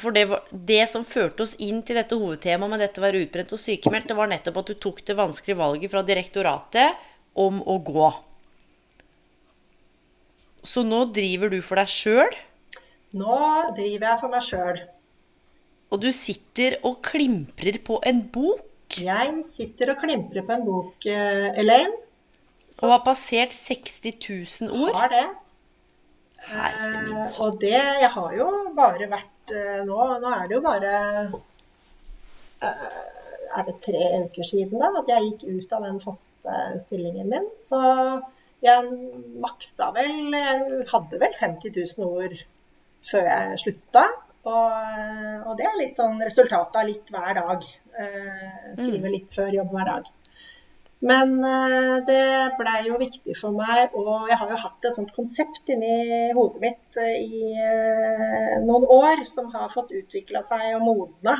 [0.00, 3.22] for det, var, det, som førte oss inn til dette hovedtemaet med dette å være
[3.24, 7.60] utbrent og sykemeldt, det var nettopp at du tok det vanskelige valget fra direktoratet om
[7.62, 8.08] å gå.
[10.66, 12.34] Så nå driver du for deg sjøl?
[13.16, 13.36] Nå
[13.76, 14.80] driver jeg for meg sjøl.
[15.90, 18.66] Og du sitter og klimprer på en bok?
[18.98, 21.94] Jeg sitter og klimprer på en bok, uh, Elaine.
[22.70, 24.00] Så, og har passert 60
[24.62, 24.94] 000 ord?
[24.98, 25.28] Har det.
[26.50, 30.90] Uh, og det Jeg har jo bare vært Eh, nå, nå, er det jo bare
[32.62, 32.98] eh,
[33.58, 37.48] Er det tre uker siden da, at jeg gikk ut av den faste stillingen min.
[37.58, 37.80] Så
[38.62, 38.90] jeg
[39.42, 42.36] maksa vel Jeg hadde vel 50 000 ord
[43.10, 44.04] før jeg slutta.
[44.48, 47.66] Og, og det er litt sånn resultatet av litt hver dag.
[48.00, 49.12] Eh, skrive mm.
[49.12, 50.08] litt før jobb hver dag.
[51.00, 52.24] Men eh, det
[52.58, 56.60] blei jo viktig for meg, og jeg har jo hatt et sånt konsept inni hodet
[56.64, 61.36] mitt uh, i eh, noen år som har fått utvikla seg og modna.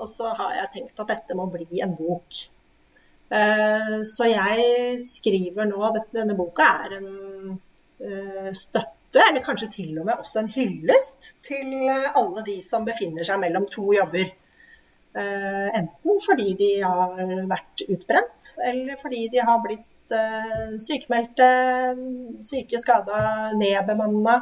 [0.00, 2.48] Og så har jeg tenkt at dette må bli en bok.
[4.08, 4.64] så jeg
[5.00, 11.34] skriver nå Denne boka er en støtte, eller kanskje til og med også en hyllest
[11.44, 14.30] til alle de som befinner seg mellom to jobber.
[15.12, 17.18] Eh, enten fordi de har
[17.50, 21.48] vært utbrent, eller fordi de har blitt eh, sykemeldte,
[22.48, 24.40] syke, skada, nedbemanna.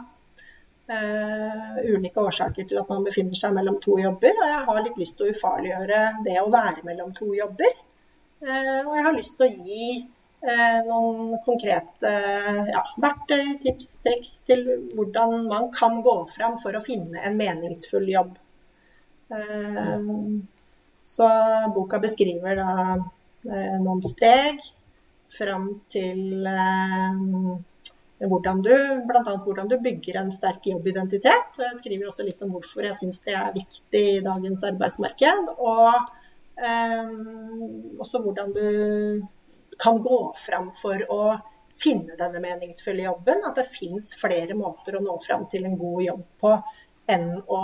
[0.90, 4.34] Ulike årsaker til at man befinner seg mellom to jobber.
[4.34, 7.76] Og jeg har litt lyst til å ufarliggjøre det å være mellom to jobber.
[8.42, 9.84] Og jeg har lyst til å gi
[10.86, 12.10] noen konkrete
[12.70, 14.62] ja, verktøy, tips, triks til
[14.94, 18.38] hvordan man kan gå fram for å finne en meningsfull jobb.
[21.10, 21.28] Så
[21.74, 22.74] boka beskriver da
[23.50, 24.60] eh, noen steg
[25.30, 27.20] fram til eh,
[28.30, 28.74] hvordan du,
[29.08, 29.34] bl.a.
[29.44, 31.58] hvordan du bygger en sterk jobbidentitet.
[31.62, 35.52] Jeg skriver også litt om hvorfor jeg syns det er viktig i dagens arbeidsmarked.
[35.56, 35.88] Og
[36.60, 37.14] eh,
[37.98, 38.66] også hvordan du
[39.82, 41.22] kan gå fram for å
[41.80, 43.44] finne denne meningsfulle jobben.
[43.46, 46.56] At det fins flere måter å nå fram til en god jobb på
[47.10, 47.62] enn å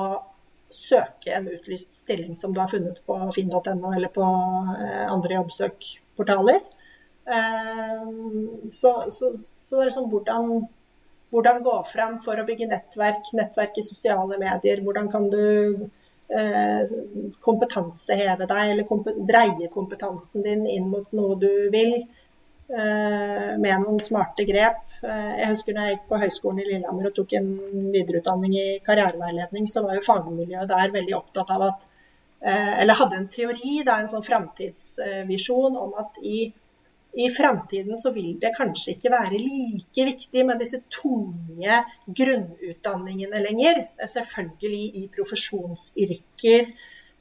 [0.72, 6.64] søke en utlyst stilling som du har funnet på finn.no eller på eh, andre jobbsøkportaler.
[7.36, 8.08] Eh,
[8.70, 10.50] så, så, så det er sånn hvordan,
[11.34, 14.82] hvordan gå fram for å bygge nettverk, nettverk i sosiale medier.
[14.82, 15.86] Hvordan kan du
[17.40, 22.00] kompetanseheve deg, eller komp dreie kompetansen din inn mot noe du vil.
[22.68, 24.80] Eh, med noen smarte grep.
[25.06, 27.52] Eh, jeg husker når jeg gikk på Høgskolen i Lillehammer og tok en
[27.94, 31.86] videreutdanning i karriereveiledning, så var jo fagmiljøet der veldig opptatt av at
[32.42, 36.48] eh, Eller hadde en teori, da, en sånn framtidsvisjon om at i,
[37.16, 43.86] i framtiden så vil det kanskje ikke være like viktig med disse tunge grunnutdanningene lenger.
[44.04, 46.74] Selvfølgelig i profesjonsyrker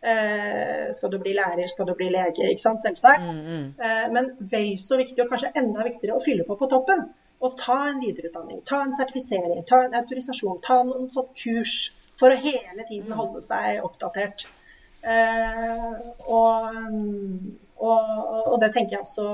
[0.05, 3.31] Eh, skal du bli lærer, skal du bli lege, ikke sant, selvsagt.
[3.33, 3.69] Mm, mm.
[3.85, 7.07] Eh, men vel så viktig, og kanskje enda viktigere, å fylle på på toppen.
[7.41, 11.75] Og ta en videreutdanning, ta en sertifisering, ta en autorisasjon, ta noen sånn kurs
[12.19, 13.17] for å hele tiden mm.
[13.17, 14.45] holde seg oppdatert.
[15.01, 15.89] Eh,
[16.29, 16.77] og,
[17.75, 18.11] og,
[18.53, 19.25] og, det tenker jeg også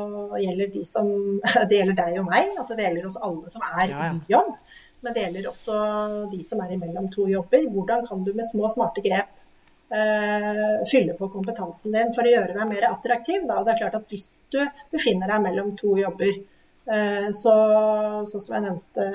[0.42, 1.10] gjelder de som
[1.70, 4.16] Det gjelder deg og meg, altså det gjelder oss alle som er ja, ja.
[4.16, 4.56] i jobb.
[5.02, 5.76] Men det gjelder også
[6.32, 7.70] de som er imellom to jobber.
[7.74, 9.30] Hvordan kan du med små, smarte grep
[9.92, 13.44] uh, fylle på kompetansen din for å gjøre deg mer attraktiv.
[13.50, 13.62] Da.
[13.66, 14.62] Det er klart at Hvis du
[14.94, 16.34] befinner deg mellom to jobber,
[16.92, 17.56] uh, så
[18.30, 19.08] sånn som jeg nevnte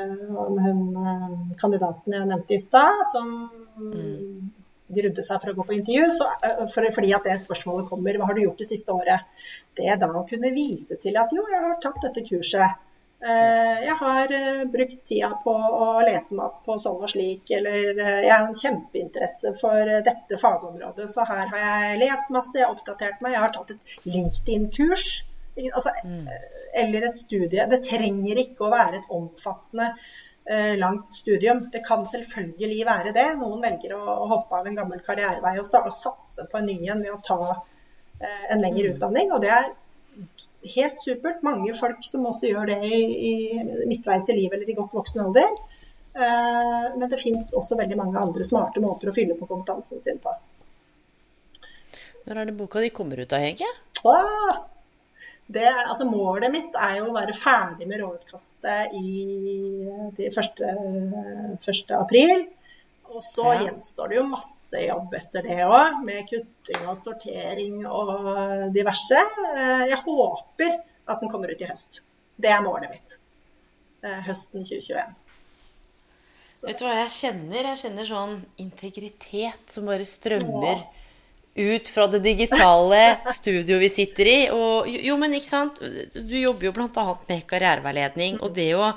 [0.47, 3.33] om hun uh, kandidaten jeg nevnte i stad, som
[3.81, 4.53] mm.
[4.89, 6.31] Grudde seg for å gå på intervju, så,
[6.73, 9.29] for, fordi at det spørsmålet kommer hva har du gjort det siste året?
[9.77, 12.83] Det da å kunne vise til at jo, jeg har tatt dette kurset.
[13.27, 13.87] Yes.
[13.87, 14.33] Jeg har
[14.71, 18.59] brukt tida på å lese meg opp på sånn og slik, eller jeg har en
[18.61, 23.43] kjempeinteresse for dette fagområdet, så her har jeg lest masse, jeg har oppdatert meg, jeg
[23.47, 25.09] har tatt et LinkedIn-kurs.
[25.73, 26.29] Altså, mm.
[26.77, 27.65] Eller et studie.
[27.71, 29.95] Det trenger ikke å være et omfattende
[30.79, 31.65] langt studium.
[31.73, 33.25] Det kan selvfølgelig være det.
[33.41, 37.03] Noen velger å hoppe av en gammel karrierevei og, og satse på en ny en
[37.03, 37.39] ved å ta
[38.23, 38.93] en lengre mm.
[38.95, 39.33] utdanning.
[39.35, 39.73] Og det er
[40.77, 41.43] helt supert.
[41.47, 43.01] Mange folk som også gjør det i,
[43.31, 43.35] i
[43.89, 45.57] midtveis i livet eller i godt voksen alder.
[46.17, 50.21] Uh, men det fins også veldig mange andre smarte måter å fylle på kompetansen sin
[50.23, 50.33] på.
[52.27, 53.69] Når er det boka di kommer ut da, Hege?
[54.09, 54.65] Ah,
[55.55, 59.87] er, altså målet mitt er jo å være ferdig med råutkastet i
[60.27, 61.93] 1.
[61.95, 62.47] april.
[63.07, 63.61] Og så ja.
[63.67, 68.27] gjenstår det jo masse jobb etter det òg, med kutting og sortering og
[68.75, 69.23] diverse.
[69.55, 70.75] Eh, jeg håper
[71.07, 72.03] at den kommer ut i høst.
[72.37, 73.17] Det er målet mitt.
[74.03, 75.15] Eh, høsten 2021.
[76.51, 76.67] Så.
[76.67, 77.71] Vet du hva jeg kjenner?
[77.71, 81.06] Jeg kjenner sånn integritet som bare strømmer Åh.
[81.57, 83.03] Ut fra det digitale
[83.33, 84.39] studioet vi sitter i.
[84.55, 85.81] Og jo, men ikke sant?
[86.17, 87.07] Du jobber jo bl.a.
[87.29, 88.91] med karriereveiledning, og det å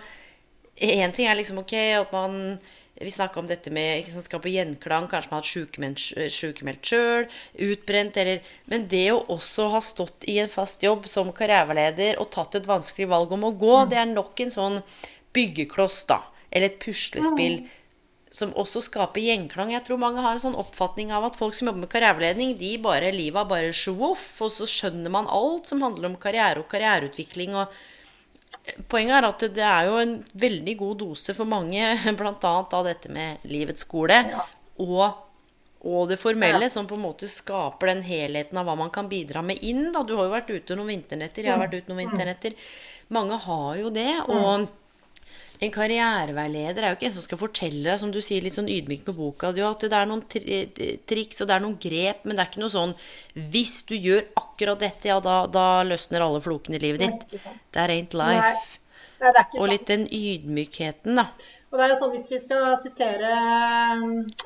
[0.80, 2.53] Én ting er liksom ok at man
[2.99, 6.90] vi snakka om dette med ikke sant, skal på gjenklang, kanskje man har hatt sykemeldt
[6.91, 7.27] sjøl,
[7.64, 12.31] utbrent eller Men det å også ha stått i en fast jobb som karriereleder og
[12.36, 13.90] tatt et vanskelig valg om å gå, mm.
[13.91, 14.77] det er nok en sånn
[15.36, 16.19] byggekloss, da.
[16.52, 17.61] Eller et puslespill.
[18.30, 19.72] Som også skaper gjenklang.
[19.74, 22.76] Jeg tror mange har en sånn oppfatning av at folk som jobber med karriereledning, de
[22.82, 26.70] bare livet er bare show-off, og så skjønner man alt som handler om karriere og
[26.70, 27.58] karriereutvikling.
[27.58, 27.74] og
[28.90, 30.14] Poenget er at det er jo en
[30.46, 31.82] veldig god dose for mange,
[32.20, 32.54] bl.a.
[32.62, 34.46] av dette med livets skole ja.
[34.82, 35.04] og,
[35.82, 36.74] og, det formelle, ja.
[36.74, 39.92] som på en måte skaper den helheten av hva man kan bidra med inn.
[39.94, 40.06] Da.
[40.06, 42.06] Du har jo vært ute noen vinternetter, jeg har vært ute noen mm.
[42.08, 42.58] vinternetter.
[43.14, 44.12] Mange har jo det.
[44.28, 44.70] og mm.
[45.60, 48.69] En karriereveileder er jo ikke en som skal fortelle deg, som du sier litt sånn
[48.72, 52.45] ydmykt på boka, at det er noen triks og det er noen grep, men det
[52.45, 52.94] er ikke noe sånn
[53.52, 57.44] Hvis du gjør akkurat dette, ja, da, da løsner alle flokene i livet ditt.
[57.44, 58.40] Det er ain't life.
[58.40, 58.77] Nei.
[59.19, 61.27] Nei, og litt den ydmykheten, da.
[61.69, 63.34] Og det er jo sånn, Hvis vi skal sitere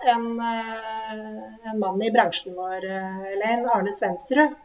[0.09, 1.13] en, eh,
[1.69, 2.89] en mann i bransjen vår,
[3.35, 4.57] Elaine, Arne Svendsrud,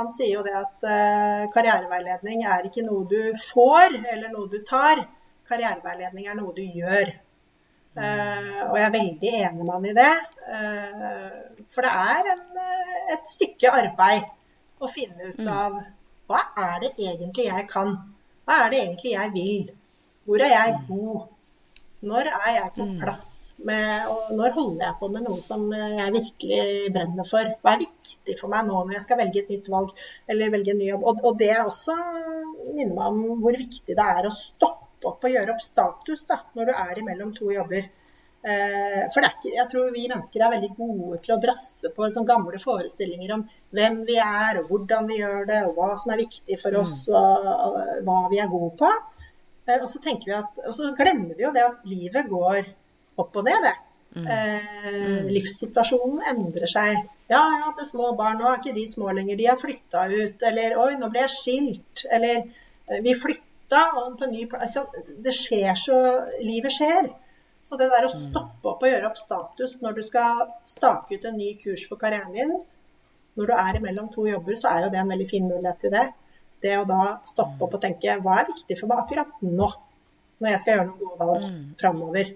[0.00, 4.60] han sier jo det at uh, karriereveiledning er ikke noe du får, eller noe du
[4.64, 5.02] tar
[5.50, 7.12] karriereveiledning er noe du gjør.
[7.90, 10.12] Uh, og jeg er veldig enig med han i det.
[10.46, 14.28] Uh, for det er en, eh, et stykke arbeid
[14.80, 15.50] å finne ut mm.
[15.50, 15.76] av
[16.30, 17.92] hva er det egentlig jeg kan?
[18.46, 19.68] Hva er det egentlig jeg vil?
[20.26, 21.28] Hvor er jeg god?
[22.10, 22.92] Når er jeg på mm.
[23.02, 23.24] plass
[23.68, 27.50] med Og når holder jeg på med noe som jeg virkelig brenner for?
[27.60, 29.90] Hva er viktig for meg nå når jeg skal velge et nytt valg
[30.30, 31.04] eller velge en ny jobb?
[31.10, 31.98] Og, og det også
[32.70, 36.42] minner meg om hvor viktig det er å stoppe opp og gjøre opp status da,
[36.56, 37.88] når du er imellom to jobber.
[38.40, 42.24] Eh, for ikke, jeg tror vi mennesker er veldig gode til å drasse på liksom
[42.28, 43.42] gamle forestillinger om
[43.76, 46.94] hvem vi er, og hvordan vi gjør det, og hva som er viktig for oss,
[47.10, 47.18] mm.
[47.20, 48.90] og, og hva vi er gode på.
[49.68, 52.74] Eh, og så vi at, og så glemmer vi jo det at livet går
[53.20, 53.76] opp og ned, det.
[54.10, 54.26] Mm.
[54.26, 56.96] Eh, livssituasjonen endrer seg.
[57.30, 60.48] Ja, jeg hadde små barn, nå er ikke de små lenger, de har flytta ut.
[60.48, 62.06] Eller oi, nå ble jeg skilt.
[62.10, 62.48] Eller
[63.04, 63.14] vi vi
[63.70, 64.76] flytta og på ny plass.
[65.22, 65.96] Det skjer så
[66.42, 67.10] Livet skjer.
[67.62, 68.30] Så det der å Mm.
[68.32, 71.96] stoppe opp og gjøre opp status når du skal stake ut en ny kurs for
[71.96, 72.64] karrieren din,
[73.36, 75.90] når du er imellom to jobber, så er jo det en veldig fin mulighet til
[75.90, 76.12] det.
[76.62, 79.68] Det å da stoppe opp og tenke hva er viktig for meg akkurat nå,
[80.40, 82.34] når jeg skal gjøre noen gode valg framover.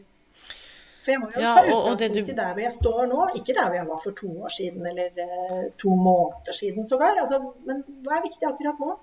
[1.05, 1.43] For jeg må jo Mm.
[1.43, 3.99] Ja, ta utgangspunkt i du- der hvor jeg står nå, ikke der hvor jeg var
[3.99, 7.17] for to år siden eller eh, to måneder siden sågar.
[7.19, 8.99] Altså, men hva er viktig akkurat nå?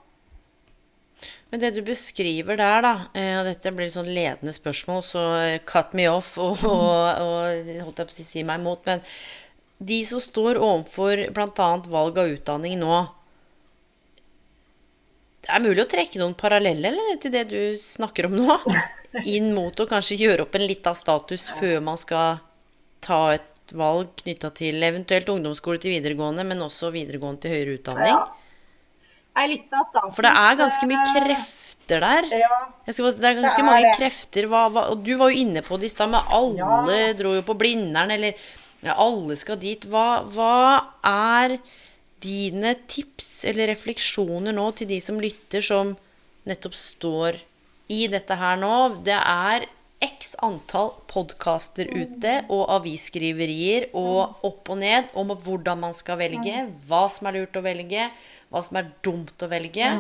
[1.52, 5.24] Men det du beskriver der, da, eh, og dette blir sånn ledende spørsmål, så
[5.68, 8.88] cut me off og, og, og holdt jeg på å si, si meg imot.
[8.88, 9.04] Men
[9.82, 11.70] de som står overfor bl.a.
[11.90, 12.98] valg av utdanning nå
[15.42, 18.58] Det er mulig å trekke noen paralleller eller, til det du snakker om nå?
[19.34, 22.40] Inn mot å kanskje gjøre opp en liten status før man skal
[23.02, 28.14] ta et valg knytta til eventuelt ungdomsskole til videregående, men også videregående til høyere utdanning.
[28.14, 28.41] Ja.
[29.40, 32.28] Ei av statens For det er ganske mye eh, krefter der.
[32.42, 32.50] Ja.
[32.86, 33.94] Bare, det er ganske Det er mange det.
[34.00, 34.48] krefter.
[34.52, 37.14] Hva, hva, og du var jo inne på det i stad, men alle Ja.
[37.18, 38.34] dro jo på Blindern, eller
[38.84, 39.86] ja, alle skal dit.
[39.88, 41.58] Hva, hva er
[42.22, 45.96] dine tips eller refleksjoner nå til de som lytter, som
[46.46, 47.40] nettopp står
[47.90, 49.02] i dette her nå?
[49.04, 49.66] Det er
[50.02, 56.66] x antall podkaster ute og avisskriverier og opp og ned om hvordan man skal velge,
[56.90, 58.10] hva som er lurt å velge,
[58.50, 59.94] hva som er dumt å velge.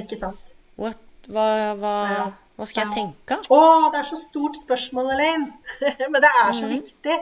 [0.00, 0.54] Ikke sant.
[0.80, 1.04] What?
[1.28, 1.44] Hva,
[1.76, 1.94] hva,
[2.56, 3.36] hva skal jeg tenke?
[3.52, 3.60] Å,
[3.92, 5.50] det er så stort spørsmål, Elaine.
[6.12, 7.16] Men det er så så viktig.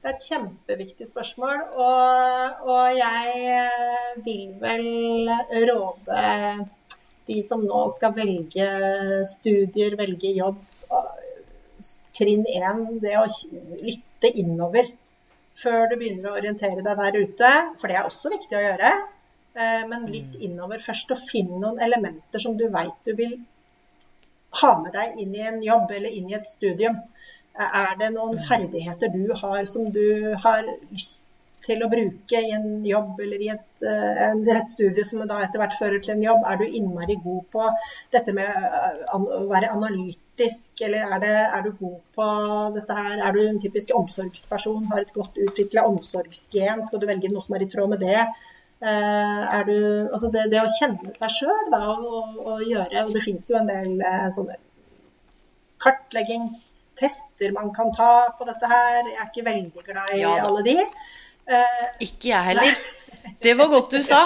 [0.00, 1.62] Det er et kjempeviktig spørsmål.
[1.72, 5.32] Og, og jeg eh, vil vel
[5.70, 6.20] råde
[7.30, 8.68] de som nå skal velge
[9.28, 10.60] studier, velge jobb,
[12.16, 13.26] trinn én, det å
[13.82, 14.88] lytte innover
[15.60, 17.50] før du begynner å orientere deg der ute.
[17.80, 18.92] For det er også viktig å gjøre.
[19.56, 23.38] eh, Men lytt innover først, og finn noen elementer som du veit du vil
[24.62, 26.96] ha med deg inn i en jobb eller inn i et studium.
[27.58, 31.24] Eh, Er det noen ferdigheter du har som du har lyst
[31.64, 35.60] til å bruke i en jobb eller i et, eh, et studie som da etter
[35.62, 36.46] hvert fører til en jobb?
[36.48, 37.66] Er du innmari god på
[38.14, 42.30] dette med eh, å være analytisk, eller er, det, er du god på
[42.78, 43.18] dette her?
[43.18, 46.84] Er du en typisk omsorgsperson, har et godt utvikla omsorgsgen?
[46.86, 48.24] Skal du velge noe som er i tråd med det?
[48.80, 49.78] Eh, er du,
[50.08, 53.68] altså det, det å kjenne seg sjøl og, og, gjøre Og det fins jo en
[53.68, 53.98] del
[54.32, 54.56] sånne
[55.80, 59.02] kartleggingstester man kan ta på dette her.
[59.04, 60.76] Jeg er ikke veldig glad i Ja alle de.
[61.50, 62.80] Eh, Ikke jeg heller.
[63.42, 64.24] Det var godt du sa.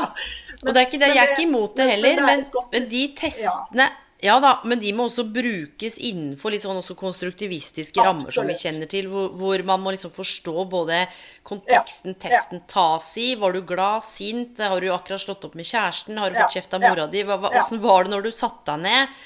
[0.65, 3.05] Og det er ikke det, jeg er ikke imot det heller, er men, men de
[3.19, 3.91] testene
[4.25, 8.55] ja da, men de må også brukes innenfor litt sånn også konstruktivistiske rammer som vi
[8.57, 11.03] kjenner til, hvor, hvor man må liksom forstå både
[11.45, 12.39] konteksten Ja, ja.
[12.39, 13.35] testen tas i.
[13.37, 14.63] Var du glad, sint?
[14.65, 16.17] Har du akkurat slått opp med kjæresten?
[16.23, 17.21] Har du Ja, fått kjeft av ja, mora di?
[17.29, 17.53] Hva, hva.
[17.61, 19.21] Åssen var det når du satte deg ned?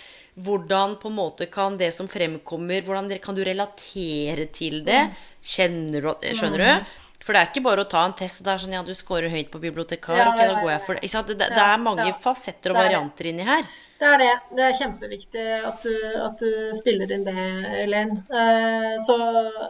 [0.49, 5.05] Hvordan på en måte kan det som fremkommer, hvordan kan du relatere til det?
[5.43, 6.99] Kjenner du Skjønner du?
[7.29, 8.95] For det er ikke bare å ta en test, og det er sånn ja, du
[8.97, 11.11] scorer høyt på bibliotekar, Ja, ok, ja, da går jeg for det.
[11.29, 13.67] Det, det er mange fasetter og er varianter inni her.
[13.99, 14.31] Det er det.
[14.57, 15.93] Det er kjempeviktig at du,
[16.25, 17.35] at du spiller inn det,
[17.83, 18.23] Elaine.
[18.33, 19.19] Eh, Så,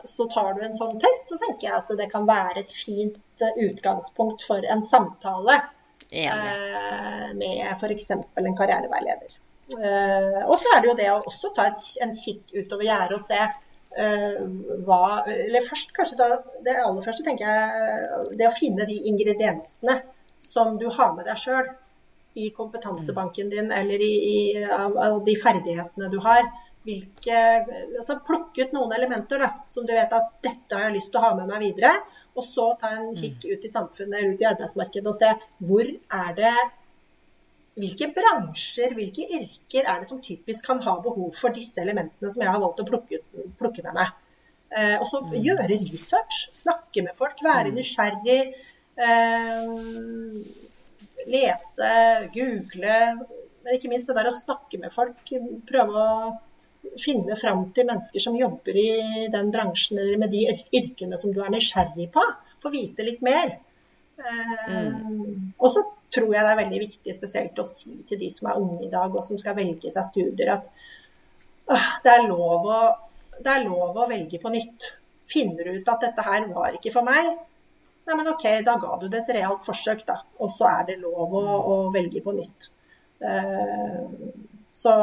[0.06, 3.42] så tar du en sånn test, så tenker jeg at det kan være et fint
[3.42, 5.58] eh, utgangspunkt for en samtale
[6.12, 6.30] Enig.
[6.30, 8.10] eh, med f.eks.
[8.14, 9.34] en karriereveileder.
[10.46, 11.66] Og så er det jo det å også ta
[12.04, 13.40] en kikk utover gjerdet og se
[14.86, 16.28] hva Eller først kanskje da
[16.64, 19.98] Det aller første tenker jeg det å finne de ingrediensene
[20.38, 21.66] som du har med deg sjøl
[22.38, 26.44] i kompetansebanken din eller i, i av, de ferdighetene du har.
[26.86, 27.40] Hvilke,
[27.98, 31.18] altså Plukke ut noen elementer da, som du vet at dette har jeg lyst til
[31.20, 31.90] å ha med meg videre.
[32.38, 35.32] Og så ta en kikk ut i samfunnet eller ut i arbeidsmarkedet og se
[35.66, 36.54] hvor er det
[37.78, 42.42] hvilke bransjer, hvilke yrker er det som typisk kan ha behov for disse elementene som
[42.42, 43.20] jeg har valgt å plukke,
[43.60, 44.16] plukke med meg?
[44.68, 48.40] Eh, og så gjøre research, snakke med folk, være nysgjerrig.
[48.98, 49.70] Eh,
[51.28, 51.92] lese,
[52.34, 52.98] google,
[53.64, 55.22] men ikke minst det der å snakke med folk.
[55.68, 56.36] Prøve å
[56.98, 60.44] finne fram til mennesker som jobber i den bransjen eller med de
[60.78, 62.22] yrkene som du er nysgjerrig på.
[62.62, 63.56] Få vite litt mer.
[64.18, 64.92] Eh,
[65.58, 65.84] Og så
[66.14, 68.92] tror jeg det er veldig viktig spesielt å si til de som er unge i
[68.92, 70.70] dag og som skal velge seg studier, at
[71.68, 72.80] øh, det, er lov å,
[73.38, 74.92] det er lov å velge på nytt.
[75.28, 77.36] Finner du ut at dette her var ikke for meg,
[78.08, 80.14] Nei, men ok, da ga du det et realt forsøk, da.
[80.40, 82.70] Og så er det lov å, å velge på nytt.
[83.20, 84.08] Uh,
[84.72, 84.94] så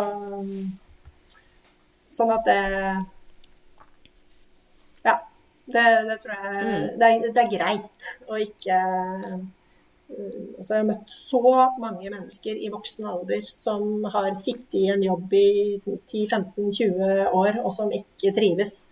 [2.16, 2.62] Sånn at det
[5.06, 5.16] Ja.
[5.68, 6.88] Det, det tror jeg Mm.
[6.98, 8.80] det, er, det er greit å ikke
[10.10, 11.40] Altså, jeg har møtt så
[11.82, 17.72] mange mennesker i voksen alder som har sittet i en jobb i 10-15-20 år, og
[17.74, 18.86] som ikke trives.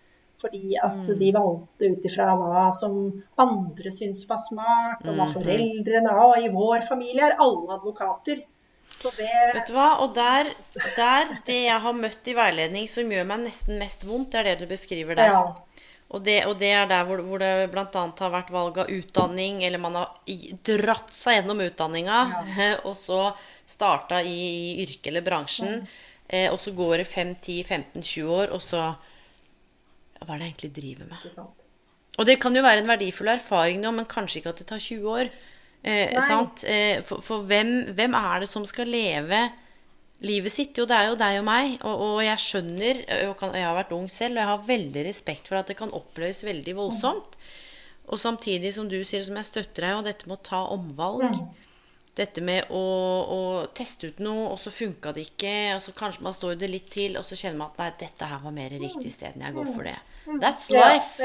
[0.43, 1.19] Fordi at Mm.
[1.19, 5.37] de valgte ut ifra hva som andre syns var smart, og hva Mm-hmm.
[5.37, 8.43] foreldrene Og i vår familie er alle advokater.
[8.93, 10.01] Så det Vet du hva?
[10.03, 10.43] Og der,
[10.97, 14.43] der, det jeg har møtt i veiledning som gjør meg nesten mest vondt, det er
[14.43, 15.31] det du beskriver der.
[15.31, 15.55] Ja.
[16.13, 17.85] Og det, og det er der hvor, hvor det bl.a.
[17.89, 20.11] har vært valg av utdanning, eller man har
[20.69, 22.19] dratt seg gjennom utdanninga,
[22.87, 23.31] og så
[23.65, 24.37] starta i,
[24.77, 25.81] i yrket eller bransjen,
[26.27, 28.91] eh, og så går det 5-10-15-20 år, og så
[30.23, 31.25] Hva er det jeg egentlig driver med?
[32.13, 34.79] Og det kan jo være en verdifull erfaring nå, men kanskje ikke at det tar
[34.85, 35.33] 20 år.
[35.83, 36.63] Eh, sant?
[36.69, 39.41] Eh, for for hvem, hvem er det som skal leve
[40.23, 40.77] livet sitt?
[40.79, 41.75] Jo, det er jo deg og meg.
[41.83, 45.03] Og, og jeg skjønner, og kan, jeg har vært ung selv, og jeg har veldig
[45.09, 47.37] respekt for at det kan oppleves veldig voldsomt.
[48.11, 51.37] Og samtidig som du sier, som jeg støtter deg, og dette med å ta omvalg.
[52.13, 52.81] Dette med å,
[53.33, 53.37] å
[53.73, 56.91] teste ut noe, og så funka det ikke, og så kanskje man står det litt
[56.93, 59.55] til, og så kjenner man at nei, dette her var mer riktig sted enn jeg
[59.55, 59.95] går for det.
[60.43, 61.15] That's life.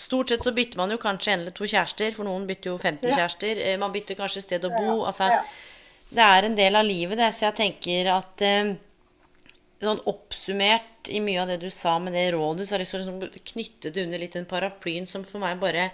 [0.00, 2.78] Stort sett så bytter man jo kanskje en eller to kjærester, for noen bytter jo
[2.80, 3.58] 50 kjærester.
[3.60, 5.02] Eh, Man bytter kanskje sted å bo.
[5.04, 5.28] Altså.
[6.12, 7.30] Det er en del av livet, det.
[7.34, 8.72] Så jeg tenker at eh,
[9.82, 13.42] sånn oppsummert i mye av det du sa med det rådet, så har jeg liksom
[13.52, 15.88] knyttet det under litt den paraplyen som for meg bare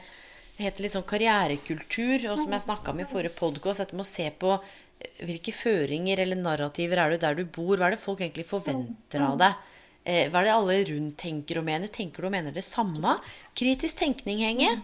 [0.59, 4.11] heter litt sånn karrierekultur, og som jeg snakka om i forrige podkast, dette med å
[4.11, 8.03] se på eh, hvilke føringer eller narrativer er du der du bor, hva er det
[8.03, 9.69] folk egentlig forventer av deg?
[10.09, 11.91] Eh, hva er det alle rundt tenker og mener?
[11.93, 13.19] Tenker du og mener det samme?
[13.59, 14.75] Kritisk tenkning, Henge.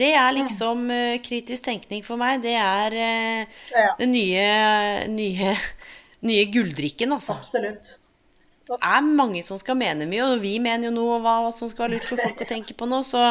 [0.00, 2.40] Det er liksom eh, kritisk tenkning for meg.
[2.44, 3.94] Det er eh, Ja.
[3.98, 4.44] den nye,
[5.12, 5.56] nye,
[6.30, 7.36] nye gulldrikken, altså.
[7.36, 7.96] Absolutt.
[8.70, 11.88] Det er mange som skal mene mye, og vi mener jo noe hva som skal
[11.88, 13.00] være lurt for folk å tenke på nå.
[13.06, 13.24] Så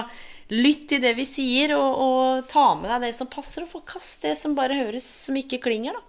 [0.51, 4.25] lytt til det vi sier, og, og ta med deg det som passer, og forkast
[4.27, 6.03] det som bare høres som ikke klinger, da.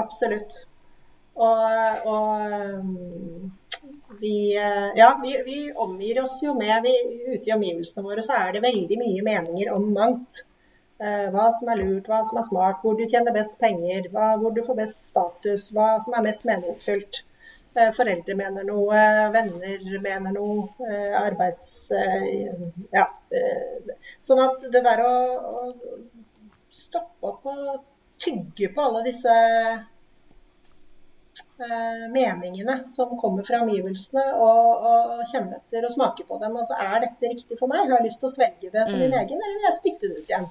[0.00, 0.62] Absolutt.
[1.36, 3.50] Og, og um,
[4.20, 6.92] vi, eh, ja, vi, vi omgir oss jo med vi,
[7.34, 10.42] Ute i omgivelsene våre så er det veldig mye meninger om mangt.
[10.98, 14.34] Eh, Hva som er lurt, hva som er smart, hvor du tjener best penger, hva,
[14.40, 17.22] hvor du får best status, hva som er mest meningsfullt.
[17.76, 19.02] Eh, Foreldre mener noe,
[19.34, 21.90] venner mener noe, arbeids...
[22.94, 23.10] Ja.
[24.22, 25.66] Sånn at det der å, å
[26.72, 27.84] stoppe opp og
[28.22, 29.34] tygge på alle disse
[32.12, 36.56] meningene som kommer fra omgivelsene, og, og kjenne etter og smake på dem.
[36.60, 37.86] Altså, er dette riktig for meg?
[37.86, 40.20] Har jeg lyst til å svelge det som min egen, eller vil jeg spytte det
[40.20, 40.48] ut igjen?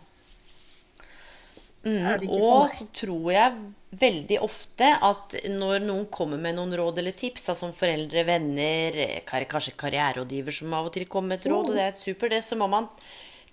[1.85, 3.57] For Og så tror jeg
[4.01, 8.97] veldig ofte at når noen kommer med noen råd eller tips, da, som foreldre, venner,
[9.05, 12.01] eh, kanskje karriererådgiver som av og til kommer med et råd, og det er et
[12.01, 12.89] super, det, så må man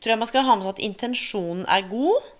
[0.03, 2.31] tror jeg man skal ha med seg at intensjonen er god.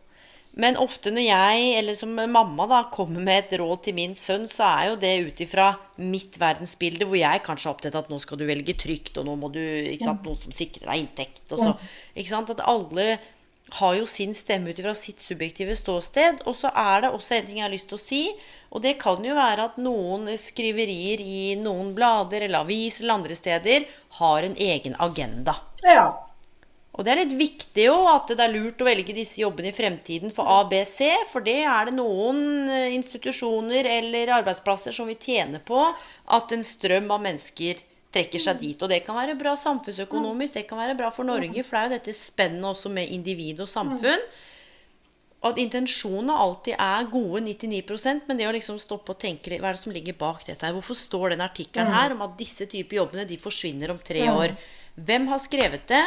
[0.61, 4.45] Men ofte når jeg, eller som mamma, da, kommer med et råd til min sønn,
[4.53, 5.71] så er jo det ut ifra
[6.03, 9.29] mitt verdensbilde, hvor jeg kanskje er opptatt av at nå skal du velge trygt, og
[9.29, 11.47] nå må du ikke sant, Noe som sikrer deg inntekt.
[11.55, 11.73] Og så,
[12.13, 13.17] ikke sant, At alle
[13.79, 16.43] har jo sin stemme ut ifra sitt subjektive ståsted.
[16.45, 18.23] Og så er det også en ting jeg har lyst til å si,
[18.73, 23.39] og det kan jo være at noen skriverier i noen blader eller aviser eller andre
[23.39, 23.89] steder
[24.19, 25.57] har en egen agenda.
[25.89, 26.11] Ja.
[26.93, 29.77] Og det er litt viktig jo at det er lurt å velge disse jobbene i
[29.77, 30.99] fremtiden for ABC,
[31.31, 35.81] for det er det noen eh, institusjoner eller arbeidsplasser som vil tjene på
[36.37, 37.81] at en strøm av mennesker
[38.13, 38.77] trekker seg dit.
[38.85, 41.87] Og det kan være bra samfunnsøkonomisk, det kan være bra for Norge, for det er
[41.87, 44.27] jo dette spennet også med individ og samfunn.
[45.43, 49.59] Og at intensjonene alltid er gode 99% men det å liksom stoppe og tenke litt
[49.59, 50.77] Hva er det som ligger bak dette her?
[50.77, 54.55] Hvorfor står den artikkelen her om at disse typer jobbene de forsvinner om tre år?
[54.95, 56.05] Hvem har skrevet det?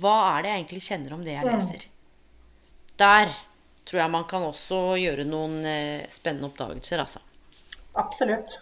[0.00, 1.84] Hva er det jeg egentlig kjenner om det jeg leser?
[3.00, 3.30] Der
[3.88, 7.22] tror jeg man kan også gjøre noen eh, spennende oppdagelser, altså.
[7.96, 8.58] Absolutt.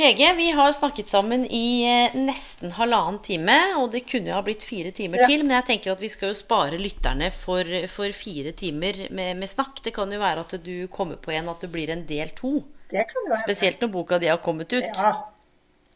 [0.00, 4.42] Hege, vi har snakket sammen i eh, nesten halvannen time, og det kunne jo ha
[4.46, 5.28] blitt fire timer Ja.
[5.28, 9.36] til, men jeg tenker at vi skal jo spare lytterne for, for fire timer med,
[9.38, 9.82] med snakk.
[9.84, 12.56] Det kan jo være at du kommer på en at det blir en del to.
[12.90, 13.42] Det kan jo være.
[13.44, 14.86] Spesielt når boka di har kommet ut.
[14.88, 15.12] Ja.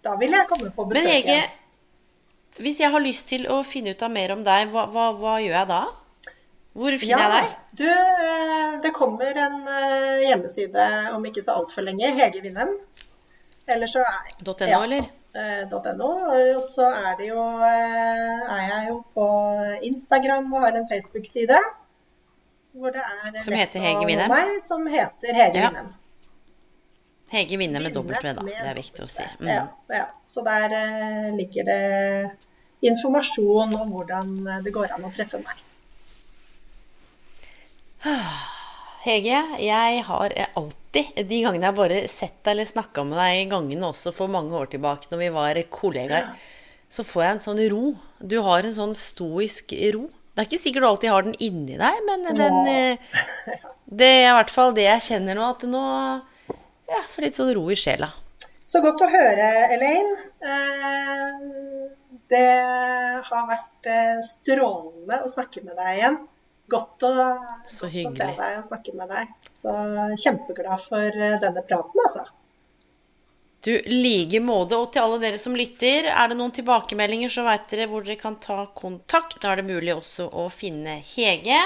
[0.04, 1.60] Da vil jeg komme på besøk igjen.
[2.62, 5.34] Hvis jeg har lyst til å finne ut av mer om deg, hva, hva, hva
[5.42, 5.82] gjør jeg da?
[6.74, 7.50] Hvor finner jeg deg?
[7.78, 12.08] Du, eh, det kommer en eh, hjemmeside om ikke så altfor lenge.
[12.16, 12.72] Hege Winnem.
[13.70, 15.06] Eller så er .no, ja, eller?
[15.38, 15.62] eh,
[15.98, 16.10] .no.
[16.54, 19.28] Og så er det jo Er jeg jo på
[19.86, 21.58] Instagram og har en Facebook-side.
[22.74, 24.34] Hvor det er Som heter Hege Winnem?
[24.60, 25.70] som heter Hege Ja.
[25.70, 25.92] Winnem.
[27.34, 28.46] Hege vinner med dobbelt med, da.
[28.46, 29.26] Det er viktig å si.
[29.40, 29.50] Mm.
[29.50, 30.06] Ja, ja.
[30.30, 31.80] Så der uh, ligger det
[32.84, 34.34] informasjon om hvordan
[34.64, 35.62] det går an å treffe meg.
[39.04, 43.46] Hege, jeg har alltid, de gangene jeg bare sett deg eller snakka med deg i
[43.50, 46.30] gangene også for mange år tilbake, når vi var kollegaer,
[46.88, 47.84] så får jeg en sånn ro.
[48.20, 50.06] Du har en sånn stoisk ro.
[50.34, 53.18] Det er ikke sikkert du alltid har den inni deg, men den eh,
[54.00, 55.82] Det er i hvert fall det jeg kjenner nå, at nå
[56.90, 58.10] Ja, for litt sånn ro i sjela.
[58.68, 60.14] Så godt å høre, Elaine.
[60.44, 61.90] Eh,
[62.32, 62.46] Det
[63.28, 66.16] har vært eh, strålende å snakke med deg igjen.
[66.72, 67.10] Godt å,
[67.68, 69.34] Så godt å se deg og snakke med deg.
[69.52, 69.74] Så
[70.22, 72.24] kjempeglad for eh, denne praten, altså.
[73.64, 74.76] Du, like måte.
[74.76, 78.18] Og til alle dere som lytter, er det noen tilbakemeldinger, så veit dere hvor dere
[78.20, 79.38] kan ta kontakt.
[79.40, 81.60] Da er det mulig også å finne Hege.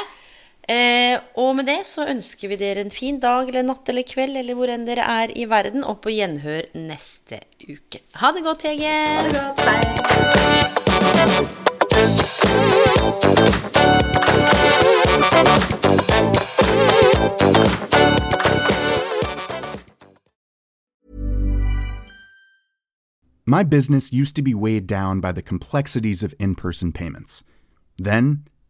[0.68, 4.36] Eh, og med det så ønsker vi dere en fin dag eller natt eller kveld,
[4.36, 8.04] eller hvor enn dere er i verden, og på gjenhør neste uke.
[8.20, 8.92] Ha det godt, Hege.
[9.16, 9.60] Ha det godt.
[9.64, 9.78] Hei.
[23.46, 27.42] My business used to be weighed down by the complexities of in person payments.
[27.96, 28.44] Then,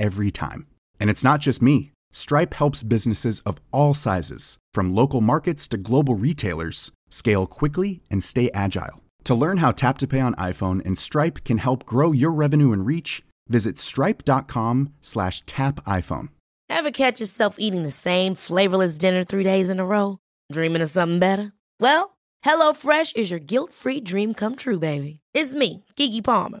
[0.00, 0.66] every time.
[0.98, 1.92] And it's not just me.
[2.12, 8.24] Stripe helps businesses of all sizes, from local markets to global retailers, scale quickly and
[8.24, 9.00] stay agile.
[9.24, 12.72] To learn how Tap to Pay on iPhone and Stripe can help grow your revenue
[12.72, 16.30] and reach, visit stripe.com slash tap iPhone.
[16.68, 20.18] Ever catch yourself eating the same flavorless dinner three days in a row?
[20.50, 21.52] Dreaming of something better?
[21.78, 25.20] Well, HelloFresh is your guilt-free dream come true, baby.
[25.34, 26.60] It's me, Kiki Palmer.